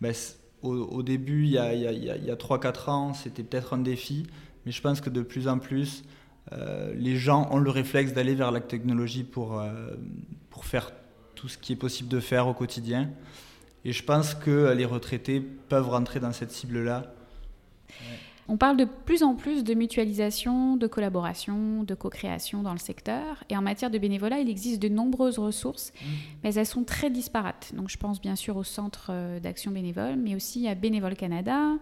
Ben, 0.00 0.12
au, 0.62 1.04
début, 1.04 1.44
il 1.44 1.50
y 1.50 1.58
a, 1.58 1.66
a, 1.66 2.32
a 2.32 2.36
3-4 2.36 2.90
ans, 2.90 3.14
c'était 3.14 3.44
peut-être 3.44 3.74
un 3.74 3.78
défi, 3.78 4.26
mais 4.66 4.72
je 4.72 4.82
pense 4.82 5.00
que 5.00 5.10
de 5.10 5.22
plus 5.22 5.46
en 5.46 5.60
plus, 5.60 6.02
euh, 6.50 6.92
les 6.96 7.16
gens 7.16 7.48
ont 7.52 7.58
le 7.58 7.70
réflexe 7.70 8.12
d'aller 8.12 8.34
vers 8.34 8.50
la 8.50 8.60
technologie 8.60 9.22
pour, 9.22 9.60
euh, 9.60 9.94
pour 10.50 10.64
faire 10.64 10.90
tout 11.36 11.48
ce 11.48 11.58
qui 11.58 11.72
est 11.74 11.76
possible 11.76 12.08
de 12.08 12.18
faire 12.18 12.48
au 12.48 12.54
quotidien. 12.54 13.08
Et 13.84 13.92
je 13.92 14.02
pense 14.02 14.34
que 14.34 14.72
les 14.72 14.84
retraités 14.84 15.40
peuvent 15.40 15.88
rentrer 15.88 16.18
dans 16.18 16.32
cette 16.32 16.50
cible-là. 16.50 17.14
On 18.48 18.56
parle 18.56 18.76
de 18.76 18.84
plus 18.84 19.22
en 19.22 19.34
plus 19.34 19.62
de 19.62 19.74
mutualisation, 19.74 20.76
de 20.76 20.86
collaboration, 20.86 21.84
de 21.84 21.94
co-création 21.94 22.62
dans 22.62 22.72
le 22.72 22.78
secteur. 22.78 23.44
Et 23.48 23.56
en 23.56 23.62
matière 23.62 23.90
de 23.90 23.98
bénévolat, 23.98 24.40
il 24.40 24.50
existe 24.50 24.82
de 24.82 24.88
nombreuses 24.88 25.38
ressources, 25.38 25.92
mmh. 25.92 26.06
mais 26.42 26.54
elles 26.54 26.66
sont 26.66 26.84
très 26.84 27.08
disparates. 27.08 27.72
Donc 27.74 27.88
je 27.88 27.96
pense 27.96 28.20
bien 28.20 28.36
sûr 28.36 28.56
au 28.56 28.64
Centre 28.64 29.08
euh, 29.10 29.38
d'action 29.38 29.70
bénévole, 29.70 30.16
mais 30.16 30.34
aussi 30.34 30.66
à 30.66 30.74
Bénévole 30.74 31.14
Canada, 31.14 31.72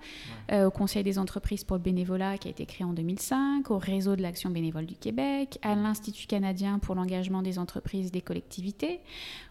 euh, 0.52 0.66
au 0.66 0.70
Conseil 0.70 1.02
des 1.02 1.18
entreprises 1.18 1.64
pour 1.64 1.76
le 1.76 1.82
bénévolat 1.82 2.36
qui 2.38 2.48
a 2.48 2.50
été 2.50 2.66
créé 2.66 2.86
en 2.86 2.92
2005, 2.92 3.70
au 3.70 3.78
Réseau 3.78 4.14
de 4.14 4.22
l'action 4.22 4.50
bénévole 4.50 4.86
du 4.86 4.96
Québec, 4.96 5.58
à 5.62 5.74
l'Institut 5.74 6.26
canadien 6.26 6.78
pour 6.78 6.94
l'engagement 6.94 7.42
des 7.42 7.58
entreprises 7.58 8.08
et 8.08 8.10
des 8.10 8.20
collectivités, 8.20 9.00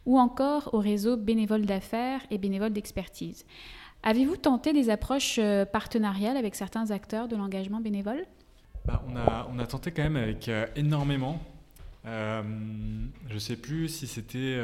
ou 0.06 0.20
encore 0.20 0.70
au 0.74 0.80
réseau 0.80 1.18
bénévole 1.18 1.66
d'affaires 1.66 2.22
et 2.32 2.38
bénévole 2.38 2.72
d'expertise. 2.72 3.46
Avez-vous 4.04 4.38
tenté 4.38 4.74
des 4.74 4.90
approches 4.90 5.38
euh, 5.40 5.66
partenariales 5.66 6.38
avec 6.38 6.56
certains 6.56 6.92
acteurs 6.92 7.28
de 7.28 7.36
l'engagement 7.36 7.82
bénévole? 7.82 8.26
Bah, 8.86 9.04
on, 9.08 9.16
a, 9.16 9.48
on, 9.52 9.60
a, 9.60 9.68
tenté 9.68 9.92
quand 9.92 10.04
même 10.04 10.16
avec 10.16 10.48
euh, 10.48 10.66
énormément. 10.76 11.42
Euh, 12.06 12.42
je 13.28 13.34
ne 13.34 13.40
sais 13.40 13.58
plus 13.58 13.90
si 13.90 14.08
c'était... 14.08 14.58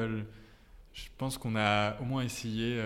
je 0.93 1.03
pense 1.17 1.37
qu'on 1.37 1.55
a 1.57 1.99
au 1.99 2.05
moins 2.05 2.23
essayé 2.23 2.81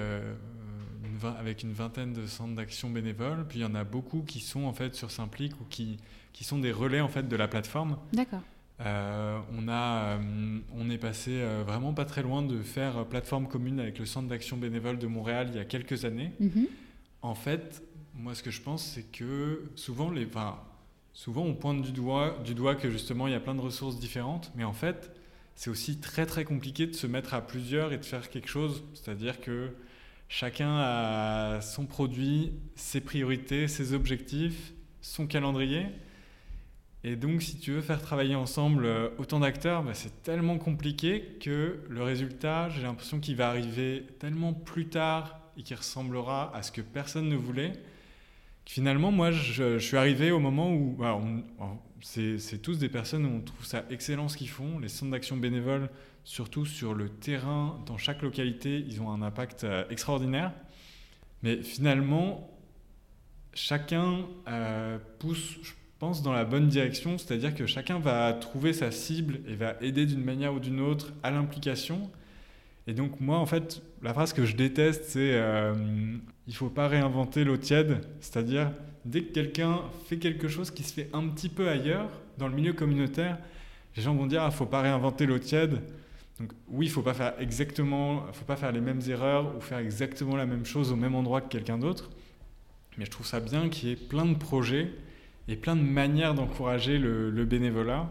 avec 1.40 1.62
une 1.62 1.72
vingtaine 1.72 2.14
de 2.14 2.26
centres 2.26 2.56
d'action 2.56 2.90
bénévoles. 2.90 3.46
Puis 3.48 3.60
il 3.60 3.62
y 3.62 3.66
en 3.66 3.76
a 3.76 3.84
beaucoup 3.84 4.24
qui 4.24 4.40
sont 4.40 4.64
en 4.64 4.74
fait 4.74 4.96
sur 4.96 5.12
Simplique 5.12 5.54
ou 5.62 5.66
qui, 5.70 5.98
qui 6.34 6.44
sont 6.44 6.58
des 6.58 6.72
relais 6.72 7.02
en 7.02 7.10
fait 7.10 7.28
de 7.28 7.36
la 7.36 7.48
plateforme. 7.48 7.98
D'accord. 8.12 8.42
Euh, 8.82 9.40
on, 9.58 9.68
a, 9.68 10.18
euh, 10.18 10.60
on 10.74 10.90
est 10.90 10.98
passé 10.98 11.32
euh, 11.34 11.64
vraiment 11.66 11.94
pas 11.94 12.06
très 12.06 12.24
loin 12.24 12.42
de 12.42 12.62
faire 12.62 13.06
plateforme 13.06 13.48
commune 13.48 13.80
avec 13.80 14.00
le 14.00 14.06
Centre 14.06 14.30
d'action 14.30 14.56
bénévole 14.56 14.98
de 14.98 15.08
Montréal 15.08 15.48
il 15.52 15.58
y 15.58 15.60
a 15.60 15.66
quelques 15.66 16.06
années. 16.06 16.32
Mhm. 16.40 16.68
En 17.22 17.36
fait, 17.36 17.84
moi 18.16 18.36
ce 18.36 18.44
que 18.44 18.52
je 18.52 18.62
pense, 18.62 18.86
c'est 18.86 19.12
que 19.12 19.64
souvent, 19.76 20.10
les, 20.10 20.28
souvent 21.12 21.44
on 21.44 21.56
pointe 21.56 21.82
du 21.82 21.92
doigt, 21.92 22.40
du 22.46 22.54
doigt 22.54 22.76
que 22.76 22.90
justement 22.90 23.28
il 23.28 23.32
y 23.32 23.36
a 23.36 23.42
plein 23.42 23.56
de 23.56 23.62
ressources 23.62 24.00
différentes, 24.00 24.52
mais 24.56 24.64
en 24.64 24.74
fait 24.74 25.12
c'est 25.56 25.70
aussi 25.70 25.98
très 25.98 26.26
très 26.26 26.46
compliqué 26.46 26.88
de 26.88 26.94
se 26.94 27.06
mettre 27.06 27.34
à 27.34 27.42
plusieurs 27.42 27.92
et 27.92 27.98
de 27.98 28.06
faire 28.06 28.30
quelque 28.30 28.48
chose. 28.48 28.82
C'est-à-dire 28.94 29.42
que 29.42 29.76
chacun 30.30 30.78
a 30.78 31.60
son 31.60 31.86
produit, 31.86 32.54
ses 32.76 33.02
priorités, 33.02 33.68
ses 33.68 33.92
objectifs, 33.92 34.72
son 35.02 35.28
calendrier. 35.28 35.88
Et 37.04 37.16
donc, 37.16 37.42
si 37.42 37.58
tu 37.58 37.72
veux 37.72 37.82
faire 37.82 38.02
travailler 38.02 38.36
ensemble 38.36 38.86
euh, 38.86 39.10
autant 39.18 39.40
d'acteurs, 39.40 39.84
bah, 39.84 39.94
c'est 39.94 40.22
tellement 40.22 40.58
compliqué 40.58 41.38
que 41.40 41.80
le 41.88 42.04
résultat, 42.04 42.70
j'ai 42.70 42.82
l'impression 42.82 43.20
qu'il 43.20 43.38
va 43.38 43.50
arriver 43.50 44.06
tellement 44.20 44.54
plus 44.54 44.88
tard 44.88 45.40
et 45.58 45.64
qui 45.64 45.74
ressemblera 45.74 46.54
à 46.56 46.62
ce 46.62 46.72
que 46.72 46.82
personne 46.82 47.30
ne 47.30 47.38
voulait. 47.38 47.74
Finalement, 48.66 49.12
moi, 49.12 49.32
je, 49.32 49.80
suis 49.80 49.98
arrivé 49.98 50.32
au 50.32 50.40
moment 50.40 50.74
où 50.74 50.96
bah, 51.00 51.20
c'est 52.02 52.62
tous 52.62 52.78
des 52.78 52.90
personnes 52.90 53.26
où 53.26 53.38
on 53.38 53.42
trouve 53.42 53.66
ça 53.66 53.86
excellent 53.90 54.28
ce 54.28 54.38
qu'ils 54.38 54.50
font. 54.50 54.78
Les 54.78 54.90
centres 54.90 55.12
d'action 55.12 55.38
bénévoles, 55.38 55.90
surtout 56.24 56.66
sur 56.66 56.94
le 56.94 57.10
terrain, 57.10 57.82
dans 57.86 57.98
chaque 57.98 58.22
localité, 58.22 58.86
ils 58.88 59.02
ont 59.02 59.10
un 59.10 59.22
impact 59.22 59.64
euh, 59.64 59.86
extraordinaire. 59.90 60.52
Mais 61.44 61.64
finalement, 61.64 62.60
chacun 63.54 64.26
euh, 64.48 65.00
pousse, 65.18 65.58
pense, 66.00 66.24
dans 66.24 66.32
la 66.32 66.46
bonne 66.46 66.68
direction, 66.68 67.18
c'est-à-dire 67.18 67.54
que 67.54 67.66
chacun 67.66 68.00
va 68.00 68.32
trouver 68.34 68.74
sa 68.74 68.90
cible 68.90 69.40
et 69.48 69.56
va 69.56 69.76
aider 69.82 70.06
d'une 70.06 70.24
manière 70.24 70.54
ou 70.54 70.60
d'une 70.60 70.80
autre 70.80 71.12
à 71.24 71.32
l'implication. 71.32 72.10
Et 72.88 72.94
donc 72.94 73.20
moi, 73.20 73.38
en 73.38 73.46
fait, 73.46 73.82
la 74.02 74.14
phrase 74.14 74.34
que 74.34 74.46
je 74.46 74.56
déteste, 74.56 75.06
c'est 75.06 75.34
euh, 75.34 75.74
il 76.48 76.56
faut 76.56 76.70
pas 76.70 76.88
réinventer 76.88 77.44
l'eau 77.44 77.58
tiède, 77.58 78.08
c'est-à-dire 78.22 78.72
dès 79.06 79.24
que 79.24 79.34
quelqu'un 79.34 79.82
fait 80.08 80.18
quelque 80.18 80.48
chose 80.48 80.72
qui 80.72 80.84
se 80.84 80.94
fait 80.94 81.10
un 81.14 81.28
petit 81.28 81.50
peu 81.50 81.68
ailleurs, 81.68 82.10
dans 82.38 82.48
le 82.48 82.56
milieu 82.56 82.74
communautaire, 82.74 83.38
les 83.96 84.02
gens 84.02 84.16
vont 84.16 84.26
dire 84.26 84.42
ah 84.42 84.52
faut 84.52 84.66
pas 84.66 84.82
réinventer 84.82 85.26
l'eau 85.26 85.40
tiède. 85.40 85.82
Donc 86.40 86.54
oui, 86.70 86.86
il 86.86 86.90
faut 86.90 87.02
pas 87.02 87.14
faire 87.14 87.34
exactement, 87.40 88.26
faut 88.32 88.46
pas 88.46 88.56
faire 88.56 88.72
les 88.72 88.80
mêmes 88.80 89.02
erreurs 89.10 89.54
ou 89.58 89.60
faire 89.60 89.80
exactement 89.80 90.38
la 90.38 90.46
même 90.46 90.66
chose 90.66 90.94
au 90.94 90.96
même 90.96 91.16
endroit 91.16 91.42
que 91.42 91.50
quelqu'un 91.50 91.78
d'autre. 91.78 92.10
Mais 92.98 93.06
je 93.06 93.12
trouve 93.12 93.26
ça 93.26 93.42
bien 93.42 93.68
qu'il 93.68 93.90
y 93.90 93.92
ait 93.92 93.98
plein 93.98 94.26
de 94.26 94.36
projets 94.36 94.90
et 95.50 95.56
plein 95.56 95.76
de 95.76 95.82
manières 95.82 96.36
d'encourager 96.36 97.00
le, 97.00 97.46
bénévolat. 97.46 98.08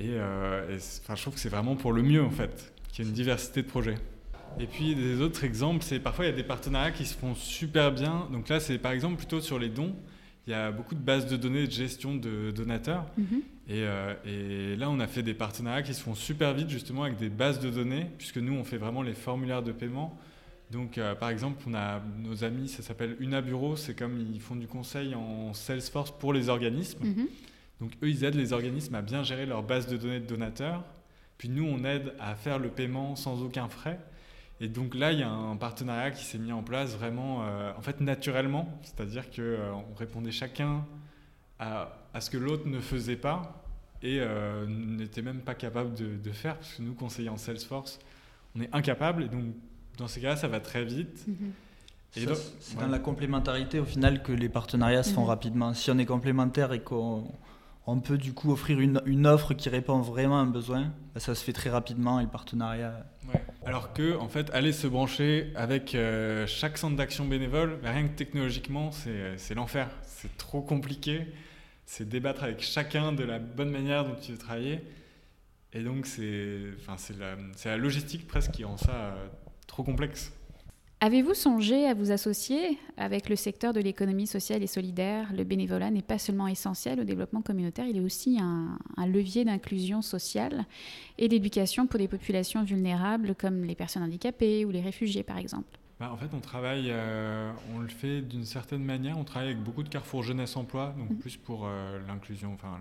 Et, 0.00 0.08
euh, 0.08 0.78
je 0.78 1.20
trouve 1.20 1.34
que 1.34 1.40
c'est 1.40 1.50
vraiment 1.50 1.76
pour 1.76 1.92
le 1.92 2.02
mieux, 2.02 2.22
en 2.22 2.30
fait, 2.30 2.72
qu'il 2.90 3.04
y 3.04 3.06
ait 3.06 3.10
une 3.10 3.14
diversité 3.14 3.62
de 3.62 3.68
projets. 3.68 3.96
Et 4.58 4.66
puis 4.66 4.94
des 4.94 5.20
autres 5.20 5.44
exemples, 5.44 5.84
c'est 5.84 6.00
parfois 6.00 6.24
il 6.24 6.30
y 6.30 6.32
a 6.32 6.36
des 6.36 6.42
partenariats 6.42 6.90
qui 6.90 7.04
se 7.04 7.14
font 7.14 7.34
super 7.34 7.92
bien. 7.92 8.26
Donc 8.32 8.48
là, 8.48 8.60
c'est 8.60 8.78
par 8.78 8.92
exemple 8.92 9.16
plutôt 9.16 9.40
sur 9.40 9.58
les 9.58 9.68
dons. 9.68 9.94
Il 10.46 10.50
y 10.50 10.54
a 10.54 10.72
beaucoup 10.72 10.94
de 10.94 11.00
bases 11.00 11.26
de 11.26 11.36
données 11.36 11.66
de 11.66 11.70
gestion 11.70 12.16
de 12.16 12.50
donateurs. 12.50 13.04
Mhm. 13.18 13.42
Et, 13.68 13.82
euh, 13.84 14.14
et 14.24 14.76
là, 14.76 14.88
on 14.88 14.98
a 15.00 15.06
fait 15.06 15.22
des 15.22 15.34
partenariats 15.34 15.82
qui 15.82 15.92
se 15.92 16.02
font 16.02 16.14
super 16.14 16.54
vite 16.54 16.70
justement 16.70 17.02
avec 17.02 17.18
des 17.18 17.28
bases 17.28 17.60
de 17.60 17.68
données, 17.68 18.06
puisque 18.16 18.38
nous, 18.38 18.54
on 18.54 18.64
fait 18.64 18.78
vraiment 18.78 19.02
les 19.02 19.12
formulaires 19.12 19.62
de 19.62 19.72
paiement. 19.72 20.18
Donc, 20.70 20.98
euh, 20.98 21.14
par 21.14 21.30
exemple, 21.30 21.62
on 21.66 21.74
a 21.74 22.00
nos 22.18 22.44
amis, 22.44 22.68
ça 22.68 22.82
s'appelle 22.82 23.16
Una 23.20 23.40
Bureau, 23.40 23.76
c'est 23.76 23.94
comme 23.94 24.20
ils 24.20 24.40
font 24.40 24.56
du 24.56 24.66
conseil 24.66 25.14
en 25.14 25.54
Salesforce 25.54 26.10
pour 26.10 26.32
les 26.32 26.48
organismes. 26.48 27.04
Mhm. 27.04 27.28
Donc, 27.80 27.92
eux, 28.02 28.10
ils 28.10 28.24
aident 28.24 28.34
les 28.34 28.52
organismes 28.52 28.94
à 28.94 29.02
bien 29.02 29.22
gérer 29.22 29.46
leur 29.46 29.62
base 29.62 29.86
de 29.86 29.96
données 29.96 30.20
de 30.20 30.26
donateurs. 30.26 30.84
Puis 31.38 31.48
nous, 31.48 31.64
on 31.64 31.84
aide 31.84 32.12
à 32.18 32.34
faire 32.34 32.58
le 32.58 32.68
paiement 32.68 33.16
sans 33.16 33.42
aucun 33.42 33.68
frais. 33.68 33.98
Et 34.60 34.68
donc 34.68 34.96
là, 34.96 35.12
il 35.12 35.20
y 35.20 35.22
a 35.22 35.30
un 35.30 35.56
partenariat 35.56 36.10
qui 36.10 36.24
s'est 36.24 36.38
mis 36.38 36.50
en 36.50 36.64
place 36.64 36.96
vraiment, 36.96 37.44
euh, 37.44 37.72
en 37.76 37.80
fait, 37.80 38.00
naturellement. 38.00 38.68
C'est-à-dire 38.82 39.30
qu'on 39.30 39.94
répondait 39.96 40.32
chacun 40.32 40.84
à, 41.60 41.96
à 42.12 42.20
ce 42.20 42.28
que 42.28 42.36
l'autre 42.36 42.66
ne 42.66 42.80
faisait 42.80 43.16
pas 43.16 43.64
et 44.02 44.18
euh, 44.20 44.66
n'était 44.66 45.22
même 45.22 45.40
pas 45.40 45.54
capable 45.54 45.94
de, 45.94 46.16
de 46.16 46.32
faire, 46.32 46.56
parce 46.56 46.74
que 46.74 46.82
nous, 46.82 46.94
conseillers 46.94 47.28
en 47.28 47.36
Salesforce, 47.36 48.00
on 48.56 48.60
est 48.60 48.68
incapable. 48.72 49.22
Et 49.24 49.28
donc, 49.28 49.44
dans 49.98 50.08
ces 50.08 50.20
cas-là, 50.20 50.36
ça 50.36 50.48
va 50.48 50.60
très 50.60 50.84
vite. 50.84 51.24
Mhm. 51.26 51.52
Et 52.16 52.20
Ça, 52.20 52.26
donc- 52.26 52.38
c'est 52.60 52.76
ouais. 52.76 52.82
dans 52.82 52.88
la 52.88 52.98
complémentarité 52.98 53.78
au 53.80 53.84
final 53.84 54.22
que 54.22 54.32
les 54.32 54.48
partenariats 54.48 55.02
se 55.02 55.12
font 55.12 55.22
Mhm. 55.22 55.28
rapidement. 55.28 55.74
Si 55.74 55.90
on 55.90 55.98
est 55.98 56.06
complémentaire 56.06 56.72
et 56.72 56.80
qu'on 56.80 57.30
on 57.86 58.00
peut 58.00 58.18
du 58.18 58.32
coup 58.34 58.52
offrir 58.52 58.80
une, 58.80 59.00
une 59.06 59.26
offre 59.26 59.54
qui 59.54 59.68
répond 59.70 60.00
vraiment 60.00 60.38
à 60.38 60.42
un 60.42 60.46
besoin, 60.46 60.92
bah, 61.14 61.20
ça 61.20 61.34
se 61.34 61.42
fait 61.42 61.52
très 61.54 61.70
rapidement 61.70 62.20
et 62.20 62.24
le 62.24 62.28
partenariat. 62.28 63.06
Ouais. 63.32 63.42
Alors 63.66 63.92
que, 63.94 64.16
en 64.18 64.28
fait, 64.28 64.50
aller 64.54 64.72
se 64.72 64.86
brancher 64.86 65.52
avec 65.54 65.94
euh, 65.94 66.46
chaque 66.46 66.76
centre 66.78 66.96
d'action 66.96 67.24
bénévole, 67.26 67.78
bah, 67.82 67.90
rien 67.92 68.06
que 68.08 68.14
technologiquement, 68.16 68.90
c'est 68.92 69.36
c'est 69.38 69.54
l'enfer. 69.54 69.88
C'est 70.02 70.36
trop 70.38 70.60
compliqué. 70.62 71.26
C'est 71.86 72.06
débattre 72.08 72.42
avec 72.44 72.60
chacun 72.60 73.12
de 73.12 73.24
la 73.24 73.38
bonne 73.38 73.70
manière 73.70 74.04
dont 74.04 74.16
tu 74.20 74.32
veux 74.32 74.38
travailler. 74.38 74.80
Et 75.72 75.82
donc, 75.82 76.06
c'est 76.06 76.60
enfin, 76.80 76.94
c'est 76.98 77.18
la, 77.18 77.36
c'est 77.56 77.68
la 77.70 77.76
logistique 77.78 78.26
presque 78.26 78.50
qui 78.52 78.64
rend 78.64 78.76
ça 78.78 78.92
euh, 78.92 79.26
trop 79.78 79.84
complexe. 79.84 80.32
Avez-vous 81.00 81.34
songé 81.34 81.86
à 81.86 81.94
vous 81.94 82.10
associer 82.10 82.76
avec 82.96 83.28
le 83.28 83.36
secteur 83.36 83.72
de 83.72 83.78
l'économie 83.78 84.26
sociale 84.26 84.64
et 84.64 84.66
solidaire? 84.66 85.28
Le 85.32 85.44
bénévolat 85.44 85.92
n'est 85.92 86.02
pas 86.02 86.18
seulement 86.18 86.48
essentiel 86.48 86.98
au 86.98 87.04
développement 87.04 87.40
communautaire, 87.42 87.86
il 87.86 87.96
est 87.96 88.00
aussi 88.00 88.38
un, 88.40 88.76
un 88.96 89.06
levier 89.06 89.44
d'inclusion 89.44 90.02
sociale 90.02 90.64
et 91.16 91.28
d'éducation 91.28 91.86
pour 91.86 92.00
des 92.00 92.08
populations 92.08 92.64
vulnérables 92.64 93.36
comme 93.36 93.62
les 93.62 93.76
personnes 93.76 94.02
handicapées 94.02 94.64
ou 94.64 94.70
les 94.72 94.80
réfugiés 94.80 95.22
par 95.22 95.38
exemple. 95.38 95.78
Bah, 96.00 96.10
en 96.12 96.16
fait, 96.16 96.30
on 96.32 96.40
travaille, 96.40 96.88
euh, 96.90 97.52
on 97.76 97.78
le 97.78 97.88
fait 97.88 98.20
d'une 98.22 98.44
certaine 98.44 98.82
manière. 98.84 99.16
On 99.18 99.24
travaille 99.24 99.50
avec 99.50 99.62
beaucoup 99.62 99.84
de 99.84 99.88
carrefours 99.88 100.24
jeunesse 100.24 100.56
emploi, 100.56 100.94
donc 100.98 101.10
Mhm. 101.10 101.18
plus 101.18 101.36
pour 101.36 101.66
euh, 101.66 102.00
l'inclusion, 102.08 102.52
enfin 102.54 102.78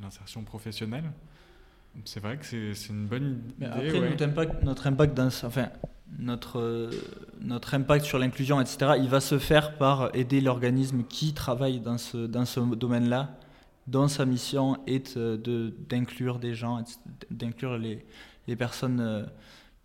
l'insertion 0.00 0.42
professionnelle. 0.44 1.10
C'est 2.04 2.20
vrai 2.20 2.36
que 2.36 2.44
c'est 2.46 2.88
une 2.92 3.06
bonne 3.06 3.40
Mais 3.58 3.66
idée. 3.66 3.74
après, 3.88 3.98
ouais. 4.00 4.10
notre 4.10 4.24
impact, 4.24 4.62
notre 4.62 4.86
impact 4.86 5.14
dans 5.16 5.30
ce- 5.30 5.46
enfin, 5.46 5.68
notre, 6.18 6.90
notre 7.40 7.74
impact 7.74 8.04
sur 8.04 8.18
l'inclusion, 8.18 8.60
etc., 8.60 8.92
il 8.98 9.08
va 9.08 9.20
se 9.20 9.38
faire 9.38 9.76
par 9.76 10.14
aider 10.14 10.40
l'organisme 10.40 11.04
qui 11.04 11.34
travaille 11.34 11.80
dans 11.80 11.98
ce, 11.98 12.26
dans 12.26 12.44
ce 12.44 12.60
domaine-là, 12.60 13.36
dont 13.86 14.08
sa 14.08 14.24
mission 14.26 14.78
est 14.86 15.18
d'inclure 15.18 16.38
des 16.38 16.54
gens, 16.54 16.82
d'inclure 17.30 17.78
les, 17.78 18.04
les 18.46 18.56
personnes 18.56 19.00
euh, 19.00 19.24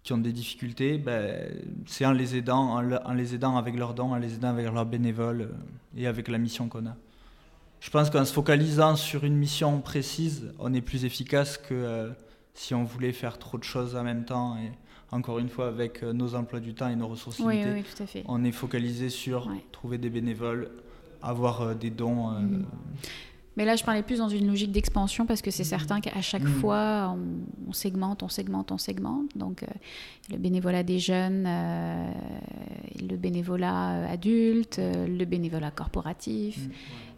qui 0.03 0.11
ont 0.13 0.17
des 0.17 0.34
difficultés. 0.34 0.97
Ben, 0.97 1.49
C'est 1.86 2.05
en 2.05 2.11
les 2.11 2.36
aidant, 2.36 2.69
en, 2.69 2.82
le- 2.82 2.99
en 3.05 3.13
les 3.13 3.36
aidant 3.36 3.57
avec 3.57 3.76
leurs 3.78 3.93
dons, 3.93 4.11
en 4.13 4.17
les 4.17 4.36
aidant 4.36 4.49
avec 4.49 4.65
leurs 4.71 4.86
bénévoles 4.86 5.41
euh, 5.41 5.97
et 5.97 6.07
avec 6.07 6.28
la 6.28 6.38
mission 6.38 6.67
qu'on 6.69 6.86
a. 6.88 6.95
Je 7.80 7.89
pense 7.89 8.09
qu'en 8.09 8.24
se 8.24 8.32
focalisant 8.34 8.95
sur 8.95 9.26
une 9.26 9.36
mission 9.36 9.82
précise, 9.82 10.53
on 10.59 10.74
est 10.74 10.82
plus 10.82 11.03
efficace 11.05 11.57
que 11.57 11.74
euh, 11.74 12.09
si 12.53 12.74
on 12.74 12.84
voulait 12.86 13.11
faire 13.11 13.38
trop 13.39 13.57
de 13.57 13.63
choses 13.63 13.95
en 13.95 14.03
même 14.03 14.24
temps. 14.26 14.57
Encore 15.14 15.39
une 15.39 15.49
fois, 15.49 15.68
avec 15.68 16.03
euh, 16.03 16.11
nos 16.14 16.36
emplois 16.36 16.59
du 16.59 16.74
temps 16.74 16.89
et 16.89 16.95
nos 16.95 17.07
ressources 17.07 17.39
Oui, 17.39 17.53
limitées, 17.57 17.74
oui, 17.74 17.84
tout 17.84 18.03
à 18.03 18.05
fait. 18.05 18.24
on 18.28 18.43
est 18.43 18.51
focalisé 18.51 19.09
sur 19.09 19.47
Ouais. 19.47 19.64
trouver 19.72 19.97
des 19.97 20.09
bénévoles, 20.09 20.70
avoir 21.22 21.61
euh, 21.61 21.74
des 21.74 21.89
dons. 21.89 22.30
euh, 22.32 22.39
Mhm. 22.39 22.66
Mais 23.55 23.66
là, 23.66 23.76
je 23.76 23.84
parlais 23.84 24.01
plus 24.01 24.18
dans 24.18 24.30
une 24.30 24.47
logique 24.47 24.72
d'expansion 24.72 25.28
parce 25.28 25.43
que 25.43 25.51
c'est 25.51 25.64
certain 25.64 26.01
qu'à 26.01 26.20
chaque 26.24 26.41
Mhm. 26.41 26.47
fois, 26.59 27.16
on, 27.16 27.70
on 27.70 27.72
segmente, 27.72 28.24
on 28.24 28.28
segmente, 28.28 28.72
on 28.72 28.80
segmente. 28.80 29.30
Donc, 29.38 29.61
euh, 29.61 29.68
le 30.32 30.38
bénévolat 30.38 30.82
des 30.82 30.97
jeunes, 30.97 31.43
euh, 31.45 32.11
le 33.07 33.16
bénévolat 33.16 34.09
adulte, 34.09 34.80
euh, 34.80 35.05
le 35.05 35.26
bénévolat 35.26 35.70
corporatif, 35.70 36.57
Mhm. 36.57 36.72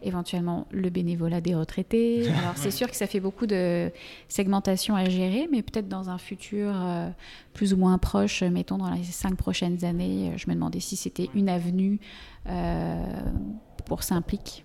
Éventuellement 0.06 0.68
le 0.72 0.90
bénévolat 0.90 1.42
des 1.42 1.56
retraités. 1.56 2.30
Alors, 2.40 2.56
c'est 2.56 2.72
sûr 2.72 2.90
que 2.90 2.96
ça 2.96 3.08
fait 3.08 3.20
beaucoup 3.20 3.48
de 3.48 3.92
segmentation 4.28 4.96
à 4.96 5.10
gérer, 5.10 5.48
mais 5.52 5.62
peut-être 5.62 5.88
dans 5.88 6.10
un 6.10 6.18
futur 6.18 6.72
euh, 6.74 7.10
plus 7.54 7.74
ou 7.74 7.78
moins 7.78 7.98
proche, 7.98 8.44
mettons 8.44 8.78
dans 8.78 8.92
les 8.92 9.04
cinq 9.04 9.36
prochaines 9.36 9.84
années, 9.84 10.32
euh, 10.32 10.38
je 10.38 10.50
me 10.50 10.54
demandais 10.54 10.80
si 10.80 10.96
c'était 10.96 11.30
une 11.34 11.50
avenue 11.50 12.00
euh, 12.48 13.04
pour 13.86 14.04
s'impliquer. 14.04 14.64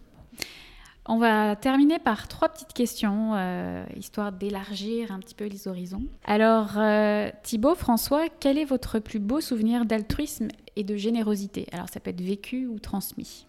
On 1.12 1.18
va 1.18 1.57
terminer 1.57 1.99
par 1.99 2.28
trois 2.28 2.49
petites 2.49 2.72
questions, 2.72 3.32
euh, 3.34 3.84
histoire 3.97 4.30
d'élargir 4.32 5.11
un 5.11 5.18
petit 5.18 5.34
peu 5.34 5.47
les 5.47 5.66
horizons. 5.66 6.05
Alors, 6.24 6.74
euh, 6.76 7.30
Thibaut, 7.43 7.74
François, 7.74 8.26
quel 8.38 8.59
est 8.59 8.64
votre 8.64 8.99
plus 8.99 9.18
beau 9.18 9.41
souvenir 9.41 9.86
d'altruisme 9.86 10.49
et 10.76 10.84
de 10.84 10.97
générosité? 10.97 11.66
Alors, 11.72 11.88
ça 11.88 12.01
peut 12.01 12.11
être 12.11 12.20
vécu 12.20 12.66
ou 12.66 12.78
transmis. 12.78 13.47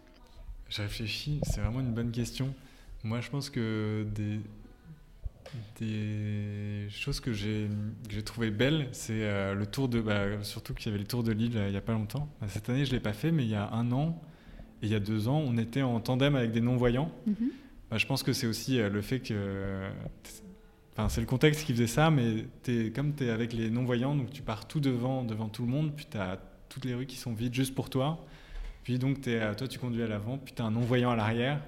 Je 0.72 0.82
réfléchis, 0.82 1.42
c'est 1.44 1.60
vraiment 1.60 1.82
une 1.82 1.94
bonne 1.94 2.12
question. 2.12 2.54
Moi, 3.04 3.20
je 3.20 3.30
pense 3.30 3.50
que 3.50 4.08
des, 4.16 4.40
des 5.82 6.88
choses 6.90 7.20
que 7.20 7.34
j'ai 7.34 7.68
trouvées 8.24 8.52
belles, 8.52 8.88
c'est 8.94 9.24
euh, 9.24 9.54
le 9.54 9.66
tour 9.66 9.90
de. 9.90 10.00
bah, 10.00 10.42
surtout 10.44 10.74
qu'il 10.74 10.86
y 10.86 10.90
avait 10.90 11.00
le 11.02 11.08
tour 11.08 11.24
de 11.24 11.34
Lille 11.34 11.58
euh, 11.58 11.68
il 11.68 11.72
n'y 11.72 11.78
a 11.78 11.82
pas 11.82 11.92
longtemps. 11.92 12.30
Bah, 12.40 12.48
Cette 12.50 12.70
année, 12.70 12.86
je 12.86 12.92
ne 12.92 12.96
l'ai 12.96 13.02
pas 13.02 13.12
fait, 13.12 13.34
mais 13.34 13.44
il 13.44 13.50
y 13.50 13.56
a 13.56 13.70
un 13.74 13.92
an 13.92 14.22
et 14.82 14.86
il 14.86 14.92
y 14.92 14.96
a 14.96 15.02
deux 15.02 15.28
ans, 15.28 15.44
on 15.46 15.58
était 15.58 15.82
en 15.82 16.00
tandem 16.00 16.36
avec 16.38 16.54
des 16.54 16.62
non-voyants. 16.62 17.12
Mhm. 17.28 17.52
Bah, 17.90 17.98
je 17.98 18.06
pense 18.06 18.24
que 18.24 18.32
c'est 18.32 18.48
aussi 18.48 18.80
euh, 18.80 18.90
le 18.90 19.02
fait 19.02 19.20
que. 19.20 19.90
Enfin, 20.94 21.10
c'est 21.10 21.22
le 21.22 21.28
contexte 21.28 21.66
qui 21.66 21.74
faisait 21.74 21.88
ça, 21.88 22.12
mais 22.12 22.46
es, 22.68 22.92
comme 22.92 23.14
tu 23.14 23.26
es 23.26 23.30
avec 23.30 23.52
les 23.52 23.70
non-voyants, 23.70 24.16
donc 24.16 24.32
tu 24.32 24.42
pars 24.42 24.70
tout 24.70 24.80
devant, 24.80 25.26
devant 25.26 25.50
tout 25.50 25.64
le 25.64 25.70
monde, 25.70 25.92
puis 25.94 26.08
tu 26.10 26.18
as 26.18 26.40
toutes 26.70 26.86
les 26.86 26.94
rues 26.94 27.08
qui 27.08 27.18
sont 27.18 27.34
vides 27.34 27.54
juste 27.54 27.76
pour 27.76 27.90
toi. 27.90 28.26
Puis 28.84 28.98
donc, 29.00 29.28
es, 29.28 29.56
toi, 29.56 29.68
tu 29.68 29.78
conduis 29.80 30.04
à 30.04 30.08
l'avant, 30.08 30.38
puis 30.38 30.54
tu 30.56 30.62
as 30.62 30.66
un 30.66 30.72
non-voyant 30.72 31.12
à 31.12 31.16
l'arrière. 31.16 31.60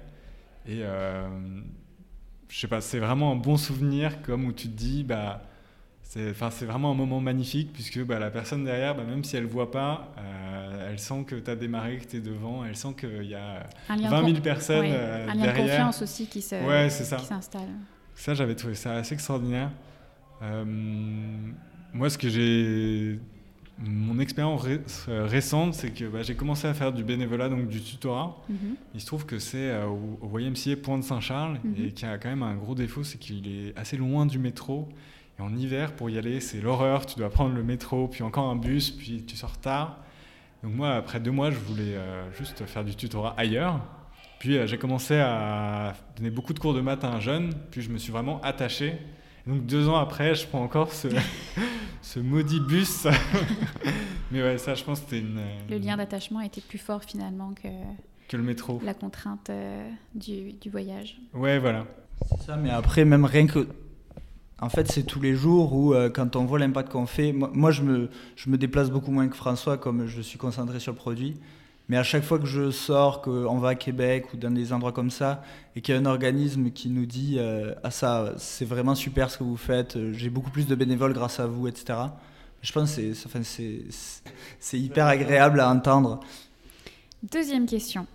Et 0.66 0.80
euh, 0.82 1.28
je 2.48 2.58
sais 2.58 2.68
pas, 2.68 2.80
c'est 2.80 2.98
vraiment 2.98 3.32
un 3.32 3.36
bon 3.36 3.56
souvenir, 3.56 4.22
comme 4.22 4.44
où 4.46 4.52
tu 4.52 4.68
te 4.68 4.76
dis, 4.76 5.04
bah, 5.04 5.42
c'est 6.02 6.32
vraiment 6.64 6.92
un 6.92 6.94
moment 6.94 7.20
magnifique, 7.20 7.72
puisque 7.72 8.02
bah, 8.04 8.18
la 8.18 8.30
personne 8.30 8.64
derrière, 8.64 8.94
bah, 8.94 9.02
même 9.04 9.24
si 9.24 9.36
elle 9.36 9.46
voit 9.46 9.70
pas, 9.70 10.12
euh, 10.18 10.90
elle 10.90 10.98
sent 10.98 11.24
que 11.26 11.34
tu 11.36 11.50
as 11.50 11.56
démarré, 11.56 11.98
que 11.98 12.04
tu 12.06 12.16
es 12.16 12.20
devant, 12.20 12.64
elle 12.64 12.76
sent 12.76 12.94
qu'il 12.98 13.24
y 13.26 13.34
a 13.34 13.66
Un 13.88 13.96
lien, 13.96 14.10
20 14.10 14.20
de 14.20 14.24
000 14.26 14.36
con- 14.36 14.42
personnes 14.42 14.80
ouais, 14.80 14.92
euh, 14.94 15.24
un 15.28 15.34
lien 15.34 15.34
de 15.34 15.40
derrière. 15.42 15.64
confiance 15.66 16.02
aussi 16.02 16.26
qui 16.26 16.40
se- 16.42 16.54
Ouais, 16.66 16.88
ça. 16.90 17.16
qui 17.16 17.24
s'installe. 17.26 17.68
Ça, 18.14 18.34
j'avais 18.34 18.54
trouvé 18.54 18.74
ça 18.76 18.94
assez 18.94 19.14
extraordinaire. 19.14 19.70
Euh, 20.42 20.64
moi, 21.92 22.08
ce 22.10 22.16
que 22.18 22.28
j'ai. 22.28 23.18
Mon 23.78 24.20
expérience 24.20 24.62
ré- 24.62 24.80
euh, 25.08 25.26
récente, 25.26 25.74
c'est 25.74 25.90
que 25.90 26.04
bah, 26.04 26.22
j'ai 26.22 26.36
commencé 26.36 26.66
à 26.68 26.74
faire 26.74 26.92
du 26.92 27.02
bénévolat, 27.02 27.48
donc 27.48 27.66
du 27.68 27.80
tutorat. 27.82 28.36
Mhm. 28.48 28.76
Il 28.94 29.00
se 29.00 29.06
trouve 29.06 29.26
que 29.26 29.38
c'est 29.40 29.70
euh, 29.70 29.86
au, 29.86 30.18
au 30.22 30.38
YMCA 30.38 30.76
Pointe-Saint-Charles 30.82 31.58
Mhm. 31.64 31.74
et 31.86 31.90
qui 31.92 32.06
a 32.06 32.16
quand 32.18 32.28
même 32.28 32.44
un 32.44 32.54
gros 32.54 32.74
défaut, 32.76 33.02
c'est 33.02 33.18
qu'il 33.18 33.48
est 33.48 33.76
assez 33.76 33.96
loin 33.96 34.26
du 34.26 34.38
métro. 34.38 34.88
Et 35.38 35.42
en 35.42 35.54
hiver, 35.56 35.92
pour 35.96 36.08
y 36.08 36.18
aller, 36.18 36.38
c'est 36.40 36.60
l'horreur. 36.60 37.04
Tu 37.06 37.18
dois 37.18 37.30
prendre 37.30 37.54
le 37.54 37.64
métro, 37.64 38.06
puis 38.06 38.22
encore 38.22 38.48
un 38.48 38.54
bus, 38.56 38.90
puis 38.92 39.24
tu 39.26 39.34
sors 39.34 39.58
tard. 39.58 39.98
Donc 40.62 40.72
moi, 40.74 40.94
après 40.94 41.18
deux 41.18 41.32
mois, 41.32 41.50
je 41.50 41.58
voulais 41.58 41.96
euh, 41.96 42.30
juste 42.38 42.64
faire 42.66 42.84
du 42.84 42.94
tutorat 42.94 43.34
ailleurs. 43.36 43.80
Puis 44.38 44.56
euh, 44.56 44.66
j'ai 44.68 44.78
commencé 44.78 45.16
à 45.18 45.94
donner 46.16 46.30
beaucoup 46.30 46.52
de 46.54 46.60
cours 46.60 46.74
de 46.74 46.80
maths 46.80 47.02
à 47.02 47.08
un 47.12 47.18
jeune, 47.18 47.52
puis 47.72 47.82
je 47.82 47.90
me 47.90 47.98
suis 47.98 48.12
vraiment 48.12 48.40
attaché. 48.42 48.94
Donc 49.46 49.66
deux 49.66 49.88
ans 49.88 49.96
après, 49.96 50.34
je 50.34 50.46
prends 50.46 50.62
encore 50.62 50.92
ce, 50.92 51.08
ce 52.02 52.18
maudit 52.18 52.60
bus. 52.60 53.06
Mais 54.30 54.42
ouais, 54.42 54.58
ça, 54.58 54.74
je 54.74 54.82
pense 54.84 55.00
que 55.00 55.06
c'était 55.10 55.20
une, 55.20 55.38
euh, 55.38 55.58
Le 55.70 55.78
lien 55.78 55.96
d'attachement 55.96 56.40
était 56.40 56.60
plus 56.62 56.78
fort 56.78 57.04
finalement 57.04 57.52
que 57.54 57.68
que 58.28 58.36
le 58.38 58.42
métro. 58.42 58.80
la 58.82 58.94
contrainte 58.94 59.50
euh, 59.50 59.86
du, 60.14 60.52
du 60.54 60.70
voyage. 60.70 61.18
Ouais, 61.34 61.58
voilà. 61.58 61.84
C'est 62.30 62.46
ça, 62.46 62.56
mais 62.56 62.70
après, 62.70 63.04
même 63.04 63.24
rien 63.24 63.46
que. 63.46 63.68
En 64.60 64.70
fait, 64.70 64.90
c'est 64.90 65.02
tous 65.02 65.20
les 65.20 65.34
jours 65.34 65.74
où, 65.74 65.92
euh, 65.92 66.08
quand 66.08 66.36
on 66.36 66.46
voit 66.46 66.58
l'impact 66.58 66.90
qu'on 66.90 67.06
fait, 67.06 67.32
moi, 67.32 67.50
moi, 67.52 67.70
je, 67.70 67.82
me, 67.82 68.08
je 68.36 68.48
me 68.48 68.56
déplace 68.56 68.90
beaucoup 68.90 69.10
moins 69.10 69.28
que 69.28 69.36
François, 69.36 69.76
comme 69.76 70.06
je 70.06 70.22
suis 70.22 70.38
concentré 70.38 70.80
sur 70.80 70.92
le 70.92 70.96
produit. 70.96 71.36
Mais 71.88 71.98
à 71.98 72.02
chaque 72.02 72.24
fois 72.24 72.38
que 72.38 72.46
je 72.46 72.70
sors, 72.70 73.20
qu'on 73.20 73.58
va 73.58 73.70
à 73.70 73.74
Québec 73.74 74.32
ou 74.32 74.36
dans 74.38 74.50
des 74.50 74.72
endroits 74.72 74.92
comme 74.92 75.10
ça, 75.10 75.42
et 75.76 75.82
qu'il 75.82 75.94
y 75.94 75.98
a 75.98 76.00
un 76.00 76.06
organisme 76.06 76.70
qui 76.70 76.88
nous 76.88 77.04
dit 77.04 77.36
euh, 77.38 77.74
Ah, 77.82 77.90
ça, 77.90 78.34
c'est 78.38 78.64
vraiment 78.64 78.94
super 78.94 79.30
ce 79.30 79.38
que 79.38 79.44
vous 79.44 79.56
faites, 79.56 79.96
euh, 79.96 80.12
j'ai 80.14 80.30
beaucoup 80.30 80.50
plus 80.50 80.66
de 80.66 80.74
bénévoles 80.74 81.12
grâce 81.12 81.40
à 81.40 81.46
vous, 81.46 81.68
etc. 81.68 81.98
Je 82.62 82.72
pense 82.72 82.96
que 82.96 83.12
c'est, 83.12 83.26
enfin, 83.26 83.42
c'est 84.58 84.78
hyper 84.78 85.06
agréable 85.06 85.60
à 85.60 85.68
entendre. 85.68 86.20
Deuxième 87.22 87.66
question. 87.66 88.06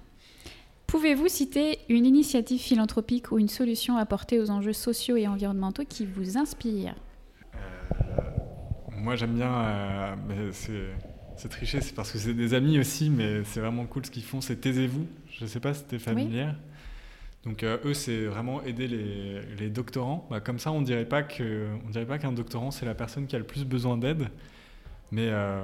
Pouvez-vous 0.88 1.28
citer 1.28 1.78
une 1.88 2.07
initiative 2.07 2.59
philanthropique 2.59 3.32
ou 3.32 3.38
une 3.38 3.47
solution 3.47 3.97
apportée 3.97 4.39
aux 4.39 4.49
enjeux 4.49 4.74
sociaux 4.74 5.17
et 5.17 5.28
environnementaux 5.28 5.84
qui 5.88 6.07
vous 6.07 6.39
inspire? 6.39 6.95
Moi 8.97 9.15
j'aime 9.15 9.36
bien, 9.36 10.17
c'est 11.40 11.48
triché, 11.48 11.80
c'est 11.80 11.96
parce 11.96 12.12
que 12.12 12.18
c'est 12.18 12.34
des 12.34 12.54
amis 12.54 12.80
aussi, 12.80 13.10
mais 13.10 13.44
c'est 13.46 13.62
vraiment 13.62 13.86
cool 13.86 14.06
ce 14.06 14.12
qu'ils 14.12 14.24
font, 14.24 14.42
c'est 14.42 14.58
Taisez-vous. 14.58 15.08
Je 15.32 15.46
ne 15.46 15.50
sais 15.50 15.62
pas 15.62 15.74
si 15.74 15.80
c'était 15.82 16.00
familière. 16.00 16.56
Donc 17.46 17.64
euh, 17.64 17.78
eux, 17.86 17.94
c'est 17.94 18.26
vraiment 18.26 18.62
aider 18.64 18.88
les, 18.88 19.70
doctorants. 19.70 20.28
Bah, 20.30 20.42
comme 20.42 20.60
ça, 20.60 20.72
on 20.74 20.82
dirait 20.82 21.06
pas 21.06 21.24
que, 21.24 21.68
on 21.86 21.90
dirait 21.90 22.06
pas 22.06 22.18
qu'un 22.18 22.34
doctorant 22.34 22.72
c'est 22.72 22.86
la 22.86 22.94
personne 22.94 23.26
qui 23.26 23.38
a 23.38 23.40
le 23.40 23.46
plus 23.46 23.64
besoin 23.64 23.98
d'aide. 23.98 24.28
Mais 25.12 25.30
euh, 25.30 25.64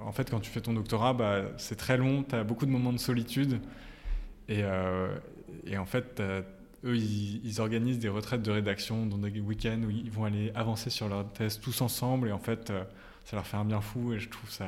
en 0.00 0.10
fait, 0.10 0.28
quand 0.28 0.40
tu 0.40 0.50
fais 0.50 0.60
ton 0.60 0.74
doctorat, 0.74 1.14
bah, 1.14 1.42
c'est 1.56 1.76
très 1.76 1.96
long, 1.96 2.24
tu 2.24 2.34
as 2.34 2.42
beaucoup 2.42 2.66
de 2.66 2.72
moments 2.72 2.92
de 2.92 2.98
solitude. 2.98 3.60
Et, 4.48 4.64
euh, 4.64 5.16
et 5.66 5.78
en 5.78 5.86
fait, 5.86 6.20
eux, 6.84 6.96
ils, 6.96 7.60
organisent 7.60 8.00
des 8.00 8.08
retraites 8.08 8.42
de 8.42 8.50
rédaction 8.50 9.06
dans 9.06 9.18
des 9.18 9.40
week-ends 9.40 9.80
où 9.86 9.90
ils 9.90 10.10
vont 10.10 10.24
aller 10.24 10.50
avancer 10.56 10.90
sur 10.90 11.08
leur 11.08 11.32
thèse 11.32 11.60
tous 11.60 11.80
ensemble. 11.80 12.28
Et 12.28 12.32
en 12.32 12.40
fait, 12.40 12.72
ça 13.24 13.36
leur 13.36 13.46
fait 13.46 13.56
un 13.56 13.64
bien 13.64 13.80
fou. 13.80 14.12
Et 14.12 14.18
je 14.18 14.28
trouve 14.28 14.50
ça. 14.50 14.66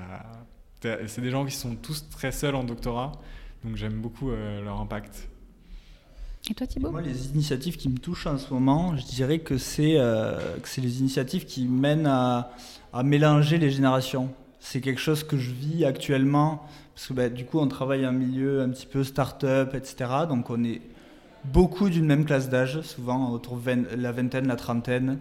C'est 0.81 1.21
des 1.21 1.31
gens 1.31 1.45
qui 1.47 1.55
sont 1.55 1.77
tous 1.77 2.09
très 2.11 2.33
seuls 2.33 2.55
en 2.55 2.65
doctorat. 2.65 3.13
Donc 3.65 3.77
j'aime 3.77 4.01
beaucoup 4.01 4.31
leur 4.31 4.81
impact. 4.81 5.29
Et 6.51 6.53
toi 6.53 6.67
Thibault 6.67 6.91
Moi, 6.91 7.01
les 7.01 7.29
initiatives 7.29 7.79
qui 7.79 7.89
me 7.89 7.97
touchent 7.97 8.27
en 8.27 8.37
ce 8.37 8.53
moment, 8.53 8.95
je 8.97 9.05
dirais 9.07 9.39
que 9.39 9.57
c'est 9.57 9.95
euh, 9.97 10.39
les 10.77 11.01
initiatives 11.01 11.47
qui 11.47 11.67
mènent 11.67 12.07
à, 12.07 12.51
à 12.93 13.03
mélanger 13.03 13.57
les 13.57 13.71
générations. 13.71 14.29
C'est 14.61 14.83
quelque 14.83 15.01
chose 15.01 15.25
que 15.25 15.39
je 15.39 15.51
vis 15.51 15.87
actuellement, 15.87 16.67
parce 16.95 17.07
que 17.07 17.15
bah, 17.15 17.29
du 17.31 17.47
coup, 17.47 17.61
on 17.61 17.69
travaille 17.69 18.07
en 18.07 18.13
milieu 18.13 18.61
un 18.61 18.69
petit 18.69 18.87
peu 18.87 19.05
start-up, 19.05 19.75
etc. 19.75 20.11
Donc, 20.29 20.51
on 20.51 20.63
est 20.65 20.83
beaucoup 21.45 21.89
d'une 21.89 22.05
même 22.05 22.27
classe 22.27 22.51
d'âge, 22.51 22.83
souvent 22.83 23.31
autour 23.31 23.57
de 23.57 23.97
la 23.97 24.13
vingtaine, 24.13 24.47
la 24.47 24.57
trentaine. 24.57 25.19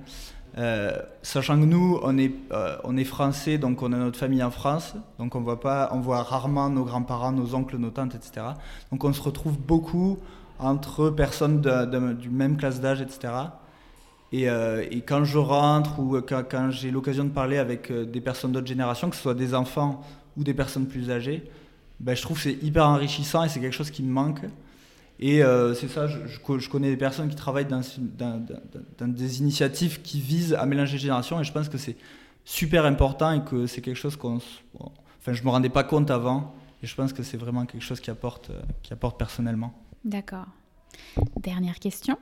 Euh, 0.57 0.91
sachant 1.23 1.59
que 1.59 1.65
nous, 1.65 1.99
on 2.03 2.17
est, 2.17 2.31
euh, 2.51 2.77
on 2.83 2.95
est 2.95 3.03
français, 3.03 3.57
donc 3.57 3.81
on 3.81 3.91
a 3.91 3.97
notre 3.97 4.19
famille 4.19 4.43
en 4.43 4.51
France, 4.51 4.93
donc 5.17 5.35
on 5.35 5.41
voit, 5.41 5.59
pas, 5.59 5.89
on 5.93 5.99
voit 5.99 6.21
rarement 6.21 6.69
nos 6.69 6.83
grands-parents, 6.83 7.31
nos 7.31 7.55
oncles, 7.55 7.77
nos 7.77 7.89
tantes, 7.89 8.13
etc. 8.13 8.45
Donc 8.91 9.03
on 9.03 9.13
se 9.13 9.21
retrouve 9.21 9.57
beaucoup 9.57 10.19
entre 10.59 11.09
personnes 11.09 11.61
du 12.19 12.29
même 12.29 12.57
classe 12.57 12.79
d'âge, 12.79 13.01
etc. 13.01 13.33
Euh, 14.33 14.85
et, 14.89 15.01
quand 15.01 15.23
je 15.23 15.37
rentre 15.37 15.99
ou 15.99 16.19
quand, 16.21 16.69
j'ai 16.69 16.91
l'occasion 16.91 17.23
de 17.23 17.29
parler 17.29 17.57
avec 17.57 17.91
des 17.91 18.21
personnes 18.21 18.51
d'autres 18.51 18.67
générations, 18.67 19.09
que 19.09 19.15
ce 19.15 19.21
soit 19.23 19.33
des 19.33 19.55
enfants 19.55 20.01
ou 20.37 20.43
des 20.43 20.53
personnes 20.53 20.87
plus 20.87 21.09
âgées, 21.09 21.49
ben, 21.99 22.15
je 22.15 22.21
trouve 22.21 22.37
que 22.37 22.43
c'est 22.43 22.63
hyper 22.63 22.87
enrichissant 22.87 23.43
et 23.43 23.49
c'est 23.49 23.59
quelque 23.59 23.75
chose 23.75 23.91
qui 23.91 24.03
me 24.03 24.11
manque. 24.11 24.41
Et 25.25 25.41
euh, 25.41 25.73
c'est 25.73 25.87
ça, 25.87 26.05
je, 26.05 26.17
je, 26.27 26.69
connais 26.69 26.89
des 26.89 26.97
personnes 26.97 27.29
qui 27.29 27.37
travaillent 27.37 27.65
dans, 27.65 27.79
dans, 28.17 29.07
des 29.07 29.39
initiatives 29.39 30.01
qui 30.01 30.19
visent 30.19 30.53
à 30.53 30.65
mélanger 30.65 30.97
les 30.97 30.99
générations 30.99 31.39
et 31.39 31.45
je 31.45 31.53
pense 31.53 31.69
que 31.69 31.77
c'est 31.77 31.95
super 32.43 32.83
important 32.83 33.31
et 33.31 33.41
que 33.41 33.65
c'est 33.65 33.79
quelque 33.79 33.95
chose 33.95 34.17
qu'on... 34.17 34.41
Enfin, 34.75 35.31
je 35.31 35.41
me 35.43 35.49
rendais 35.49 35.69
pas 35.69 35.85
compte 35.85 36.11
avant 36.11 36.53
et 36.81 36.87
je 36.87 36.93
pense 36.93 37.13
que 37.13 37.23
c'est 37.23 37.37
vraiment 37.37 37.65
quelque 37.65 37.81
chose 37.81 38.01
qui 38.01 38.09
apporte, 38.09 38.51
qui 38.81 38.91
apporte 38.91 39.17
personnellement. 39.17 39.73
D'accord. 40.03 40.47
Dernière 41.37 41.79
question. 41.79 42.17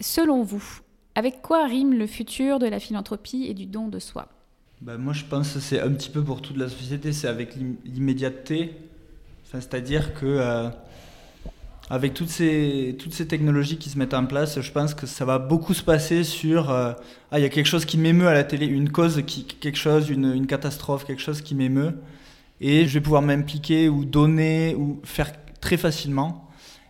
Selon 0.00 0.42
vous, 0.42 0.80
avec 1.14 1.40
quoi 1.40 1.64
rime 1.64 1.94
le 1.94 2.06
futur 2.06 2.58
de 2.58 2.66
la 2.66 2.78
philanthropie 2.78 3.46
et 3.46 3.54
du 3.54 3.64
don 3.64 3.88
de 3.88 4.00
soi? 4.00 4.28
Bah, 4.82 4.98
Moi, 4.98 5.14
je 5.14 5.24
pense 5.24 5.54
que 5.54 5.60
c'est 5.60 5.80
un 5.80 5.92
petit 5.92 6.10
peu 6.10 6.22
pour 6.22 6.42
toute 6.42 6.58
la 6.58 6.68
société, 6.68 7.14
c'est 7.14 7.26
avec 7.26 7.56
l'immédiateté. 7.86 8.76
Enfin, 9.46 9.62
C'est-à-dire 9.62 10.12
que 10.12 10.26
euh, 10.26 10.68
avec 11.90 12.14
toutes 12.14 12.28
ces, 12.28 12.96
toutes 12.98 13.14
ces 13.14 13.26
technologies 13.26 13.78
qui 13.78 13.88
se 13.88 13.98
mettent 13.98 14.14
en 14.14 14.26
place, 14.26 14.60
je 14.60 14.72
pense 14.72 14.94
que 14.94 15.06
ça 15.06 15.24
va 15.24 15.38
beaucoup 15.38 15.72
se 15.74 15.82
passer 15.82 16.22
sur 16.22 16.70
euh, 16.70 16.92
ah 17.30 17.38
il 17.38 17.42
y 17.42 17.46
a 17.46 17.48
quelque 17.48 17.66
chose 17.66 17.84
qui 17.84 17.96
m'émeut 17.96 18.28
à 18.28 18.34
la 18.34 18.44
télé, 18.44 18.66
une 18.66 18.90
cause, 18.90 19.22
quelque 19.24 19.78
chose, 19.78 20.10
une, 20.10 20.32
une 20.32 20.46
catastrophe, 20.46 21.04
quelque 21.04 21.22
chose 21.22 21.40
qui 21.40 21.54
m'émeut, 21.54 21.98
et 22.60 22.86
je 22.86 22.94
vais 22.94 23.00
pouvoir 23.00 23.22
m'impliquer 23.22 23.88
ou 23.88 24.04
donner 24.04 24.74
ou 24.74 25.00
faire 25.04 25.32
très 25.60 25.76
facilement. 25.76 26.48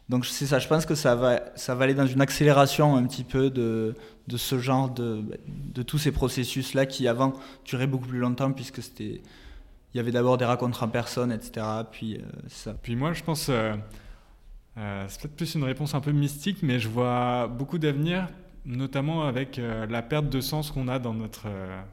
Donc 0.09 0.25
c'est 0.27 0.47
ça, 0.47 0.59
je 0.59 0.67
pense 0.67 0.87
que 0.87 0.95
ça 0.95 1.15
va, 1.15 1.41
ça 1.55 1.75
va 1.75 1.85
aller 1.85 1.95
dans 1.95 2.07
une 2.07 2.21
accélération 2.21 2.97
un 2.97 3.05
petit 3.07 3.25
peu 3.25 3.51
de, 3.51 3.95
de 4.27 4.37
ce 4.37 4.59
genre 4.59 4.91
de, 4.91 5.23
de 5.47 5.83
tous 5.83 5.99
ces 5.99 6.13
processus-là 6.13 6.87
qui 6.87 7.07
avant 7.07 7.35
duraient 7.65 7.87
beaucoup 7.87 8.09
plus 8.09 8.19
longtemps 8.19 8.53
puisque 8.53 8.83
c'était, 8.83 9.21
il 9.93 9.97
y 9.97 10.01
avait 10.01 10.11
d'abord 10.11 10.39
des 10.39 10.45
rencontres 10.45 10.83
en 10.83 10.89
personne, 10.89 11.33
etc. 11.33 11.67
Puis 11.91 12.17
euh, 12.17 12.21
ça. 12.49 12.75
Puis 12.75 12.97
moi, 12.97 13.13
je 13.13 13.23
pense, 13.23 13.49
euh, 13.49 13.75
euh, 14.79 15.05
c'est 15.09 15.21
peut-être 15.21 15.37
plus 15.37 15.55
une 15.55 15.65
réponse 15.65 15.95
un 15.95 16.01
peu 16.01 16.13
mystique, 16.13 16.63
mais 16.63 16.79
je 16.79 16.89
vois 16.89 17.49
beaucoup 17.49 17.79
d'avenir, 17.79 18.29
notamment 18.65 19.25
avec 19.25 19.59
la 19.59 20.03
perte 20.03 20.29
de 20.29 20.41
sens 20.41 20.71
qu'on 20.71 20.89
a 20.89 20.99
dans 20.99 21.15
notre, 21.15 21.47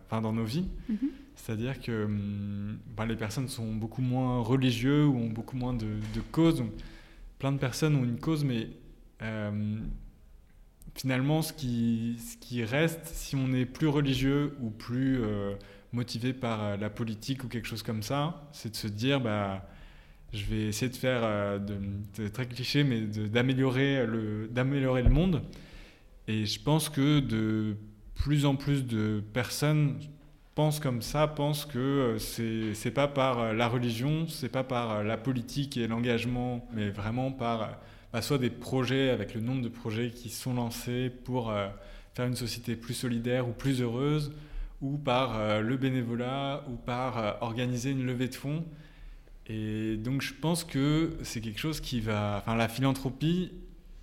enfin, 0.05 0.21
dans 0.21 0.33
nos 0.33 0.45
vies. 0.45 0.67
Mm-hmm. 0.91 1.09
C'est-à-dire 1.36 1.79
que 1.79 2.05
hum, 2.05 2.79
bah, 2.95 3.05
les 3.05 3.15
personnes 3.15 3.47
sont 3.47 3.73
beaucoup 3.73 4.01
moins 4.01 4.39
religieux 4.39 5.05
ou 5.05 5.17
ont 5.17 5.29
beaucoup 5.29 5.57
moins 5.57 5.73
de, 5.73 5.88
causes. 6.31 6.63
plein 7.39 7.51
de 7.51 7.57
personnes 7.57 7.95
ont 7.95 8.03
une 8.03 8.19
cause, 8.19 8.43
mais 8.43 8.69
euh, 9.21 9.79
finalement, 10.95 11.41
ce 11.41 11.53
qui, 11.53 12.17
ce 12.19 12.38
qui 12.38 12.63
reste, 12.63 13.05
si 13.05 13.36
on 13.36 13.53
est 13.53 13.65
plus 13.65 13.88
religieux 13.88 14.55
ou 14.61 14.69
plus 14.69 15.21
euh, 15.21 15.53
motivé 15.91 16.33
par 16.33 16.63
euh, 16.63 16.77
la 16.77 16.89
politique 16.89 17.43
ou 17.43 17.47
quelque 17.47 17.67
chose 17.67 17.83
comme 17.83 18.01
ça, 18.01 18.47
c'est 18.51 18.71
de 18.71 18.75
se 18.75 18.88
dire, 18.88 19.19
bah, 19.19 19.67
je 20.36 20.45
vais 20.45 20.63
essayer 20.67 20.91
de 20.91 20.95
faire, 20.95 21.59
de, 21.59 22.27
très 22.27 22.45
cliché, 22.45 22.83
mais 22.83 23.01
d'améliorer 23.01 24.05
le, 24.05 24.49
le 24.53 25.09
monde. 25.09 25.41
Et 26.27 26.45
je 26.45 26.59
pense 26.61 26.89
que 26.89 27.19
de 27.19 27.75
plus 28.15 28.45
en 28.45 28.55
plus 28.55 28.86
de 28.86 29.23
personnes 29.33 29.97
pense 30.55 30.79
comme 30.79 31.01
ça, 31.01 31.27
pense 31.27 31.65
que 31.65 32.17
euh, 32.17 32.73
c'est 32.73 32.91
pas 32.91 33.09
par 33.09 33.39
euh, 33.39 33.53
la 33.53 33.67
religion, 33.67 34.25
c'est 34.27 34.49
pas 34.49 34.63
par 34.63 34.91
euh, 34.91 35.03
la 35.03 35.17
politique 35.17 35.75
et 35.75 35.86
l'engagement, 35.86 36.65
mais 36.73 36.89
vraiment 36.89 37.31
par 37.31 37.77
bah, 38.13 38.21
soit 38.21 38.38
des 38.38 38.49
projets 38.49 39.09
avec 39.09 39.33
le 39.33 39.41
nombre 39.41 39.61
de 39.61 39.67
projets 39.67 40.11
qui 40.11 40.29
sont 40.29 40.53
lancés 40.53 41.11
pour 41.25 41.53
faire 42.13 42.25
une 42.25 42.36
société 42.36 42.77
plus 42.77 42.93
solidaire 42.93 43.49
ou 43.49 43.51
plus 43.51 43.81
heureuse, 43.81 44.31
ou 44.81 44.97
par 44.97 45.61
le 45.61 45.75
bénévolat, 45.75 46.63
ou 46.69 46.75
par 46.75 47.38
organiser 47.41 47.91
une 47.91 48.05
levée 48.05 48.29
de 48.29 48.36
fonds. 48.36 48.63
Et 49.47 49.97
donc 49.97 50.21
je 50.21 50.33
pense 50.33 50.63
que 50.63 51.17
c'est 51.23 51.41
quelque 51.41 51.59
chose 51.59 51.79
qui 51.79 51.99
va, 51.99 52.37
enfin 52.41 52.55
la 52.55 52.67
philanthropie 52.67 53.51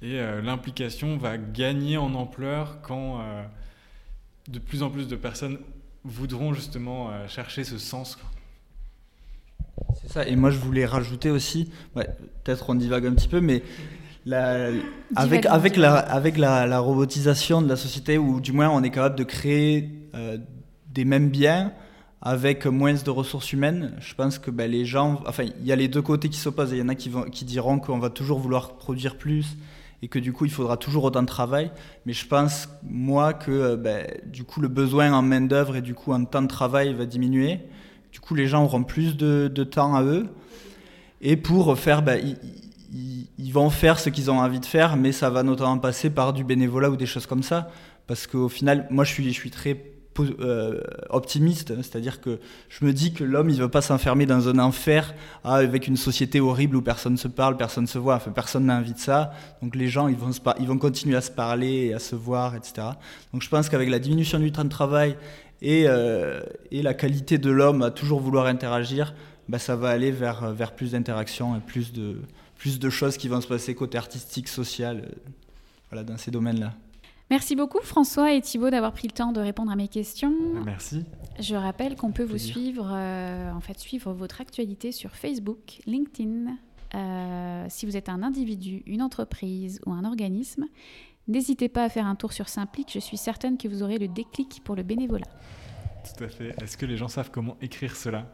et 0.01 0.20
l'implication 0.43 1.16
va 1.16 1.38
gagner 1.38 1.97
en 1.97 2.14
ampleur 2.14 2.80
quand 2.82 3.20
de 4.49 4.59
plus 4.59 4.82
en 4.82 4.90
plus 4.90 5.09
de 5.09 5.16
personnes 5.16 5.59
voudront 6.05 6.53
justement 6.53 7.11
euh, 7.11 7.28
chercher 7.28 7.64
ce 7.64 7.78
sens. 7.78 8.18
C'est 10.01 10.11
ça, 10.11 10.26
et 10.26 10.36
moi 10.36 10.51
je 10.51 10.59
voulais 10.59 10.84
rajouter 10.84 11.30
aussi, 11.30 11.70
peut-être 11.95 12.70
on 12.70 12.74
divague 12.74 13.07
un 13.07 13.14
petit 13.14 13.28
peu, 13.28 13.40
mais 13.40 13.62
la, 14.26 14.68
avec, 15.16 15.47
avec, 15.47 15.76
la, 15.76 15.95
avec 15.95 16.38
la, 16.38 16.78
robotisation 16.78 17.62
de 17.62 17.68
la 17.68 17.76
société, 17.76 18.18
ou 18.18 18.40
du 18.40 18.53
moins 18.53 18.68
on 18.70 18.82
est 18.82 18.90
capable 18.90 19.16
de 19.16 19.24
créer 19.24 19.90
euh, 20.14 20.38
des 20.88 21.05
mêmes 21.05 21.30
biens 21.30 21.72
avec 22.25 22.66
moins 22.66 22.95
de 22.95 23.11
ressources 23.11 23.53
humaines, 23.53 23.97
je 23.99 24.14
pense 24.14 24.39
que 24.39 24.53
ben, 24.53 24.70
les 24.70 24.85
gens, 24.85 25.20
enfin 25.27 25.43
il 25.43 25.66
y 25.66 25.73
a 25.73 25.77
les 25.77 25.89
deux 25.89 26.03
côtés 26.03 26.29
qui 26.29 26.39
s'opposent, 26.39 26.70
il 26.70 26.79
y 26.79 26.83
en 26.83 26.89
a 26.89 26.95
qui, 26.95 27.45
diront 27.45 27.81
qu'on 27.81 27.99
va 27.99 28.11
toujours 28.11 28.39
vouloir 28.39 28.77
produire 28.77 29.18
plus 29.18 29.57
et 30.03 30.09
que 30.09 30.20
du 30.20 30.33
coup 30.33 30.45
il 30.45 30.51
faudra 30.53 30.77
toujours 30.77 31.03
autant 31.03 31.23
de 31.23 31.27
travail. 31.27 31.73
Mais 32.07 32.12
je 32.12 32.25
pense 32.25 32.68
moi 32.85 33.35
que 33.35 33.51
euh, 33.51 33.77
ben, 33.77 34.07
du 34.25 34.45
coup 34.45 34.61
le 34.61 34.68
besoin 34.68 35.12
en 35.12 35.23
main 35.23 35.41
d'œuvre 35.41 35.75
et 35.75 35.83
du 35.83 35.95
coup 35.95 36.12
en 36.12 36.25
temps 36.25 36.43
de 36.43 36.47
travail 36.47 36.95
va 36.95 37.07
diminuer. 37.07 37.59
Du 38.12 38.20
coup 38.20 38.37
les 38.37 38.47
gens 38.47 38.62
auront 38.62 38.85
plus 38.85 39.16
de, 39.16 39.49
temps 39.64 39.97
à 39.97 40.05
eux 40.05 40.29
et 41.23 41.37
pour 41.37 41.77
faire, 41.77 42.03
ben, 42.03 42.20
ils, 42.93 43.53
vont 43.53 43.68
faire 43.68 43.99
ce 43.99 44.11
qu'ils 44.11 44.31
ont 44.31 44.39
envie 44.39 44.61
de 44.61 44.66
faire, 44.66 44.97
mais 44.97 45.11
ça 45.11 45.29
va 45.29 45.43
notamment 45.43 45.79
passer 45.79 46.09
par 46.09 46.33
du 46.33 46.45
bénévolat 46.45 46.89
ou 46.89 46.97
des 46.97 47.07
choses 47.07 47.27
comme 47.27 47.43
ça. 47.43 47.68
Parce 48.07 48.29
qu'au 48.29 48.49
final, 48.49 48.87
moi 48.91 49.05
je 49.05 49.12
suis 49.12 49.51
très 49.51 49.91
euh, 50.21 50.81
optimiste, 51.11 51.75
c'est-à-dire 51.77 52.21
que 52.21 52.39
je 52.69 52.85
me 52.85 52.93
dis 52.93 53.13
que 53.13 53.25
l'homme 53.25 53.51
il 53.51 53.59
veut 53.59 53.69
pas 53.69 53.81
s'enfermer 53.81 54.27
dans 54.27 54.49
un 54.49 54.59
enfer 54.59 55.15
ah, 55.45 55.55
avec 55.55 55.87
une 55.87 55.97
société 55.97 56.41
horrible 56.41 56.77
où 56.77 56.83
personne 56.83 57.17
se 57.17 57.29
parle, 57.29 57.57
personne 57.57 57.87
se 57.87 57.99
voit, 57.99 58.17
enfin 58.17 58.31
personne 58.31 58.67
n'a 58.67 58.77
envie 58.77 58.93
de 58.93 58.99
ça. 58.99 59.33
Donc 59.63 59.75
les 59.75 59.89
gens 59.89 60.09
ils 60.09 60.17
vont, 60.17 60.79
continuer 60.79 61.17
à 61.17 61.21
se 61.21 61.31
parler 61.31 61.87
et 61.87 61.95
à 61.95 61.99
se 61.99 62.15
voir, 62.15 62.55
etc. 62.55 62.89
Donc 63.33 63.43
je 63.43 63.49
pense 63.49 63.69
qu'avec 63.69 63.89
la 63.89 63.99
diminution 63.99 64.39
du 64.39 64.53
temps 64.53 64.65
de 64.65 64.69
travail 64.69 65.17
et, 65.61 65.85
euh, 65.87 66.41
et 66.71 66.83
la 66.83 66.95
qualité 66.95 67.39
de 67.39 67.51
l'homme 67.51 67.83
à 67.83 67.91
toujours 67.91 68.21
vouloir 68.21 68.47
interagir, 68.47 69.15
bah, 69.49 69.59
ça 69.59 69.77
va 69.77 69.91
aller 69.91 70.11
vers, 70.11 70.73
plus 70.75 70.93
d'interactions 70.93 71.57
et 71.57 71.61
plus 71.61 71.93
de, 71.93 72.91
choses 72.91 73.17
qui 73.17 73.29
vont 73.29 73.41
se 73.41 73.49
passer 73.49 73.75
côté 73.75 73.99
artistique, 73.99 74.49
social, 74.49 75.09
euh, 75.93 76.03
dans 76.05 76.17
ces 76.17 76.31
domaines-là. 76.31 76.75
Merci 77.33 77.57
beaucoup 77.57 77.80
François 77.80 78.35
et 78.35 78.43
Thibaut 78.43 78.68
d'avoir 78.68 78.93
pris 78.93 79.09
le 79.09 79.14
temps 79.14 79.33
de 79.33 79.41
répondre 79.41 79.72
à 79.72 79.74
mes 79.74 79.89
questions. 79.89 80.35
Merci. 80.66 81.07
Je 81.41 81.55
rappelle 81.55 81.97
qu'on 81.97 82.12
peut 82.12 82.24
vous 82.24 82.37
suivre, 82.37 82.91
euh, 82.93 83.51
en 83.51 83.61
fait, 83.61 83.78
suivre 83.78 84.12
votre 84.12 84.43
actualité 84.43 84.93
sur 84.93 85.12
Facebook, 85.16 85.80
LinkedIn. 85.87 86.59
Euh, 86.95 87.64
si 87.70 87.87
vous 87.87 87.97
êtes 87.97 88.11
un 88.11 88.22
individu, 88.22 88.83
une 88.85 89.01
entreprise 89.01 89.80
ou 89.87 89.93
un 89.93 90.05
organisme, 90.05 90.66
n'hésitez 91.26 91.70
pas 91.70 91.85
à 91.85 91.89
faire 91.89 92.07
un 92.07 92.16
tour 92.16 92.35
sur 92.35 92.51
Simplique. 92.51 92.91
Je 92.93 92.99
suis 92.99 93.16
certaine 93.16 93.57
que 93.57 93.66
vous 93.66 93.83
aurez 93.83 93.97
le 93.97 94.09
déclic 94.09 94.61
pour 94.62 94.76
le 94.76 94.83
bénévolat. 94.83 95.28
Tout 96.05 96.24
à 96.24 96.28
fait. 96.28 96.55
Est-ce 96.62 96.76
que 96.76 96.85
les 96.85 96.99
gens 96.99 97.09
savent 97.09 97.30
comment 97.30 97.57
écrire 97.62 97.97
cela? 97.97 98.30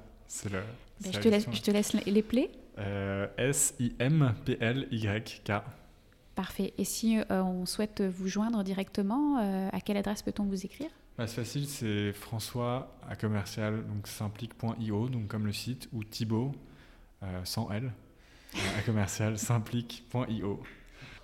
Le. 0.46 0.50
Ben, 0.50 1.12
je, 1.12 1.20
te 1.20 1.28
laisse, 1.28 1.46
je 1.52 1.62
te 1.62 1.70
laisse 1.70 1.92
les 1.92 2.22
plaies. 2.22 2.50
Euh, 2.78 3.28
S-I-M-P-L-Y-K. 3.38 4.32
Parfait. 6.38 6.72
Et 6.78 6.84
si 6.84 7.18
euh, 7.18 7.42
on 7.42 7.66
souhaite 7.66 8.00
vous 8.00 8.28
joindre 8.28 8.62
directement, 8.62 9.38
euh, 9.40 9.68
à 9.72 9.80
quelle 9.80 9.96
adresse 9.96 10.22
peut-on 10.22 10.44
vous 10.44 10.64
écrire? 10.64 10.88
Bah, 11.18 11.26
c'est 11.26 11.34
facile, 11.34 11.66
c'est 11.66 12.12
François 12.12 12.94
à 13.10 13.16
commercial, 13.16 13.84
donc 13.88 14.06
simplique.io, 14.06 15.08
donc 15.08 15.26
comme 15.26 15.46
le 15.46 15.52
site, 15.52 15.88
ou 15.92 16.04
Thibaut, 16.04 16.52
euh, 17.24 17.40
sans 17.42 17.68
L, 17.72 17.90
à 18.78 18.82
commercial 18.82 19.36
simplique.io. 19.38 20.60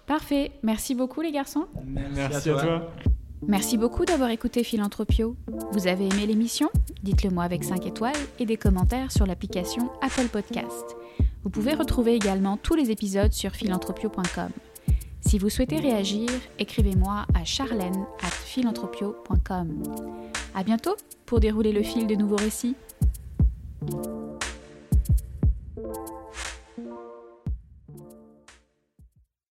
Parfait. 0.04 0.50
Merci 0.64 0.96
beaucoup 0.96 1.20
les 1.20 1.30
garçons. 1.30 1.68
Merci 1.86 2.50
à 2.50 2.54
toi. 2.54 2.90
Merci 3.46 3.78
beaucoup 3.78 4.04
d'avoir 4.04 4.30
écouté 4.30 4.64
Philanthropio. 4.64 5.36
Vous 5.70 5.86
avez 5.86 6.08
aimé 6.08 6.26
l'émission? 6.26 6.70
Dites-le 7.04 7.30
moi 7.30 7.44
avec 7.44 7.62
5 7.62 7.86
étoiles 7.86 8.16
et 8.40 8.46
des 8.46 8.56
commentaires 8.56 9.12
sur 9.12 9.26
l'application 9.26 9.92
Apple 10.02 10.26
Podcast. 10.26 10.96
Vous 11.44 11.50
pouvez 11.50 11.74
retrouver 11.74 12.16
également 12.16 12.56
tous 12.56 12.74
les 12.74 12.90
épisodes 12.90 13.32
sur 13.32 13.52
philanthropio.com. 13.52 14.50
Si 15.26 15.38
vous 15.38 15.48
souhaitez 15.48 15.78
réagir, 15.78 16.28
écrivez-moi 16.58 17.26
à 17.34 17.44
charlène 17.44 18.04
at 18.22 18.30
philanthropio.com. 18.30 19.82
À 20.54 20.62
bientôt 20.62 20.96
pour 21.26 21.40
dérouler 21.40 21.72
le 21.72 21.82
fil 21.82 22.06
de 22.06 22.14
nouveaux 22.14 22.36
récits. 22.36 22.76